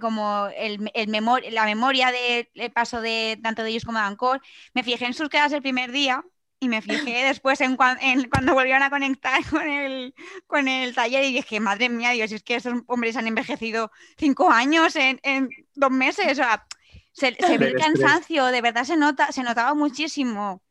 como 0.00 0.48
el, 0.56 0.90
el 0.94 1.54
la 1.54 1.64
memoria 1.64 2.12
del 2.12 2.70
paso 2.72 3.00
de 3.00 3.38
tanto 3.42 3.62
de 3.62 3.70
ellos 3.70 3.84
como 3.84 3.98
de 3.98 4.04
Ancor, 4.04 4.40
me 4.74 4.82
fijé 4.82 5.06
en 5.06 5.14
sus 5.14 5.28
quedas 5.28 5.52
el 5.52 5.62
primer 5.62 5.92
día 5.92 6.24
y 6.58 6.68
me 6.68 6.82
fijé 6.82 7.24
después 7.24 7.60
en, 7.60 7.76
cuando 7.76 8.54
volvieron 8.54 8.82
a 8.82 8.90
conectar 8.90 9.40
con 9.50 9.68
el, 9.68 10.14
con 10.46 10.68
el 10.68 10.94
taller 10.94 11.24
y 11.24 11.34
dije, 11.34 11.60
madre 11.60 11.88
mía, 11.88 12.10
Dios, 12.10 12.32
es 12.32 12.42
que 12.42 12.56
esos 12.56 12.82
hombres 12.86 13.16
han 13.16 13.26
envejecido 13.26 13.90
cinco 14.16 14.50
años 14.50 14.96
en, 14.96 15.50
dos 15.74 15.90
meses, 15.90 16.32
o 16.32 16.34
sea, 16.34 16.66
se, 17.12 17.32
ve 17.58 17.68
el 17.68 17.74
cansancio, 17.74 18.46
de 18.46 18.60
verdad 18.60 18.84
se 18.84 18.96
nota, 18.96 19.32
se 19.32 19.42
notaba 19.42 19.74
muchísimo. 19.74 20.62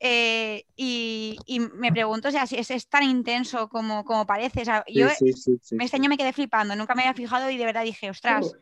Eh, 0.00 0.64
y, 0.76 1.38
me 1.74 1.90
pregunto 1.90 2.28
o 2.28 2.30
sea, 2.30 2.46
si 2.46 2.56
es, 2.56 2.88
tan 2.88 3.02
intenso 3.02 3.68
como, 3.68 4.04
como 4.04 4.26
parece. 4.26 4.62
yo 4.86 5.08
este 5.08 5.96
año 5.96 6.08
me 6.08 6.16
quedé 6.16 6.32
flipando, 6.32 6.76
nunca 6.76 6.94
me 6.94 7.02
había 7.02 7.14
fijado 7.14 7.50
y 7.50 7.56
de 7.56 7.64
verdad 7.64 7.82
dije, 7.82 8.10
ostras, 8.10 8.54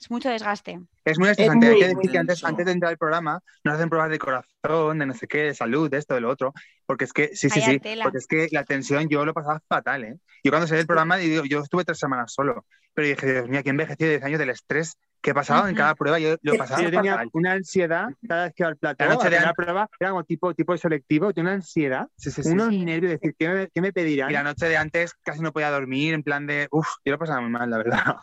es 0.00 0.10
mucho 0.10 0.28
desgaste. 0.28 0.80
Es 1.04 1.18
muy 1.18 1.28
estresante. 1.28 1.66
Hay 1.66 1.80
que 1.80 1.88
decir 1.88 2.10
que 2.10 2.18
antes, 2.18 2.44
antes, 2.44 2.66
de 2.66 2.72
entrar 2.72 2.90
al 2.90 2.98
programa 2.98 3.40
nos 3.64 3.74
hacen 3.74 3.88
pruebas 3.88 4.10
de 4.10 4.18
corazón, 4.18 4.98
de 4.98 5.06
no 5.06 5.14
sé 5.14 5.26
qué, 5.26 5.38
de 5.38 5.54
salud, 5.54 5.90
de 5.90 5.98
esto, 5.98 6.14
de 6.14 6.20
lo 6.20 6.30
otro. 6.30 6.52
Porque 6.86 7.04
es 7.04 7.12
que, 7.12 7.34
sí, 7.34 7.50
sí, 7.50 7.60
sí. 7.60 7.80
Porque 8.02 8.18
es 8.18 8.26
que 8.26 8.48
la 8.52 8.64
tensión 8.64 9.08
yo 9.08 9.24
lo 9.24 9.34
pasaba 9.34 9.60
fatal, 9.68 10.04
¿eh? 10.04 10.16
Yo 10.44 10.52
cuando 10.52 10.66
salí 10.66 10.78
del 10.78 10.86
programa, 10.86 11.20
yo 11.20 11.60
estuve 11.60 11.84
tres 11.84 11.98
semanas 11.98 12.32
solo. 12.32 12.64
Pero 12.94 13.08
dije, 13.08 13.32
Dios 13.32 13.48
mío, 13.48 13.60
aquí 13.60 13.70
envejeció 13.70 14.08
10 14.08 14.24
años 14.24 14.38
del 14.38 14.50
estrés 14.50 14.96
que 15.20 15.34
pasaba 15.34 15.68
en 15.68 15.74
cada 15.74 15.94
prueba, 15.94 16.18
yo 16.18 16.36
lo 16.42 16.56
pasaba. 16.56 16.82
Yo 16.82 16.90
tenía 16.90 17.24
una 17.32 17.52
ansiedad 17.52 18.08
cada 18.26 18.44
vez 18.44 18.54
que 18.54 18.62
iba 18.62 18.68
al 18.68 18.76
plato. 18.76 19.04
La 19.04 19.14
noche 19.14 19.30
de 19.30 19.40
la 19.40 19.52
prueba 19.52 19.88
era 19.98 20.10
como 20.10 20.24
tipo, 20.24 20.54
tipo 20.54 20.76
selectivo, 20.76 21.32
tenía 21.32 21.50
una 21.50 21.56
ansiedad, 21.56 22.08
sí, 22.16 22.30
sí, 22.30 22.40
unos 22.44 22.72
nervios, 22.72 23.12
decir, 23.12 23.34
¿qué 23.38 23.48
me, 23.48 23.68
¿qué 23.68 23.80
me, 23.80 23.92
pedirán? 23.92 24.30
Y 24.30 24.32
la 24.32 24.42
noche 24.42 24.66
de 24.66 24.76
antes 24.76 25.14
casi 25.22 25.40
no 25.40 25.52
podía 25.52 25.70
dormir, 25.70 26.14
en 26.14 26.22
plan 26.22 26.46
de, 26.46 26.68
uff, 26.70 26.88
yo 27.04 27.12
lo 27.12 27.18
pasaba 27.18 27.40
muy 27.40 27.50
mal, 27.50 27.68
la 27.68 27.78
verdad. 27.78 28.16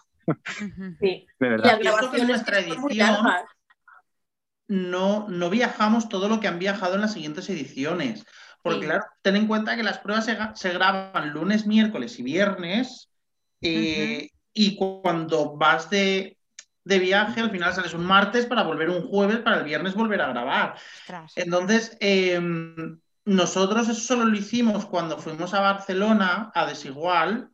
Sí, 1.00 1.28
de 1.40 1.50
verdad. 1.50 1.80
Y 1.80 1.84
la 1.84 1.92
grabación 1.92 2.16
es 2.16 2.28
nuestra 2.28 2.60
edición. 2.60 3.18
No, 4.68 5.28
no 5.30 5.50
viajamos 5.50 6.10
todo 6.10 6.28
lo 6.28 6.40
que 6.40 6.48
han 6.48 6.58
viajado 6.58 6.96
en 6.96 7.02
las 7.02 7.14
siguientes 7.14 7.50
ediciones. 7.50 8.26
Porque, 8.64 8.88
claro, 8.88 9.06
ten 9.22 9.36
en 9.36 9.48
cuenta 9.48 9.76
que 9.76 9.84
las 9.84 10.00
pruebas 10.00 10.26
se, 10.26 10.38
se 10.56 10.74
graban 10.74 11.30
lunes, 11.30 11.68
miércoles 11.68 12.18
y 12.18 12.24
viernes. 12.24 13.10
Eh, 13.62 14.32
y 14.54 14.76
cuando 14.76 15.56
vas 15.56 15.90
de, 15.92 16.38
de 16.84 17.00
viaje, 17.00 17.42
al 17.42 17.52
final 17.52 17.74
sales 17.74 17.94
un 17.94 18.06
martes 18.06 18.46
para 18.46 18.64
volver 18.64 18.90
un 18.90 19.08
jueves, 19.08 19.40
para 19.40 19.58
el 19.58 19.66
viernes 19.66 19.94
volver 19.94 20.22
a 20.22 20.30
grabar. 20.30 20.76
Entonces, 21.36 21.98
em, 22.00 23.00
nosotros 23.26 23.90
eso 23.90 24.00
solo 24.00 24.26
lo 24.26 24.38
hicimos 24.38 24.86
cuando 24.86 25.18
fuimos 25.18 25.54
a 25.54 25.62
Barcelona, 25.62 26.52
a 26.54 26.66
Desigual, 26.66 27.50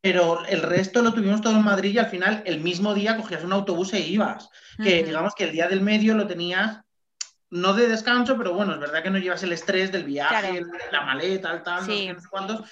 pero 0.00 0.44
el 0.46 0.62
resto 0.62 1.02
lo 1.02 1.12
tuvimos 1.12 1.40
todo 1.40 1.56
en 1.56 1.64
Madrid 1.64 1.92
y 1.94 1.98
al 1.98 2.06
final 2.06 2.42
el 2.46 2.60
mismo 2.60 2.94
día 2.94 3.16
cogías 3.16 3.44
un 3.44 3.52
autobús 3.52 3.92
e 3.92 4.00
ibas. 4.00 4.48
Que 4.82 5.02
digamos 5.02 5.34
que 5.34 5.44
el 5.44 5.52
día 5.52 5.68
del 5.68 5.80
medio 5.80 6.14
lo 6.14 6.26
tenías 6.26 6.80
no 7.50 7.72
de 7.72 7.88
descanso, 7.88 8.36
pero 8.36 8.52
bueno, 8.52 8.74
es 8.74 8.80
verdad 8.80 9.02
que 9.02 9.10
no 9.10 9.18
llevas 9.18 9.42
el 9.42 9.52
estrés 9.52 9.90
del 9.90 10.04
viaje, 10.04 10.62
la 10.92 11.00
maleta, 11.00 11.52
el 11.52 11.62
tal, 11.62 11.80
no 11.80 11.86
sé 11.86 12.28
cuántos 12.30 12.64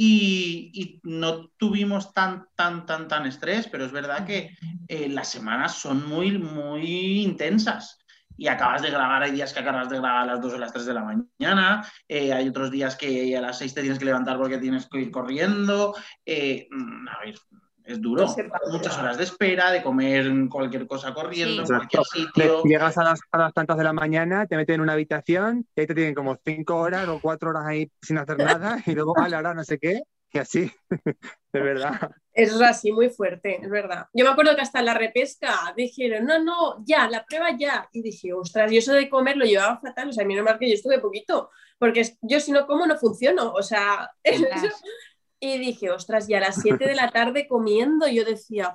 y, 0.00 1.00
no 1.02 1.48
tuvimos 1.56 2.12
tan, 2.14 2.46
tan, 2.54 2.86
tan, 2.86 3.08
tan 3.08 3.26
estrés, 3.26 3.66
pero 3.66 3.84
es 3.84 3.90
verdad 3.90 4.24
que 4.24 4.56
eh, 4.86 5.08
las 5.08 5.28
semanas 5.28 5.74
son 5.74 6.08
muy, 6.08 6.38
muy 6.38 7.22
intensas. 7.22 7.98
Y 8.38 8.46
acabas 8.48 8.80
de 8.80 8.90
grabar, 8.90 9.22
hay 9.22 9.32
días 9.32 9.52
que 9.52 9.60
acabas 9.60 9.90
de 9.90 9.98
grabar 9.98 10.22
a 10.22 10.26
las 10.26 10.40
2 10.40 10.54
o 10.54 10.58
las 10.58 10.72
3 10.72 10.86
de 10.86 10.94
la 10.94 11.02
mañana, 11.02 11.84
eh, 12.06 12.32
hay 12.32 12.48
otros 12.48 12.70
días 12.70 12.96
que 12.96 13.36
a 13.36 13.40
las 13.40 13.58
6 13.58 13.74
te 13.74 13.80
tienes 13.80 13.98
que 13.98 14.04
levantar 14.04 14.38
porque 14.38 14.58
tienes 14.58 14.86
que 14.86 15.00
ir 15.00 15.10
corriendo. 15.10 15.94
Eh, 16.24 16.68
mm, 16.70 17.08
a 17.08 17.18
ver, 17.24 17.34
es 17.88 18.00
duro. 18.00 18.26
Muchas 18.70 18.98
horas 18.98 19.16
de 19.16 19.24
espera, 19.24 19.70
de 19.70 19.82
comer 19.82 20.30
cualquier 20.50 20.86
cosa 20.86 21.14
corriendo, 21.14 21.62
en 21.62 21.66
cualquier 21.66 22.04
sitio. 22.04 22.62
Llegas 22.62 22.98
a 22.98 23.04
las, 23.04 23.20
a 23.32 23.38
las, 23.38 23.54
tantas 23.54 23.78
de 23.78 23.84
la 23.84 23.92
mañana, 23.92 24.46
te 24.46 24.56
meten 24.56 24.76
en 24.76 24.80
una 24.82 24.92
habitación 24.92 25.66
y 25.74 25.80
ahí 25.80 25.86
te 25.86 25.94
tienen 25.94 26.14
como 26.14 26.36
cinco 26.44 26.76
horas 26.76 27.08
o 27.08 27.18
cuatro 27.20 27.50
horas 27.50 27.64
ahí 27.66 27.90
sin 28.02 28.18
hacer 28.18 28.38
nada 28.38 28.78
y 28.86 28.94
luego, 28.94 29.14
vale, 29.14 29.34
ahora 29.34 29.54
no 29.54 29.64
sé 29.64 29.78
qué. 29.78 30.02
Y 30.30 30.38
así, 30.38 30.70
de 31.52 31.60
verdad. 31.60 32.10
Es 32.38 32.60
así, 32.60 32.92
muy 32.92 33.10
fuerte, 33.10 33.58
es 33.60 33.68
verdad. 33.68 34.06
Yo 34.12 34.24
me 34.24 34.30
acuerdo 34.30 34.54
que 34.54 34.62
hasta 34.62 34.78
en 34.78 34.86
la 34.86 34.94
repesca 34.94 35.74
dijeron, 35.76 36.24
no, 36.24 36.42
no, 36.42 36.84
ya, 36.84 37.08
la 37.08 37.24
prueba 37.24 37.56
ya. 37.58 37.88
Y 37.92 38.02
dije, 38.02 38.32
ostras, 38.32 38.70
yo 38.70 38.78
eso 38.78 38.92
de 38.92 39.08
comer 39.08 39.36
lo 39.36 39.44
llevaba 39.44 39.80
fatal. 39.80 40.08
O 40.08 40.12
sea, 40.12 40.24
a 40.24 40.26
mí 40.26 40.34
no 40.34 40.44
me 40.44 40.58
que 40.58 40.68
yo 40.68 40.74
estuve 40.74 41.00
poquito, 41.00 41.50
porque 41.78 42.02
yo 42.22 42.38
si 42.40 42.52
no 42.52 42.66
como 42.66 42.86
no 42.86 42.96
funciono. 42.96 43.52
O 43.52 43.62
sea, 43.62 44.10
Y 45.40 45.58
dije, 45.58 45.90
ostras, 45.90 46.28
y 46.28 46.34
a 46.34 46.40
las 46.40 46.60
7 46.60 46.84
de 46.84 46.94
la 46.94 47.10
tarde 47.10 47.46
comiendo, 47.46 48.08
yo 48.08 48.24
decía, 48.24 48.72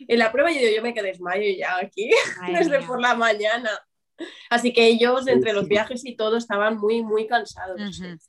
en 0.00 0.18
la 0.18 0.32
prueba 0.32 0.50
yo, 0.50 0.60
yo 0.74 0.82
me 0.82 0.92
quedé 0.92 1.08
desmayo 1.08 1.44
ya 1.56 1.76
aquí, 1.76 2.10
desde 2.52 2.82
por 2.82 3.00
la 3.00 3.14
mañana. 3.14 3.70
Así 4.50 4.72
que 4.72 4.86
ellos, 4.86 5.28
entre 5.28 5.52
los 5.52 5.68
viajes 5.68 6.04
y 6.04 6.16
todo, 6.16 6.38
estaban 6.38 6.78
muy, 6.78 7.02
muy 7.02 7.26
cansados. 7.26 7.80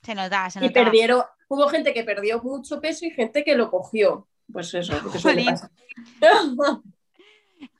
Se 0.02 0.14
nota, 0.14 0.50
se 0.50 0.64
Y 0.64 0.70
perdieron, 0.70 1.22
hubo 1.48 1.66
gente 1.68 1.92
que 1.92 2.04
perdió 2.04 2.40
mucho 2.42 2.80
peso 2.80 3.06
y 3.06 3.10
gente 3.10 3.42
que 3.42 3.56
lo 3.56 3.70
cogió. 3.70 4.28
Pues 4.52 4.72
eso, 4.74 4.94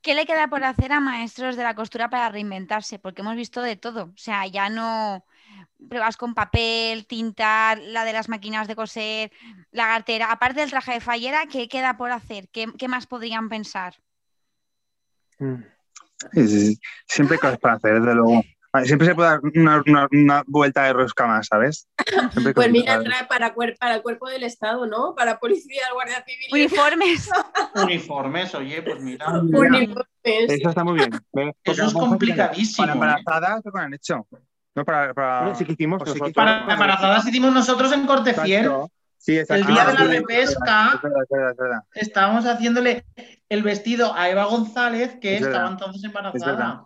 ¿Qué 0.03 0.15
le 0.15 0.27
queda 0.27 0.49
por 0.49 0.65
hacer 0.65 0.93
a 0.93 1.01
maestros 1.01 1.57
de 1.57 1.63
la 1.63 1.75
costura 1.75 2.11
para 2.11 2.29
reinventarse? 2.29 2.99
Porque 2.99 3.23
hemos 3.23 3.37
visto 3.37 3.63
de 3.63 3.77
todo. 3.77 4.05
O 4.05 4.17
sea, 4.17 4.47
ya 4.47 4.69
no 4.69 5.25
pruebas 5.89 6.17
con 6.17 6.35
papel, 6.35 7.07
tinta, 7.07 7.77
la 7.77 8.05
de 8.05 8.13
las 8.13 8.29
máquinas 8.29 8.69
de 8.69 8.77
coser, 8.77 9.33
la 9.71 9.87
gartera. 9.87 10.31
Aparte 10.31 10.61
del 10.61 10.71
traje 10.71 10.95
de 10.95 11.01
fallera, 11.01 11.47
¿qué 11.47 11.69
queda 11.69 11.97
por 11.97 12.11
hacer? 12.11 12.49
¿Qué, 12.49 12.89
más 12.89 13.07
podrían 13.07 13.49
pensar? 13.49 13.95
Mm. 15.39 15.63
siempre 17.07 17.37
hay 17.37 17.41
cosas 17.41 17.59
para 17.59 17.75
hacer, 17.75 18.01
desde 18.01 18.15
luego. 18.15 18.43
Siempre 18.85 19.07
se 19.07 19.15
puede 19.15 19.31
dar 19.31 19.41
una, 20.11 20.45
vuelta 20.47 20.85
de 20.85 20.93
rosca 20.93 21.27
más, 21.27 21.47
¿sabes? 21.47 21.89
pues 22.55 22.71
mira, 22.71 23.03
trae 23.03 23.27
para, 23.27 23.55
para 23.55 23.95
el 23.95 24.03
cuerpo 24.03 24.29
del 24.29 24.43
Estado, 24.43 24.87
¿no? 24.87 25.15
Para 25.15 25.39
policía, 25.39 25.83
guardia 25.95 26.23
civil. 26.25 26.49
Uniformes. 26.53 27.31
Uniformes, 27.75 28.55
oye, 28.55 28.83
pues 28.83 29.01
mira. 29.01 29.27
Uniformes. 29.29 29.91
Eso 30.23 30.69
está 30.69 30.85
muy 30.85 30.95
bien. 30.95 31.11
Eso 31.65 31.87
es 31.87 31.93
complicadísimo. 31.95 32.87
Para 32.87 32.93
¿eh? 32.93 32.95
embarazadas, 32.95 33.63
¿qué 33.63 33.81
han 33.81 33.95
hecho? 33.95 34.27
No, 34.75 34.85
para, 34.85 35.15
para, 35.15 35.55
sí 35.55 35.67
hicimos 35.69 36.03
para 36.35 36.61
embarazadas 36.71 37.27
hicimos 37.27 37.53
nosotros 37.53 37.91
en 37.93 38.07
Cortefiel. 38.07 38.71
Sí, 39.17 39.37
el 39.37 39.67
día 39.67 39.85
de 39.85 39.95
la 39.95 40.05
repesca, 40.05 41.01
estábamos 41.95 42.45
haciéndole 42.47 43.05
el 43.49 43.63
vestido 43.63 44.15
a 44.15 44.29
Eva 44.29 44.45
González, 44.45 45.17
que 45.21 45.37
estaba 45.37 45.69
entonces 45.69 46.05
embarazada. 46.05 46.85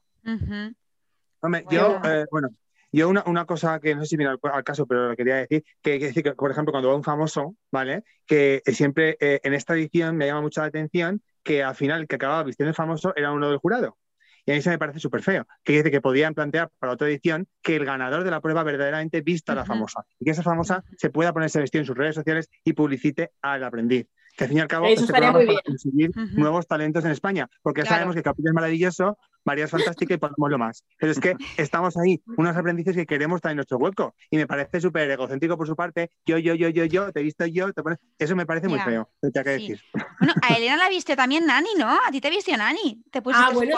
Hombre, 1.42 1.64
yo, 1.70 2.00
eh, 2.04 2.24
bueno, 2.30 2.50
yo 2.92 3.08
una, 3.08 3.24
una, 3.26 3.44
cosa 3.46 3.80
que 3.80 3.94
no 3.94 4.02
sé 4.02 4.08
si 4.08 4.16
viene 4.16 4.32
al, 4.42 4.64
caso, 4.64 4.86
pero 4.86 5.08
lo 5.08 5.16
quería 5.16 5.36
decir, 5.36 5.64
que, 5.82 5.98
que, 5.98 6.06
decir 6.06 6.22
que, 6.22 6.32
por 6.34 6.50
ejemplo, 6.50 6.72
cuando 6.72 6.88
va 6.88 6.96
un 6.96 7.02
famoso, 7.02 7.56
¿vale? 7.70 8.04
Que 8.26 8.62
siempre 8.66 9.16
eh, 9.20 9.40
en 9.42 9.54
esta 9.54 9.74
edición 9.74 10.16
me 10.16 10.26
llama 10.26 10.42
mucho 10.42 10.60
la 10.60 10.68
atención 10.68 11.20
que 11.42 11.62
al 11.62 11.74
final 11.74 12.02
el 12.02 12.06
que 12.06 12.16
acababa 12.16 12.44
vistiendo 12.44 12.70
el 12.70 12.76
famoso 12.76 13.12
era 13.16 13.32
uno 13.32 13.48
del 13.48 13.58
jurado. 13.58 13.98
Y 14.44 14.52
a 14.52 14.54
mí 14.54 14.62
se 14.62 14.70
me 14.70 14.78
parece 14.78 14.98
súper 14.98 15.22
feo. 15.22 15.46
Que 15.62 15.74
dice 15.74 15.90
que 15.90 16.00
podían 16.00 16.34
plantear 16.34 16.70
para 16.78 16.92
otra 16.92 17.08
edición 17.08 17.48
que 17.62 17.76
el 17.76 17.84
ganador 17.84 18.24
de 18.24 18.30
la 18.30 18.40
prueba 18.40 18.62
verdaderamente 18.64 19.20
vista 19.20 19.52
a 19.52 19.54
la 19.54 19.64
famosa. 19.64 20.04
Y 20.18 20.24
que 20.24 20.32
esa 20.32 20.42
famosa 20.42 20.84
se 20.96 21.10
pueda 21.10 21.32
ponerse 21.32 21.60
vestido 21.60 21.82
en 21.82 21.86
sus 21.86 21.96
redes 21.96 22.14
sociales 22.14 22.48
y 22.64 22.72
publicite 22.72 23.30
al 23.40 23.62
aprendiz. 23.62 24.08
Que 24.36 24.44
al 24.44 24.48
fin 24.48 24.58
y 24.58 24.60
al 24.60 24.68
cabo 24.68 24.86
Eso 24.86 25.02
este 25.02 25.12
para 25.12 25.32
conseguir 25.64 26.10
nuevos 26.32 26.66
talentos 26.66 27.04
en 27.04 27.10
España. 27.10 27.48
Porque 27.62 27.84
sabemos 27.84 28.14
que 28.14 28.22
Capilla 28.22 28.50
es 28.50 28.54
maravilloso, 28.54 29.18
María 29.44 29.64
es 29.64 29.70
fantástica 29.70 30.14
y 30.14 30.16
podemos 30.16 30.50
lo 30.50 30.58
más. 30.58 30.84
Pero 30.98 31.12
es 31.12 31.20
que 31.20 31.34
estamos 31.56 31.96
ahí, 31.96 32.22
unos 32.36 32.56
aprendices 32.56 32.96
que 32.96 33.06
queremos 33.06 33.36
estar 33.36 33.50
en 33.50 33.56
nuestro 33.56 33.78
hueco. 33.78 34.14
Y 34.30 34.36
me 34.36 34.46
parece 34.46 34.80
súper 34.80 35.10
egocéntrico 35.10 35.56
por 35.56 35.66
su 35.66 35.76
parte. 35.76 36.10
Yo, 36.24 36.38
yo, 36.38 36.54
yo, 36.54 36.68
yo, 36.68 36.84
yo, 36.84 37.12
te 37.12 37.20
he 37.20 37.22
visto 37.22 37.44
yo. 37.46 37.72
Te 37.72 37.82
Eso 38.18 38.36
me 38.36 38.46
parece 38.46 38.68
muy 38.68 38.80
feo. 38.80 39.10
Te 39.20 39.30
que 39.44 39.50
decir. 39.50 39.80
Bueno, 40.18 40.34
a 40.42 40.54
Elena 40.54 40.76
la 40.76 40.88
viste 40.88 41.16
también 41.16 41.46
Nani, 41.46 41.70
¿no? 41.76 41.88
A 41.88 42.10
ti 42.10 42.20
te 42.20 42.30
vistió 42.30 42.56
Nani. 42.56 43.02
Te 43.10 43.20
pusiste 43.20 43.46
ah, 43.46 43.52
bueno, 43.52 43.76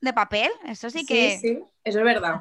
de 0.00 0.12
papel, 0.12 0.50
eso 0.66 0.90
sí 0.90 1.04
que... 1.04 1.38
Sí, 1.40 1.48
sí, 1.48 1.58
eso 1.84 1.98
es 1.98 2.04
verdad. 2.04 2.38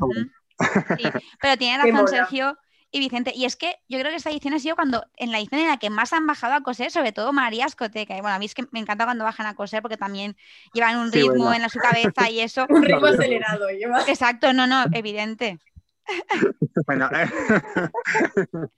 pero 1.41 1.57
tiene 1.57 1.83
razón 1.83 2.07
Sergio 2.07 2.57
y 2.91 2.99
Vicente. 2.99 3.31
Y 3.35 3.45
es 3.45 3.55
que 3.55 3.75
yo 3.87 3.99
creo 3.99 4.11
que 4.11 4.17
esta 4.17 4.29
edición 4.29 4.53
ha 4.53 4.59
sido 4.59 4.75
cuando, 4.75 5.05
en 5.17 5.31
la 5.31 5.39
edición 5.39 5.61
en 5.61 5.67
la 5.67 5.77
que 5.77 5.89
más 5.89 6.13
han 6.13 6.25
bajado 6.25 6.53
a 6.53 6.61
coser, 6.61 6.91
sobre 6.91 7.11
todo 7.11 7.33
María 7.33 7.65
Escoteca. 7.65 8.17
Y 8.17 8.21
bueno, 8.21 8.35
a 8.35 8.39
mí 8.39 8.45
es 8.45 8.53
que 8.53 8.65
me 8.71 8.79
encanta 8.79 9.05
cuando 9.05 9.23
bajan 9.23 9.45
a 9.45 9.55
coser 9.55 9.81
porque 9.81 9.97
también 9.97 10.35
llevan 10.73 10.97
un 10.97 11.11
ritmo 11.11 11.53
en 11.53 11.69
su 11.69 11.79
cabeza 11.79 12.29
y 12.29 12.39
eso. 12.39 12.65
un 12.69 12.83
ritmo 12.83 13.07
acelerado 13.07 13.69
lleva. 13.69 14.01
Exacto, 14.07 14.53
no, 14.53 14.67
no, 14.67 14.85
evidente. 14.93 15.59
Bueno, 16.85 17.09
eh, 17.13 17.27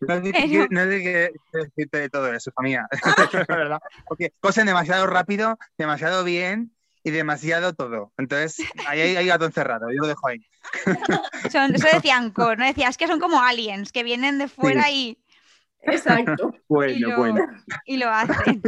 no 0.02 0.84
sé 0.84 1.00
qué 1.04 1.32
decirte 1.54 2.00
de 2.00 2.10
todo 2.10 2.34
eso, 2.34 2.52
familia. 2.52 2.88
Porque 4.08 4.34
cosen 4.40 4.66
demasiado 4.66 5.06
rápido, 5.06 5.58
demasiado 5.78 6.24
bien 6.24 6.72
y 7.04 7.12
demasiado 7.12 7.74
todo. 7.74 8.14
Entonces, 8.18 8.58
ahí 8.88 9.02
hay, 9.02 9.26
gato 9.26 9.46
encerrado, 9.46 9.88
yo 9.92 10.02
lo 10.02 10.08
dejo 10.08 10.28
ahí. 10.28 10.46
Son, 11.52 11.74
eso 11.74 11.88
decían 11.92 12.32
Cor, 12.32 12.58
¿no? 12.58 12.66
Decías 12.66 12.98
que 12.98 13.08
son 13.08 13.20
como 13.20 13.42
aliens, 13.42 13.92
que 13.92 14.04
vienen 14.04 14.38
de 14.38 14.48
fuera 14.48 14.90
y. 14.92 15.18
Exacto. 15.82 16.54
bueno, 16.68 16.94
y 16.94 17.00
lo, 17.00 17.18
bueno. 17.18 17.48
Y 17.86 17.98
lo 17.98 18.10
hacen. 18.10 18.62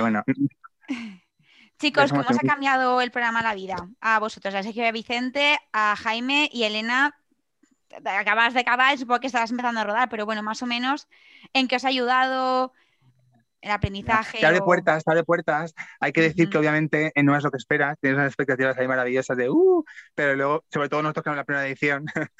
bueno. 0.00 0.22
Chicos, 1.78 2.10
¿cómo 2.10 2.22
os 2.28 2.36
ha 2.36 2.46
cambiado 2.46 3.00
el 3.00 3.10
programa 3.10 3.42
La 3.42 3.54
Vida? 3.54 3.76
A 4.00 4.20
vosotros, 4.20 4.54
a 4.54 4.62
Sergio 4.62 4.84
y 4.84 4.86
a 4.86 4.92
Vicente, 4.92 5.58
a 5.72 5.96
Jaime 5.96 6.48
y 6.52 6.64
Elena. 6.64 7.18
Acabas 8.04 8.54
de 8.54 8.60
acabar, 8.60 8.96
supongo 8.96 9.20
que 9.20 9.26
estabas 9.26 9.50
empezando 9.50 9.80
a 9.80 9.84
rodar, 9.84 10.08
pero 10.08 10.24
bueno, 10.24 10.42
más 10.42 10.62
o 10.62 10.66
menos, 10.66 11.08
¿en 11.52 11.68
qué 11.68 11.76
os 11.76 11.84
ha 11.84 11.88
ayudado? 11.88 12.72
El 13.62 13.70
aprendizaje. 13.70 14.38
Está 14.38 14.52
de 14.52 14.60
puertas, 14.60 14.98
está 14.98 15.14
de 15.14 15.24
puertas. 15.24 15.72
Hay 16.00 16.12
que 16.12 16.20
decir 16.20 16.50
que 16.50 16.58
obviamente 16.58 17.12
no 17.22 17.36
es 17.36 17.44
lo 17.44 17.50
que 17.50 17.56
esperas, 17.56 17.96
tienes 18.00 18.18
unas 18.18 18.28
expectativas 18.28 18.76
ahí 18.76 18.88
maravillosas 18.88 19.36
de 19.36 19.48
uh, 19.48 19.84
pero 20.14 20.34
luego, 20.34 20.64
sobre 20.70 20.88
todo 20.88 21.02
nosotros 21.02 21.24
que 21.24 21.30
en 21.30 21.36
la 21.36 21.44
primera 21.44 21.66
edición. 21.66 22.04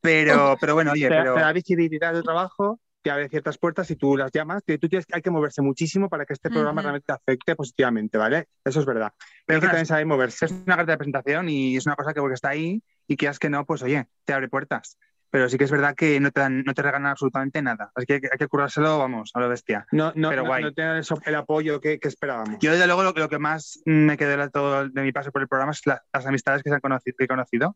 pero, 0.00 0.56
pero 0.60 0.74
bueno, 0.74 0.92
oye, 0.92 1.08
pero... 1.08 1.36
la 1.36 1.52
visibilidad 1.52 2.14
del 2.14 2.24
trabajo 2.24 2.80
te 3.02 3.10
abre 3.10 3.28
ciertas 3.28 3.58
puertas 3.58 3.90
y 3.90 3.96
tú 3.96 4.16
las 4.16 4.30
llamas, 4.32 4.62
que 4.64 4.78
tú 4.78 4.88
tienes, 4.88 5.06
hay 5.12 5.22
que 5.22 5.30
moverse 5.30 5.60
muchísimo 5.60 6.08
para 6.08 6.24
que 6.24 6.34
este 6.34 6.50
programa 6.50 6.82
realmente 6.82 7.06
te 7.06 7.12
afecte 7.12 7.56
positivamente, 7.56 8.16
¿vale? 8.16 8.48
Eso 8.64 8.78
es 8.78 8.86
verdad. 8.86 9.12
Pero 9.44 9.56
hay 9.56 9.60
que 9.60 9.66
también 9.66 9.86
saber 9.86 10.06
moverse. 10.06 10.44
Es 10.44 10.52
una 10.52 10.76
carta 10.76 10.92
de 10.92 10.98
presentación 10.98 11.48
y 11.48 11.76
es 11.76 11.84
una 11.84 11.96
cosa 11.96 12.14
que 12.14 12.20
porque 12.20 12.34
está 12.34 12.50
ahí 12.50 12.80
y 13.08 13.16
que 13.16 13.26
es 13.26 13.40
que 13.40 13.50
no, 13.50 13.66
pues 13.66 13.82
oye, 13.82 14.06
te 14.24 14.32
abre 14.32 14.48
puertas 14.48 14.98
pero 15.32 15.48
sí 15.48 15.56
que 15.56 15.64
es 15.64 15.70
verdad 15.70 15.94
que 15.96 16.20
no 16.20 16.30
te, 16.30 16.46
no 16.50 16.74
te 16.74 16.82
regalan 16.82 17.06
absolutamente 17.06 17.62
nada. 17.62 17.90
Así 17.94 18.04
que 18.04 18.20
hay 18.30 18.38
que 18.38 18.48
curárselo, 18.48 18.98
vamos, 18.98 19.30
a 19.32 19.40
lo 19.40 19.48
bestia. 19.48 19.86
No, 19.90 20.12
no, 20.14 20.28
pero 20.28 20.44
no, 20.44 20.74
tener 20.74 21.02
el, 21.24 21.34
apoyo 21.34 21.80
que, 21.80 21.98
esperábamos. 22.02 22.58
Yo, 22.60 22.70
desde 22.70 22.86
luego, 22.86 23.02
lo, 23.02 23.12
lo, 23.12 23.30
que 23.30 23.38
más 23.38 23.80
me 23.86 24.18
quedó 24.18 24.36
de 24.36 24.50
todo 24.50 24.90
de 24.90 25.02
mi 25.02 25.10
paso 25.10 25.32
por 25.32 25.40
el 25.40 25.48
programa 25.48 25.72
es 25.72 25.80
las 25.86 26.26
amistades 26.26 26.62
que 26.62 26.68
se 26.68 26.74
han 26.74 26.82
conocido, 26.82 27.16
he 27.18 27.26
conocido 27.26 27.74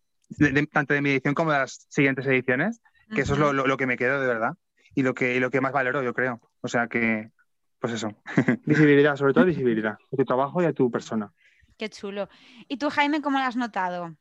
tanto 0.71 0.93
de 0.93 1.01
mi 1.01 1.13
edición 1.13 1.33
como 1.33 1.53
de 1.53 1.61
las 1.61 1.87
siguientes 1.89 2.27
ediciones, 2.27 2.83
que 3.15 3.23
eso 3.23 3.33
es 3.33 3.39
lo, 3.39 3.55
lo, 3.55 3.77
que 3.79 3.87
me 3.87 3.97
quedó 3.97 4.21
de 4.21 4.27
verdad 4.27 4.53
y 4.95 5.03
lo 5.03 5.15
que, 5.15 5.41
lo 5.41 5.51
que 5.51 5.63
más 5.63 5.73
valoro, 5.73 6.03
yo 6.03 6.13
creo. 6.13 6.43
O 6.61 6.69
sea 6.69 6.89
que, 6.89 7.31
pues 7.79 7.95
eso. 7.95 8.11
visibilidad, 8.67 9.17
sobre 9.17 9.33
todo 9.33 9.47
visibilidad, 9.47 9.93
a 9.95 10.17
tu 10.17 10.25
trabajo 10.27 10.63
y 10.63 10.67
a 10.67 10.75
tu 10.75 10.91
persona. 10.91 11.33
Qué 11.79 11.89
chulo. 11.89 12.29
¿Y 12.69 12.77
tú, 12.77 12.91
Jaime, 12.91 13.23
cómo 13.23 13.39
lo 13.39 13.45
has 13.45 13.57
notado? 13.57 14.15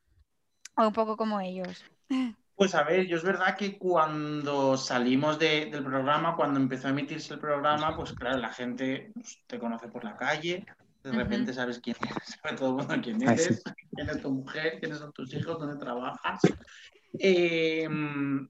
O 0.78 0.88
un 0.88 0.94
poco 0.94 1.18
como 1.18 1.42
ellos. 1.42 1.84
Pues 2.56 2.74
a 2.74 2.84
ver, 2.84 3.06
yo 3.06 3.18
es 3.18 3.24
verdad 3.24 3.58
que 3.58 3.78
cuando 3.78 4.78
salimos 4.78 5.38
del 5.38 5.84
programa, 5.84 6.38
cuando 6.38 6.58
empezó 6.58 6.88
a 6.88 6.92
emitirse 6.92 7.34
el 7.34 7.40
programa, 7.40 7.96
pues 7.98 8.14
claro, 8.14 8.38
la 8.38 8.54
gente 8.54 9.12
pues, 9.14 9.44
te 9.46 9.60
conoce 9.60 9.90
por 9.90 10.06
la 10.06 10.16
calle, 10.16 10.66
de 11.04 11.12
repente 11.12 11.54
sabes 11.54 11.80
quién 11.80 11.98
eres, 12.00 12.40
sabe 12.42 12.56
todo 12.56 12.70
el 12.70 12.76
mundo 12.76 12.96
quién 13.04 13.22
eres, 13.22 13.62
quién 13.92 14.10
es 14.10 14.22
tu 14.22 14.32
mujer, 14.32 14.80
quiénes 14.80 15.00
son 15.00 15.12
tus 15.12 15.34
hijos, 15.34 15.60
dónde 15.60 15.78
trabajas. 15.78 16.40
Em, 17.20 18.48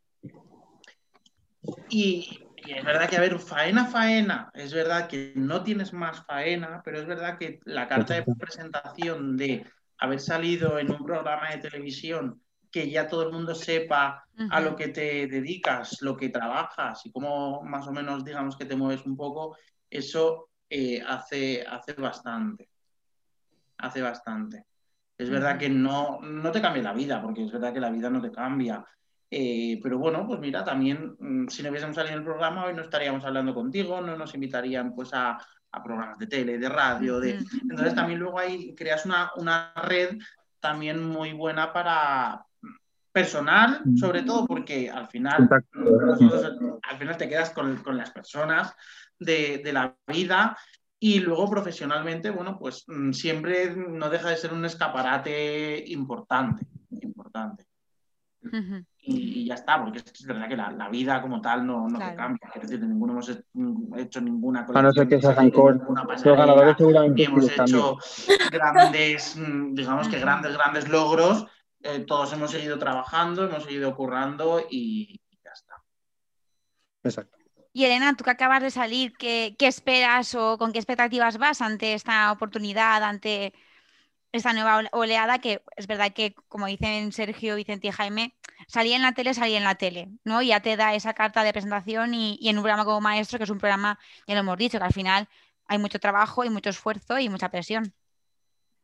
y, 1.90 2.46
es 2.68 2.86
verdad 2.86 3.10
que, 3.10 3.18
a 3.18 3.22
ver, 3.22 3.40
faena, 3.40 3.86
faena, 3.86 4.52
es 4.54 4.72
verdad 4.72 5.08
que 5.08 5.34
no 5.36 5.64
tienes 5.64 5.94
más 5.94 6.24
faena, 6.28 6.82
pero 6.86 7.00
es 7.00 7.08
verdad 7.08 7.40
que 7.40 7.60
la 7.66 7.88
carta 7.88 8.14
de 8.14 8.24
presentación 8.38 9.36
de 9.36 9.66
haber 9.98 10.20
salido 10.20 10.78
en 10.78 10.92
un 10.92 11.04
programa 11.04 11.50
de 11.50 11.58
televisión 11.58 12.45
que 12.76 12.90
ya 12.90 13.08
todo 13.08 13.24
el 13.24 13.32
mundo 13.32 13.56
sepa 13.56 14.28
a 14.50 14.60
lo 14.60 14.76
que 14.76 14.90
te 14.90 15.28
dedicas, 15.28 16.02
lo 16.02 16.18
que 16.18 16.28
trabajas 16.28 17.06
y 17.06 17.10
cómo 17.10 17.64
más 17.64 17.88
o 17.88 17.94
menos 17.94 18.26
digamos 18.26 18.58
que 18.58 18.66
te 18.66 18.76
mueves 18.76 19.06
un 19.06 19.16
poco, 19.16 19.56
eso 19.90 20.50
eh, 20.70 21.02
hace, 21.02 21.66
hace 21.66 21.94
bastante. 21.94 22.68
Hace 23.78 24.02
bastante. 24.02 24.66
Es 25.18 25.30
verdad 25.30 25.58
que 25.58 25.70
no, 25.70 26.20
no 26.20 26.52
te 26.52 26.62
cambia 26.62 26.84
la 26.84 26.92
vida, 26.92 27.22
porque 27.22 27.46
es 27.46 27.52
verdad 27.54 27.74
que 27.74 27.80
la 27.80 27.92
vida 27.92 28.10
no 28.10 28.22
te 28.22 28.30
cambia. 28.30 28.84
Eh, 29.32 29.80
pero 29.82 29.98
bueno, 29.98 30.28
pues 30.28 30.42
mira, 30.42 30.66
también 30.66 31.16
mm, 31.18 31.48
si 31.48 31.64
no 31.64 31.70
hubiésemos 31.70 31.96
salido 31.96 32.16
en 32.16 32.20
el 32.20 32.26
programa, 32.26 32.66
hoy 32.66 32.74
no 32.74 32.82
estaríamos 32.82 33.24
hablando 33.24 33.54
contigo, 33.54 34.02
no 34.02 34.18
nos 34.18 34.36
invitarían 34.36 34.94
pues 34.94 35.12
a, 35.14 35.38
programas 35.82 36.18
de 36.18 36.28
tele, 36.28 36.58
de 36.58 36.68
radio, 36.68 37.22
de... 37.22 37.40
Entonces 37.62 37.96
también 37.96 38.20
luego 38.20 38.38
ahí 38.38 38.76
creas 38.76 39.06
una, 39.06 39.32
una 39.38 39.74
red 39.76 40.18
también 40.60 41.04
muy 41.04 41.34
buena 41.34 41.72
para, 41.74 42.46
personal, 43.16 43.82
sobre 43.96 44.24
todo 44.24 44.46
porque 44.46 44.90
al 44.90 45.08
final, 45.08 45.48
al 45.50 46.98
final 46.98 47.16
te 47.18 47.30
quedas 47.30 47.52
con, 47.52 47.82
las 47.98 48.12
personas 48.12 48.76
de, 49.18 49.62
la 49.72 49.96
vida 50.06 50.58
y 51.00 51.22
luego 51.22 51.50
profesionalmente, 51.50 52.30
bueno, 52.30 52.60
pues 52.60 52.84
mm, 52.88 53.14
siempre 53.14 53.74
no 53.74 54.10
deja 54.10 54.32
de 54.32 54.36
ser 54.36 54.52
un 54.52 54.66
escaparate 54.66 55.82
importante, 55.88 56.66
importante. 56.90 57.64
y, 59.00 59.46
ya 59.46 59.54
está, 59.54 59.82
porque 59.82 60.00
es, 60.00 60.26
verdad 60.26 60.50
que 60.50 60.58
la, 60.58 60.90
vida 60.90 61.22
como 61.22 61.40
tal 61.40 61.66
no, 61.66 61.88
no 61.88 61.98
cambia. 61.98 62.52
Es 62.54 62.64
decir, 62.64 62.82
ninguno 62.82 63.14
hemos 63.14 63.32
hecho 63.96 64.20
ninguna 64.20 64.68
A 64.74 64.82
no 64.82 64.92
ser 64.92 65.08
que 65.08 65.22
sea 65.22 65.42
y 67.16 67.24
hemos 67.24 67.50
hecho 67.50 67.98
grandes, 68.52 69.38
mm, 69.38 69.74
digamos 69.74 70.10
que 70.10 70.20
grandes, 70.20 70.54
grandes 70.58 70.90
logros 70.90 71.48
eh, 71.86 72.00
todos 72.00 72.34
hemos 72.34 72.50
seguido 72.50 72.80
trabajando, 72.80 73.46
hemos 73.46 73.64
seguido 73.64 73.96
currando 73.96 74.66
y, 74.72 75.22
ya 75.44 75.52
está. 75.52 75.76
Exacto. 77.04 77.38
Y 77.74 77.86
Elena, 77.86 78.16
tú 78.16 78.24
que 78.24 78.32
acabas 78.32 78.64
de 78.64 78.72
salir, 78.72 79.14
¿qué, 79.18 79.56
esperas 79.60 80.34
o 80.34 80.58
con 80.58 80.72
qué 80.72 80.80
expectativas 80.80 81.38
vas 81.38 81.62
ante 81.62 81.94
esta 81.94 82.32
oportunidad, 82.32 83.04
ante 83.04 83.54
esta 84.32 84.54
nueva 84.54 84.84
oleada 84.94 85.40
que 85.40 85.64
es 85.76 85.86
verdad 85.86 86.12
que, 86.14 86.34
como 86.48 86.66
dicen 86.66 87.12
Sergio, 87.12 87.56
Vicente 87.56 87.88
y 87.88 87.92
Jaime, 87.92 88.36
salía 88.68 88.96
en 88.96 89.04
la 89.04 89.12
tele, 89.14 89.34
salía 89.36 89.58
en 89.58 89.64
la 89.64 89.76
tele, 89.76 90.10
¿no? 90.24 90.42
Y 90.42 90.48
ya 90.48 90.62
te 90.62 90.78
da 90.78 90.96
esa 90.96 91.14
carta 91.14 91.44
de 91.44 91.54
presentación 91.54 92.16
y, 92.16 92.38
y, 92.42 92.50
en 92.50 92.58
un 92.58 92.64
programa 92.64 92.86
como 92.86 93.02
maestro, 93.02 93.38
que 93.38 93.44
es 93.44 93.50
un 93.52 93.60
programa, 93.60 94.00
ya 94.28 94.34
lo 94.34 94.40
hemos 94.40 94.58
dicho, 94.58 94.80
que 94.80 94.86
al 94.86 94.94
final 94.94 95.30
hay 95.68 95.78
mucho 95.78 96.00
trabajo 96.00 96.44
y 96.46 96.50
mucho 96.50 96.72
esfuerzo 96.72 97.20
y 97.20 97.30
mucha 97.30 97.50
presión. 97.50 97.94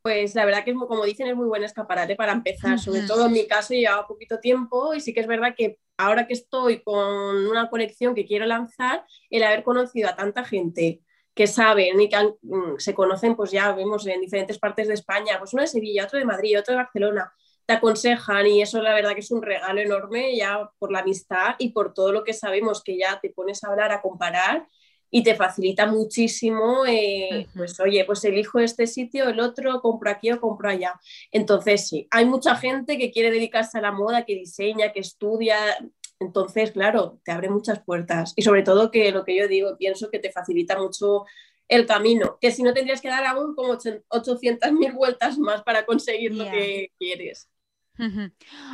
Pues 0.02 0.34
la 0.36 0.46
verdad 0.46 0.64
que, 0.66 0.74
como 0.74 1.06
dicen, 1.06 1.28
es 1.28 1.36
muy 1.36 1.48
buen 1.48 1.64
escaparate 1.64 2.16
para 2.16 2.32
empezar. 2.32 2.80
Sobre 2.80 3.02
todo 3.02 3.28
en 3.28 3.34
mi 3.34 3.48
caso, 3.48 3.74
lleva 3.74 4.08
poquito 4.08 4.40
tiempo 4.40 4.94
y 4.94 5.00
sí 5.00 5.14
que 5.14 5.20
es 5.20 5.28
verdad 5.28 5.54
que 5.56 5.78
ahora 5.98 6.28
que 6.28 6.34
estoy 6.34 6.82
con 6.82 7.48
una 7.48 7.70
colección 7.70 8.16
que 8.16 8.26
quiero 8.26 8.46
lanzar, 8.46 9.06
el 9.30 9.44
haber 9.44 9.64
conocido 9.64 10.10
a 10.10 10.16
tanta 10.16 10.44
gente 10.44 11.02
que 11.34 11.48
saben 11.48 12.02
y 12.02 12.10
que 12.10 12.18
mm, 12.42 12.78
se 12.78 12.94
conocen, 12.94 13.36
pues 13.36 13.52
ya 13.52 13.72
vemos 13.74 14.06
en 14.08 14.20
diferentes 14.20 14.60
partes 14.60 14.88
de 14.88 14.96
España, 14.96 15.38
pues 15.40 15.54
uno 15.54 15.62
de 15.62 15.68
Sevilla, 15.68 16.06
otro 16.06 16.20
de 16.20 16.26
Madrid, 16.26 16.60
otro 16.60 16.74
de 16.74 16.84
Barcelona, 16.84 17.32
te 17.66 17.74
aconsejan 17.74 18.48
y 18.48 18.62
eso 18.62 18.82
la 18.82 18.94
verdad 18.94 19.14
que 19.14 19.22
es 19.22 19.32
un 19.32 19.42
regalo 19.42 19.80
enorme 19.80 20.36
ya 20.36 20.70
por 20.80 20.92
la 20.92 21.00
amistad 21.00 21.56
y 21.60 21.70
por 21.70 21.94
todo 21.94 22.12
lo 22.12 22.24
que 22.24 22.34
sabemos 22.34 22.84
que 22.84 22.98
ya 22.98 23.20
te 23.22 23.30
pones 23.30 23.64
a 23.64 23.70
hablar, 23.70 23.92
a 23.92 24.02
comparar 24.02 24.68
y 25.12 25.24
te 25.24 25.36
facilita 25.36 25.86
muchísimo, 25.86 26.86
eh, 26.88 27.46
pues 27.54 27.80
oye, 27.82 28.06
pues 28.06 28.24
elijo 28.24 28.60
este 28.60 28.88
sitio, 28.88 29.28
el 29.28 29.42
otro, 29.42 29.82
compro 29.82 30.10
aquí 30.10 30.32
o 30.32 30.40
compro 30.40 30.70
allá. 30.70 31.00
Entonces 31.32 31.88
sí, 31.88 32.08
hay 32.10 32.26
mucha 32.26 32.56
gente 32.56 32.98
que 32.98 33.12
quiere 33.12 33.30
dedicarse 33.30 33.78
a 33.78 33.82
la 33.82 33.92
moda, 33.92 34.26
que 34.26 34.36
diseña, 34.36 34.94
que 34.94 35.02
estudia, 35.02 35.58
entonces 36.20 36.72
claro, 36.72 37.20
te 37.26 37.32
abre 37.32 37.50
muchas 37.50 37.84
puertas 37.84 38.34
y 38.36 38.42
sobre 38.44 38.64
todo 38.64 38.90
que 38.90 39.12
lo 39.12 39.26
que 39.26 39.36
yo 39.36 39.48
digo, 39.48 39.78
pienso 39.78 40.10
que 40.10 40.20
te 40.20 40.32
facilita 40.32 40.80
mucho 40.80 41.26
el 41.68 41.86
camino, 41.86 42.38
que 42.40 42.52
si 42.52 42.64
no 42.64 42.74
tendrías 42.74 43.02
que 43.02 43.10
dar 43.10 43.26
aún 43.26 43.56
como 43.56 43.74
800.000 43.74 44.94
vueltas 44.94 45.38
más 45.38 45.64
para 45.64 45.86
conseguir 45.86 46.34
lo 46.36 46.46
que 46.46 46.92
quieres. 46.98 47.50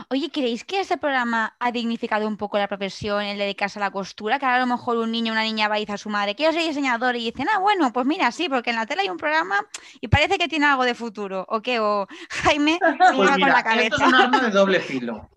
Oye, 0.10 0.30
¿creéis 0.32 0.64
que 0.64 0.80
este 0.80 0.98
programa 0.98 1.56
ha 1.60 1.72
dignificado 1.72 2.28
un 2.28 2.38
poco 2.38 2.58
la 2.58 2.68
profesión, 2.68 3.24
el 3.24 3.38
dedicarse 3.38 3.80
a 3.80 3.82
la 3.82 3.92
costura? 3.92 4.40
Que 4.40 4.46
ahora 4.46 4.58
a 4.58 4.66
lo 4.66 4.68
mejor 4.68 4.98
un 4.98 5.12
niño 5.12 5.32
o 5.32 5.34
una 5.34 5.44
niña 5.44 5.68
va 5.68 5.76
a 5.76 5.80
decir 5.80 5.94
a 5.94 5.98
su 5.98 6.10
madre, 6.10 6.36
quiero 6.36 6.54
ser 6.54 6.64
diseñador, 6.64 7.16
y 7.16 7.32
dicen, 7.32 7.48
ah, 7.54 7.60
bueno, 7.60 7.92
pues 7.92 8.06
mira, 8.06 8.32
sí, 8.32 8.48
porque 8.48 8.70
en 8.70 8.76
la 8.78 8.86
tele 8.86 9.02
hay 9.02 9.10
un 9.10 9.18
programa 9.18 9.58
y 10.00 10.08
parece 10.08 10.38
que 10.38 10.48
tiene 10.48 10.68
algo 10.68 10.86
de 10.86 10.96
futuro. 10.96 11.46
¿O 11.50 11.62
qué? 11.62 11.80
O 11.80 12.08
Jaime, 12.30 12.80
pues 13.16 13.30
con 13.30 13.40
la 13.40 13.64
cabeza. 13.64 13.88
Esto 13.88 14.04
es 14.04 14.08
un 14.08 14.16
arma 14.16 14.40
de 14.40 14.52
doble 14.52 14.80
filo. 14.80 15.30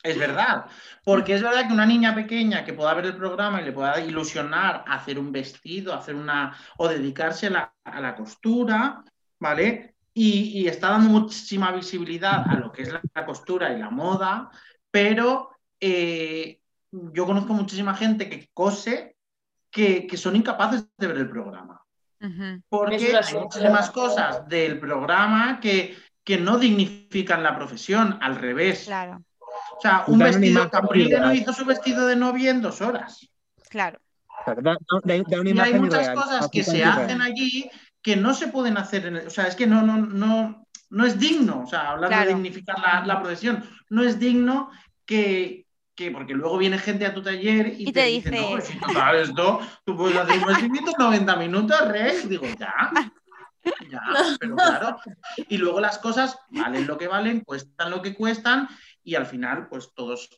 Es 0.00 0.16
verdad, 0.16 0.66
porque 1.02 1.34
es 1.34 1.42
verdad 1.42 1.66
que 1.66 1.72
una 1.72 1.84
niña 1.84 2.14
pequeña 2.14 2.64
que 2.64 2.72
pueda 2.72 2.94
ver 2.94 3.06
el 3.06 3.16
programa 3.16 3.60
y 3.60 3.64
le 3.64 3.72
pueda 3.72 4.00
ilusionar 4.00 4.84
hacer 4.86 5.18
un 5.18 5.32
vestido, 5.32 5.92
hacer 5.92 6.14
una 6.14 6.56
o 6.76 6.88
dedicarse 6.88 7.48
a 7.48 8.00
la 8.00 8.14
costura, 8.14 9.02
¿vale? 9.40 9.96
Y, 10.20 10.66
está 10.66 10.90
dando 10.90 11.10
muchísima 11.10 11.70
visibilidad 11.70 12.44
a 12.48 12.54
lo 12.54 12.72
que 12.72 12.82
es 12.82 12.92
la, 12.92 13.24
costura 13.24 13.72
y 13.72 13.78
la 13.78 13.90
moda, 13.90 14.50
pero 14.90 15.50
eh, 15.80 16.60
yo 16.90 17.24
conozco 17.24 17.52
muchísima 17.52 17.94
gente 17.94 18.28
que 18.28 18.48
cose 18.52 19.16
que, 19.70 20.08
son 20.16 20.34
incapaces 20.34 20.86
de 20.96 21.06
ver 21.06 21.18
el 21.18 21.30
programa. 21.30 21.84
Porque 22.68 23.16
hay 23.16 23.34
muchísimas 23.34 23.90
cosas 23.90 24.48
del 24.48 24.80
programa 24.80 25.60
que, 25.60 25.96
que 26.24 26.36
no 26.36 26.58
dignifican 26.58 27.44
la 27.44 27.54
profesión, 27.54 28.18
al 28.20 28.34
revés. 28.36 28.86
Claro. 28.86 29.22
O 29.76 29.80
sea, 29.80 30.02
un 30.08 30.18
vestido, 30.18 30.68
Caprile 30.68 31.20
no 31.20 31.32
hizo 31.32 31.52
su 31.52 31.64
vestido 31.64 32.08
de 32.08 32.16
novia 32.16 32.50
en 32.50 32.60
dos 32.60 32.80
horas. 32.80 33.24
Claro. 33.68 34.00
y 35.04 35.58
hay 35.60 35.74
muchas 35.74 36.08
cosas 36.10 36.48
que 36.50 36.64
se 36.64 36.82
hacen 36.82 37.22
allí 37.22 37.70
que 38.02 38.16
no 38.16 38.34
se 38.34 38.48
pueden 38.48 38.76
hacer, 38.76 39.26
o 39.26 39.30
sea, 39.30 39.46
es 39.46 39.56
que 39.56 39.66
no, 39.66 39.82
no, 39.82 39.98
no, 39.98 40.66
no 40.90 41.06
es 41.06 41.18
digno, 41.18 41.62
o 41.62 41.66
sea, 41.66 41.90
hablar 41.90 42.26
de 42.26 42.34
dignificar 42.34 42.78
la, 42.78 43.04
la, 43.04 43.20
profesión, 43.20 43.64
no 43.90 44.02
es 44.02 44.18
digno 44.18 44.70
que, 45.04 45.66
que, 45.94 46.10
porque 46.10 46.34
luego 46.34 46.58
viene 46.58 46.78
gente 46.78 47.06
a 47.06 47.14
tu 47.14 47.22
taller 47.22 47.74
y, 47.76 47.92
te, 47.92 48.04
dice, 48.04 48.30
no, 48.30 48.50
pues 48.50 48.64
si 48.64 48.78
tú 48.78 48.92
sabes 48.92 49.28
esto, 49.28 49.60
tú 49.84 49.96
puedes 49.96 50.16
hacer 50.16 50.38
un 50.38 50.94
90 50.98 51.36
minutos, 51.36 51.88
Rex, 51.88 52.28
digo, 52.28 52.46
ya, 52.58 52.90
ya, 53.90 54.00
pero 54.38 54.56
claro, 54.56 54.96
y 55.48 55.56
luego 55.56 55.80
las 55.80 55.98
cosas 55.98 56.38
valen 56.50 56.86
lo 56.86 56.96
que 56.96 57.08
valen, 57.08 57.40
cuestan 57.40 57.90
lo 57.90 58.00
que 58.00 58.14
cuestan, 58.14 58.68
y 59.02 59.16
al 59.16 59.26
final, 59.26 59.68
pues 59.68 59.92
todos 59.94 60.30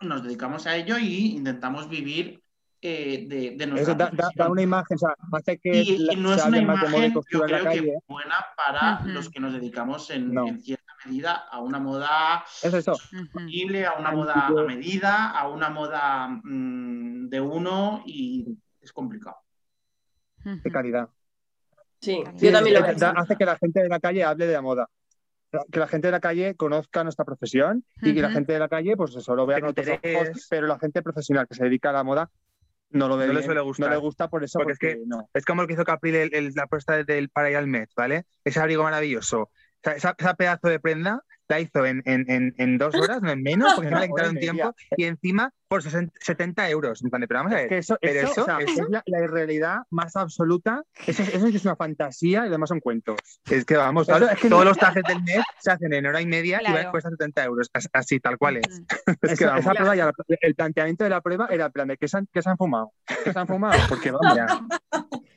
nos 0.00 0.22
dedicamos 0.22 0.66
a 0.66 0.76
ello 0.76 0.98
y 0.98 1.36
intentamos 1.36 1.88
vivir 1.88 2.42
eh, 2.82 3.26
de, 3.26 3.66
de 3.66 3.80
Eso 3.80 3.94
da, 3.94 4.10
da, 4.34 4.48
una 4.50 4.62
imagen, 4.62 4.96
o 4.96 4.98
sea, 4.98 5.14
hace 5.32 5.58
que 5.58 5.74
y, 5.74 6.08
y 6.12 6.16
no 6.16 6.34
es 6.34 6.44
una 6.44 6.58
imagen, 6.58 7.14
yo 7.30 7.40
creo 7.40 7.70
que 7.70 7.98
buena 8.06 8.44
para 8.54 9.00
los 9.04 9.30
que 9.30 9.40
nos 9.40 9.54
dedicamos 9.54 10.10
en, 10.10 10.36
en, 10.36 10.60
cierta 10.60 10.92
medida 11.04 11.32
a 11.50 11.60
una 11.60 11.78
moda 11.78 12.44
sostenible, 12.46 13.86
a 13.86 13.94
una 13.94 14.12
moda 14.12 14.46
a 14.46 14.50
medida, 14.64 15.30
a 15.30 15.48
una 15.48 15.70
moda 15.70 16.28
mmm, 16.28 17.28
de 17.28 17.40
uno 17.40 18.02
y 18.04 18.46
es 18.80 18.92
complicado. 18.92 19.38
De 20.44 20.70
calidad. 20.70 21.08
Sí, 22.00 22.22
sí 22.36 22.46
yo 22.46 22.52
también 22.52 22.82
lo 22.82 22.94
da, 22.94 23.10
Hace 23.16 23.36
que 23.36 23.46
la 23.46 23.56
gente 23.56 23.82
de 23.82 23.88
la 23.88 24.00
calle 24.00 24.22
hable 24.22 24.46
de 24.46 24.52
la 24.52 24.62
moda. 24.62 24.88
Que 25.72 25.80
la 25.80 25.88
gente 25.88 26.08
de 26.08 26.12
la 26.12 26.20
calle 26.20 26.54
conozca 26.56 27.02
nuestra 27.02 27.24
profesión 27.24 27.84
y 28.02 28.14
que 28.14 28.20
la 28.20 28.30
gente 28.30 28.52
de 28.52 28.58
la 28.58 28.68
calle, 28.68 28.96
pues 28.96 29.16
eso, 29.16 29.34
lo 29.34 29.46
vea 29.46 29.60
con 29.60 29.70
otros 29.70 29.88
ojos, 29.88 30.46
pero 30.50 30.66
la 30.66 30.78
gente 30.78 31.02
profesional 31.02 31.48
que 31.48 31.54
se 31.54 31.64
dedica 31.64 31.90
a 31.90 31.94
la 31.94 32.04
moda 32.04 32.30
no 32.90 33.08
lo 33.08 33.16
ve 33.16 33.26
no 33.26 33.32
le 33.32 33.42
suele 33.42 33.60
gustar. 33.60 33.88
No 33.88 33.94
le 33.94 34.00
gusta 34.00 34.28
por 34.28 34.44
eso. 34.44 34.58
Porque, 34.58 34.72
es 34.72 34.78
que 34.78 34.98
no. 35.06 35.28
es 35.34 35.44
como 35.44 35.62
lo 35.62 35.68
que 35.68 35.74
hizo 35.74 35.84
Capri 35.84 36.12
la 36.30 36.62
apuesta 36.62 37.02
del 37.02 37.28
para 37.30 37.50
ir 37.50 37.56
al 37.56 37.66
Met, 37.66 37.90
¿vale? 37.96 38.24
Ese 38.44 38.60
abrigo 38.60 38.82
maravilloso. 38.82 39.50
O 39.86 39.88
sea, 39.88 39.92
esa, 39.92 40.16
esa, 40.18 40.34
pedazo 40.34 40.68
de 40.68 40.80
prenda 40.80 41.22
la 41.48 41.60
hizo 41.60 41.86
en, 41.86 42.02
en, 42.06 42.54
en, 42.56 42.78
dos 42.78 42.92
horas, 42.96 43.22
no 43.22 43.30
en 43.30 43.40
menos, 43.40 43.74
porque 43.74 43.88
no 43.88 44.00
le 44.00 44.08
quitaron 44.08 44.36
tiempo, 44.36 44.74
y 44.96 45.04
encima 45.04 45.52
por 45.68 45.80
70 45.80 46.70
euros. 46.70 47.04
pero 47.08 47.26
vamos 47.30 47.52
a 47.52 47.56
ver. 47.56 47.72
eso, 47.72 47.96
eso, 48.00 48.46
es 48.58 48.76
la, 48.88 49.20
irrealidad 49.22 49.78
más 49.90 50.16
absoluta. 50.16 50.82
Eso, 51.06 51.22
eso 51.22 51.46
es 51.46 51.64
una 51.64 51.76
fantasía 51.76 52.44
y 52.44 52.48
además 52.48 52.68
son 52.68 52.80
cuentos. 52.80 53.16
Es 53.48 53.64
que 53.64 53.76
vamos, 53.76 54.08
todos 54.08 54.64
los 54.64 54.76
trajes 54.76 55.04
del 55.04 55.22
mes 55.22 55.44
se 55.60 55.70
hacen 55.70 55.92
en 55.92 56.06
hora 56.06 56.20
y 56.20 56.26
media 56.26 56.60
y 56.62 56.90
cuesta 56.90 57.10
70 57.10 57.44
euros. 57.44 57.70
Así, 57.92 58.18
tal 58.18 58.38
cual 58.38 58.56
es. 58.56 58.82
es 59.22 59.38
que 59.38 59.44
esa 59.44 59.72
prueba 59.72 59.94
ya, 59.94 60.12
el 60.40 60.54
planteamiento 60.56 61.04
de 61.04 61.10
la 61.10 61.20
prueba 61.20 61.46
era 61.48 61.70
plan 61.70 61.86
de 61.86 61.96
que 61.96 62.08
se 62.08 62.16
han, 62.16 62.26
que 62.32 62.42
se 62.42 62.50
han 62.50 62.56
fumado. 62.56 62.90
Que 63.22 63.32
se 63.32 63.38
han 63.38 63.46
fumado, 63.46 63.78
porque 63.88 64.10
vamos 64.10 64.34
ya. 64.34 64.46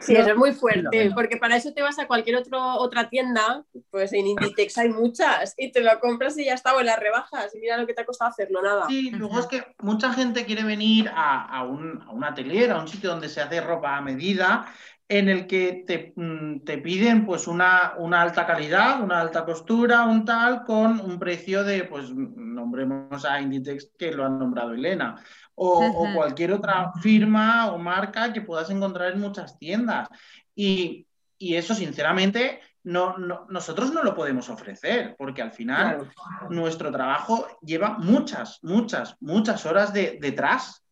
Sí, 0.00 0.14
eso 0.14 0.30
es 0.30 0.36
muy 0.36 0.52
fuerte, 0.52 1.10
porque 1.14 1.36
para 1.36 1.56
eso 1.56 1.72
te 1.72 1.82
vas 1.82 1.98
a 1.98 2.06
cualquier 2.06 2.36
otro, 2.36 2.60
otra 2.60 3.08
tienda, 3.08 3.64
pues 3.90 4.12
en 4.12 4.26
Inditex 4.26 4.78
hay 4.78 4.90
muchas, 4.90 5.54
y 5.56 5.72
te 5.72 5.80
lo 5.80 5.98
compras 6.00 6.38
y 6.38 6.44
ya 6.44 6.54
está, 6.54 6.74
o 6.74 6.80
en 6.80 6.86
las 6.86 7.00
rebajas, 7.00 7.54
y 7.54 7.58
mira 7.58 7.76
lo 7.76 7.86
que 7.86 7.94
te 7.94 8.02
ha 8.02 8.06
costado 8.06 8.30
hacerlo, 8.30 8.62
nada. 8.62 8.86
Sí, 8.88 9.10
luego 9.10 9.38
es 9.40 9.46
que 9.46 9.64
mucha 9.78 10.12
gente 10.12 10.44
quiere 10.44 10.64
venir 10.64 11.10
a, 11.14 11.64
un, 11.64 12.02
a 12.02 12.10
un 12.10 12.24
atelier, 12.24 12.70
a 12.70 12.80
un 12.80 12.88
sitio 12.88 13.10
donde 13.10 13.28
se 13.28 13.40
hace 13.40 13.60
ropa 13.60 13.96
a 13.96 14.00
medida, 14.00 14.66
en 15.08 15.28
el 15.28 15.46
que 15.46 15.84
te, 15.86 16.12
mm, 16.16 16.64
te, 16.64 16.78
piden 16.78 17.24
pues 17.24 17.46
una, 17.46 17.94
una, 17.98 18.22
alta 18.22 18.44
calidad, 18.44 19.02
una 19.02 19.20
alta 19.20 19.44
costura, 19.44 20.04
un 20.04 20.24
tal, 20.24 20.64
con 20.64 20.98
un 21.00 21.18
precio 21.18 21.62
de, 21.62 21.84
pues 21.84 22.12
nombremos 22.12 23.24
a 23.24 23.40
Inditex 23.40 23.92
que 23.96 24.12
lo 24.12 24.26
han 24.26 24.38
nombrado 24.38 24.72
Elena, 24.72 25.16
o, 25.56 26.12
cualquier 26.14 26.52
otra 26.52 26.92
firma 27.02 27.72
o 27.72 27.78
marca 27.78 28.32
que 28.32 28.42
puedas 28.42 28.70
encontrar 28.70 29.12
en 29.12 29.20
muchas 29.20 29.58
tiendas. 29.58 30.08
Y, 30.54 31.06
eso, 31.38 31.74
sinceramente, 31.74 32.60
no, 32.82 33.18
nosotros 33.18 33.92
no 33.92 34.02
lo 34.02 34.14
podemos 34.14 34.48
ofrecer, 34.48 35.14
porque 35.18 35.42
al 35.42 35.52
final 35.52 36.10
nuestro 36.48 36.90
trabajo 36.90 37.46
lleva 37.60 37.98
muchas, 37.98 38.58
muchas, 38.62 39.16
muchas 39.20 39.66
horas 39.66 39.92
de, 39.92 40.18
detrás 40.20 40.82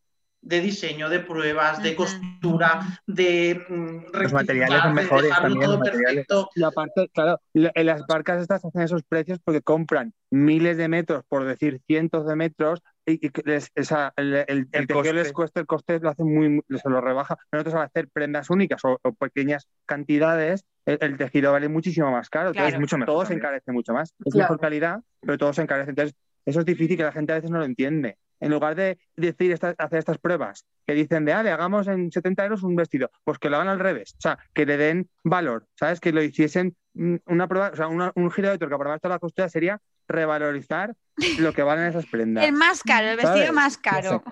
de 0.45 0.61
diseño, 0.61 1.09
de 1.09 1.19
pruebas, 1.19 1.81
de 1.81 1.95
costura, 1.95 3.01
de 3.07 3.65
mm, 3.67 4.15
los 4.15 4.33
materiales 4.33 4.81
son 4.81 4.93
mejores 4.93 5.31
también. 5.31 5.79
Perfecto. 5.79 6.49
La 6.53 6.69
parte, 6.69 7.09
claro, 7.11 7.41
en 7.53 7.85
las 7.85 8.03
marcas 8.07 8.41
estas 8.41 8.63
hacen 8.63 8.81
esos 8.83 9.01
precios 9.03 9.39
porque 9.43 9.61
compran 9.61 10.13
miles 10.29 10.77
de 10.77 10.87
metros, 10.87 11.23
por 11.27 11.45
decir 11.45 11.81
cientos 11.87 12.27
de 12.27 12.35
metros, 12.35 12.83
y, 13.05 13.31
esa, 13.75 14.13
el, 14.15 14.33
el, 14.47 14.67
el, 14.71 15.15
les 15.15 15.31
cuesta 15.31 15.59
el 15.59 15.67
coste 15.67 15.99
lo 15.99 16.09
hace 16.09 16.23
muy, 16.23 16.61
se 16.69 16.89
lo 16.89 17.01
rebaja. 17.01 17.37
Nosotros 17.51 17.75
al 17.75 17.83
hacer 17.83 18.09
prendas 18.09 18.49
únicas 18.49 18.81
o, 18.83 18.97
pequeñas 19.19 19.67
cantidades, 19.85 20.65
el, 20.85 21.17
tejido 21.17 21.51
vale 21.51 21.69
muchísimo 21.69 22.11
más 22.11 22.29
caro. 22.29 22.49
Entonces, 22.49 22.79
mucho 22.79 22.97
mejor, 22.97 23.13
todo 23.13 23.25
se 23.25 23.33
encarece 23.33 23.71
mucho 23.71 23.93
más. 23.93 24.13
Es 24.25 24.35
mejor 24.35 24.59
calidad, 24.59 25.01
pero 25.21 25.37
todo 25.37 25.53
se 25.53 25.61
encarece. 25.61 25.91
Entonces, 25.91 26.15
eso 26.45 26.59
es 26.59 26.65
difícil 26.65 26.97
que 26.97 27.03
la 27.03 27.11
gente 27.11 27.31
a 27.31 27.35
veces 27.35 27.51
no 27.51 27.59
lo 27.59 27.65
entiende. 27.65 28.17
En 28.39 28.51
lugar 28.51 28.75
de 28.75 28.99
decir 29.15 29.53
hacer 29.53 29.97
estas 29.99 30.17
pruebas 30.17 30.65
que 30.85 30.93
dicen 30.93 31.25
de, 31.25 31.33
ah, 31.33 31.41
le 31.41 31.51
hagamos 31.51 31.87
en 31.87 32.11
70 32.11 32.43
euros 32.43 32.63
un 32.63 32.75
vestido, 32.75 33.09
pues 33.23 33.39
que 33.39 33.49
lo 33.49 33.55
hagan 33.55 33.69
al 33.69 33.79
revés. 33.79 34.13
O 34.17 34.21
sea, 34.21 34.37
que 34.53 34.65
le 34.65 34.77
den 34.77 35.09
valor, 35.23 35.67
¿sabes? 35.75 35.99
Que 35.99 36.11
lo 36.11 36.21
hiciesen 36.21 36.75
mm, 36.93 37.15
una 37.27 37.47
prueba, 37.47 37.71
o 37.71 37.75
sea, 37.75 37.87
un 37.87 38.31
giro 38.31 38.49
de 38.49 38.57
tuerca 38.57 38.77
para 38.77 38.99
toda 38.99 39.15
la 39.15 39.19
costura 39.19 39.47
sería 39.47 39.79
revalorizar 40.07 40.95
lo 41.39 41.53
que 41.53 41.63
valen 41.63 41.85
esas 41.85 42.05
prendas. 42.05 42.45
El 42.45 42.53
más 42.53 42.83
caro, 42.83 43.07
el 43.07 43.17
vestido 43.17 43.53
más 43.53 43.77
caro. 43.77 44.23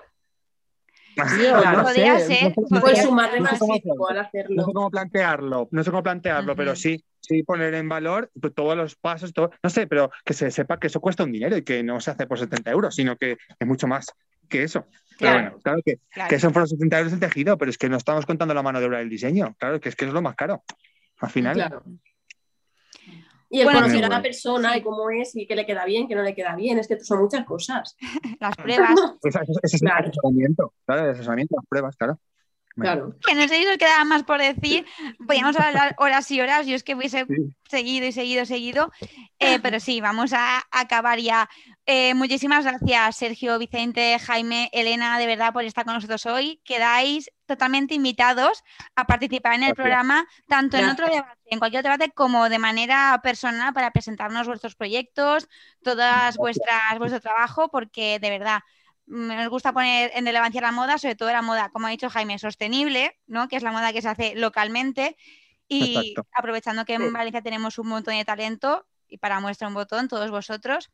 podría 1.16 2.18
ser. 2.20 2.54
Sumarle 3.02 3.40
más 3.40 3.54
hacerlo. 3.54 4.56
No 4.56 4.64
sé 4.64 4.72
cómo 4.72 4.90
plantearlo, 4.90 5.68
no 5.70 5.84
sé 5.84 5.90
cómo 5.90 6.02
plantearlo, 6.02 6.56
pero 6.56 6.76
sí, 6.76 7.04
sí 7.20 7.42
poner 7.42 7.74
en 7.74 7.88
valor 7.88 8.30
todos 8.54 8.76
los 8.76 8.96
pasos, 8.96 9.32
todo, 9.32 9.50
no 9.62 9.70
sé, 9.70 9.86
pero 9.86 10.10
que 10.24 10.34
se 10.34 10.50
sepa 10.50 10.78
que 10.78 10.88
eso 10.88 11.00
cuesta 11.00 11.24
un 11.24 11.32
dinero 11.32 11.56
y 11.56 11.62
que 11.62 11.82
no 11.82 12.00
se 12.00 12.10
hace 12.10 12.26
por 12.26 12.38
70 12.38 12.70
euros, 12.70 12.94
sino 12.94 13.16
que 13.16 13.38
es 13.58 13.66
mucho 13.66 13.86
más 13.86 14.12
que 14.48 14.62
eso. 14.62 14.86
Claro, 15.16 15.18
pero 15.18 15.32
bueno, 15.32 15.58
claro 15.62 16.28
que, 16.28 16.38
son 16.38 16.52
por 16.52 16.62
los 16.62 16.70
70 16.70 16.98
euros 16.98 17.12
el 17.12 17.20
tejido, 17.20 17.56
pero 17.56 17.70
es 17.70 17.78
que 17.78 17.88
no 17.88 17.96
estamos 17.96 18.26
contando 18.26 18.52
la 18.52 18.62
mano 18.62 18.80
de 18.80 18.86
obra 18.86 18.98
del 18.98 19.08
diseño, 19.08 19.54
claro, 19.58 19.80
que 19.80 19.88
es 19.88 19.96
que 19.96 20.04
es 20.04 20.12
lo 20.12 20.22
más 20.22 20.34
caro. 20.34 20.64
al 21.20 21.30
final. 21.30 21.54
Claro. 21.54 21.84
Y 23.50 23.60
el 23.60 23.66
conocer 23.70 24.04
a 24.04 24.08
la 24.08 24.22
persona 24.22 24.76
y 24.76 24.82
cómo 24.82 25.10
es 25.10 25.36
y 25.36 25.46
qué 25.46 25.54
le 25.54 25.66
queda 25.66 25.84
bien, 25.84 26.08
qué 26.08 26.14
no 26.14 26.22
le 26.22 26.34
queda 26.34 26.56
bien, 26.56 26.78
es 26.78 26.88
que 26.88 26.98
son 27.00 27.20
muchas 27.20 27.44
cosas. 27.44 27.96
las 28.40 28.56
pruebas. 28.56 28.90
Ese 29.22 29.38
es 29.62 29.82
el 29.82 29.88
asesoramiento, 29.88 30.72
claro, 30.86 31.04
el 31.04 31.10
asesoramiento, 31.10 31.56
las 31.56 31.66
pruebas, 31.66 31.96
claro. 31.96 32.18
Claro. 32.76 33.14
Que 33.24 33.34
no 33.34 33.42
sé 33.42 33.58
si 33.58 33.64
nos 33.64 33.78
quedaba 33.78 34.04
más 34.04 34.24
por 34.24 34.40
decir. 34.40 34.84
Podríamos 35.18 35.56
hablar 35.56 35.94
horas 35.98 36.28
y 36.30 36.40
horas. 36.40 36.66
Yo 36.66 36.74
es 36.74 36.82
que 36.82 36.94
hubiese 36.94 37.26
seguido 37.68 38.06
y 38.06 38.12
seguido, 38.12 38.44
seguido. 38.44 38.92
Eh, 39.38 39.60
pero 39.60 39.78
sí, 39.78 40.00
vamos 40.00 40.32
a 40.32 40.62
acabar 40.72 41.20
ya. 41.20 41.48
Eh, 41.86 42.14
muchísimas 42.14 42.64
gracias, 42.64 43.16
Sergio, 43.16 43.58
Vicente, 43.58 44.18
Jaime, 44.18 44.70
Elena, 44.72 45.18
de 45.18 45.26
verdad, 45.26 45.52
por 45.52 45.64
estar 45.64 45.84
con 45.84 45.94
nosotros 45.94 46.26
hoy. 46.26 46.60
Quedáis 46.64 47.30
totalmente 47.46 47.94
invitados 47.94 48.64
a 48.96 49.04
participar 49.04 49.54
en 49.54 49.64
el 49.64 49.74
programa, 49.74 50.26
tanto 50.48 50.76
en 50.76 50.88
otro 50.88 51.06
debate, 51.06 51.38
en 51.46 51.58
cualquier 51.58 51.80
otro 51.80 51.92
debate, 51.92 52.12
como 52.12 52.48
de 52.48 52.58
manera 52.58 53.20
personal 53.22 53.72
para 53.72 53.90
presentarnos 53.92 54.46
vuestros 54.48 54.74
proyectos, 54.74 55.48
todas 55.82 56.36
vuestras, 56.38 56.98
vuestro 56.98 57.20
trabajo, 57.20 57.68
porque 57.68 58.18
de 58.18 58.30
verdad 58.30 58.60
nos 59.06 59.48
gusta 59.48 59.72
poner 59.72 60.10
en 60.14 60.26
relevancia 60.26 60.60
la 60.60 60.72
moda, 60.72 60.98
sobre 60.98 61.14
todo 61.14 61.30
la 61.30 61.42
moda, 61.42 61.70
como 61.70 61.86
ha 61.86 61.90
dicho 61.90 62.10
Jaime, 62.10 62.38
sostenible, 62.38 63.18
¿no? 63.26 63.48
que 63.48 63.56
es 63.56 63.62
la 63.62 63.72
moda 63.72 63.92
que 63.92 64.02
se 64.02 64.08
hace 64.08 64.34
localmente. 64.34 65.16
Y 65.66 66.14
aprovechando 66.32 66.84
que 66.84 66.94
en 66.94 67.12
Valencia 67.12 67.40
tenemos 67.40 67.78
un 67.78 67.88
montón 67.88 68.14
de 68.14 68.24
talento, 68.24 68.86
y 69.08 69.18
para 69.18 69.40
muestra 69.40 69.68
un 69.68 69.74
botón, 69.74 70.08
todos 70.08 70.30
vosotros, 70.30 70.90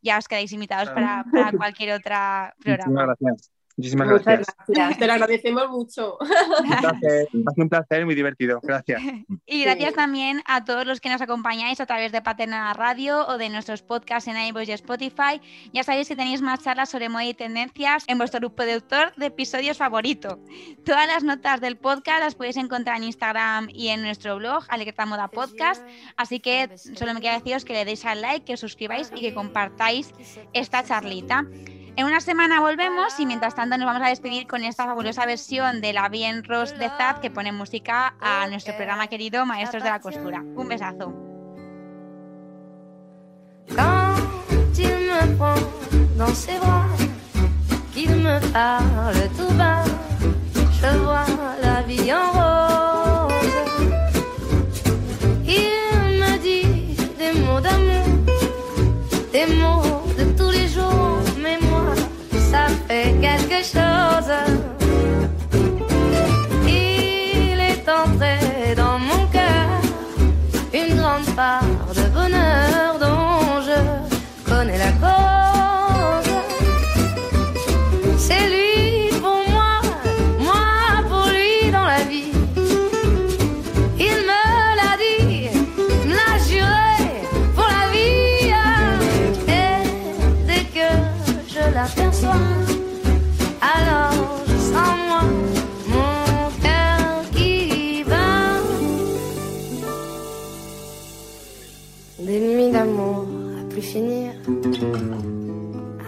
ya 0.00 0.18
os 0.18 0.26
quedáis 0.26 0.52
invitados 0.52 0.90
para, 0.90 1.24
para 1.30 1.52
cualquier 1.56 1.92
otra 1.92 2.54
programa. 2.58 2.90
Muchas 2.90 3.16
gracias. 3.20 3.57
Muchísimas 3.78 4.08
Muchas 4.08 4.24
gracias. 4.24 4.98
Te 4.98 5.06
lo 5.06 5.12
agradecemos 5.12 5.70
mucho. 5.70 6.18
Un 7.56 7.68
placer, 7.68 8.04
muy 8.04 8.16
divertido. 8.16 8.58
Gracias. 8.60 9.00
Y 9.46 9.62
gracias 9.62 9.94
también 9.94 10.42
a 10.46 10.64
todos 10.64 10.84
los 10.84 11.00
que 11.00 11.08
nos 11.08 11.20
acompañáis 11.20 11.80
a 11.80 11.86
través 11.86 12.10
de 12.10 12.20
Paterna 12.20 12.74
Radio 12.74 13.24
o 13.28 13.38
de 13.38 13.48
nuestros 13.48 13.82
podcasts 13.82 14.28
en 14.28 14.36
iVoox 14.36 14.68
y 14.68 14.72
Spotify. 14.72 15.40
Ya 15.72 15.84
sabéis 15.84 16.08
que 16.08 16.16
tenéis 16.16 16.42
más 16.42 16.60
charlas 16.60 16.88
sobre 16.88 17.08
moda 17.08 17.24
y 17.24 17.34
tendencias 17.34 18.02
en 18.08 18.18
vuestro 18.18 18.40
grupo 18.40 18.56
productor 18.56 19.14
de 19.14 19.26
episodios 19.26 19.78
favorito. 19.78 20.40
Todas 20.84 21.06
las 21.06 21.22
notas 21.22 21.60
del 21.60 21.76
podcast 21.76 22.20
las 22.20 22.34
podéis 22.34 22.56
encontrar 22.56 22.96
en 22.96 23.04
Instagram 23.04 23.68
y 23.72 23.88
en 23.88 24.02
nuestro 24.02 24.38
blog, 24.38 24.64
Alerta 24.70 25.06
Moda 25.06 25.28
Podcast. 25.28 25.86
Así 26.16 26.40
que 26.40 26.68
solo 26.76 27.14
me 27.14 27.20
queda 27.20 27.34
deciros 27.34 27.64
que 27.64 27.74
le 27.74 27.84
deis 27.84 28.04
al 28.04 28.22
like, 28.22 28.44
que 28.44 28.54
os 28.54 28.60
suscribáis 28.60 29.12
y 29.14 29.20
que 29.20 29.34
compartáis 29.34 30.12
esta 30.52 30.82
charlita. 30.82 31.46
En 31.98 32.06
una 32.06 32.20
semana 32.20 32.60
volvemos 32.60 33.18
y 33.18 33.26
mientras 33.26 33.56
tanto 33.56 33.76
nos 33.76 33.84
vamos 33.84 34.02
a 34.02 34.08
despedir 34.08 34.46
con 34.46 34.62
esta 34.62 34.84
fabulosa 34.84 35.26
versión 35.26 35.80
de 35.80 35.92
la 35.92 36.08
Bien 36.08 36.44
Rose 36.44 36.76
de 36.76 36.88
Zad 36.90 37.16
que 37.18 37.28
pone 37.28 37.50
música 37.50 38.14
a 38.20 38.46
nuestro 38.46 38.76
programa 38.76 39.08
querido 39.08 39.44
Maestros 39.44 39.82
de 39.82 39.90
la 39.90 39.98
Costura. 39.98 40.44
Un 40.54 40.68
besazo. 40.68 41.12
Il 66.64 67.58
est 67.58 67.88
entré 67.88 68.74
dans 68.76 69.00
mon 69.00 69.26
cœur 69.32 69.80
une 70.72 70.96
grande 70.96 71.26
part 71.34 71.62
de 71.92 72.08
bonheur 72.10 72.98
dont 73.00 73.60
je 73.60 74.48
connais 74.48 74.78
la 74.78 74.92
cause. 74.92 75.27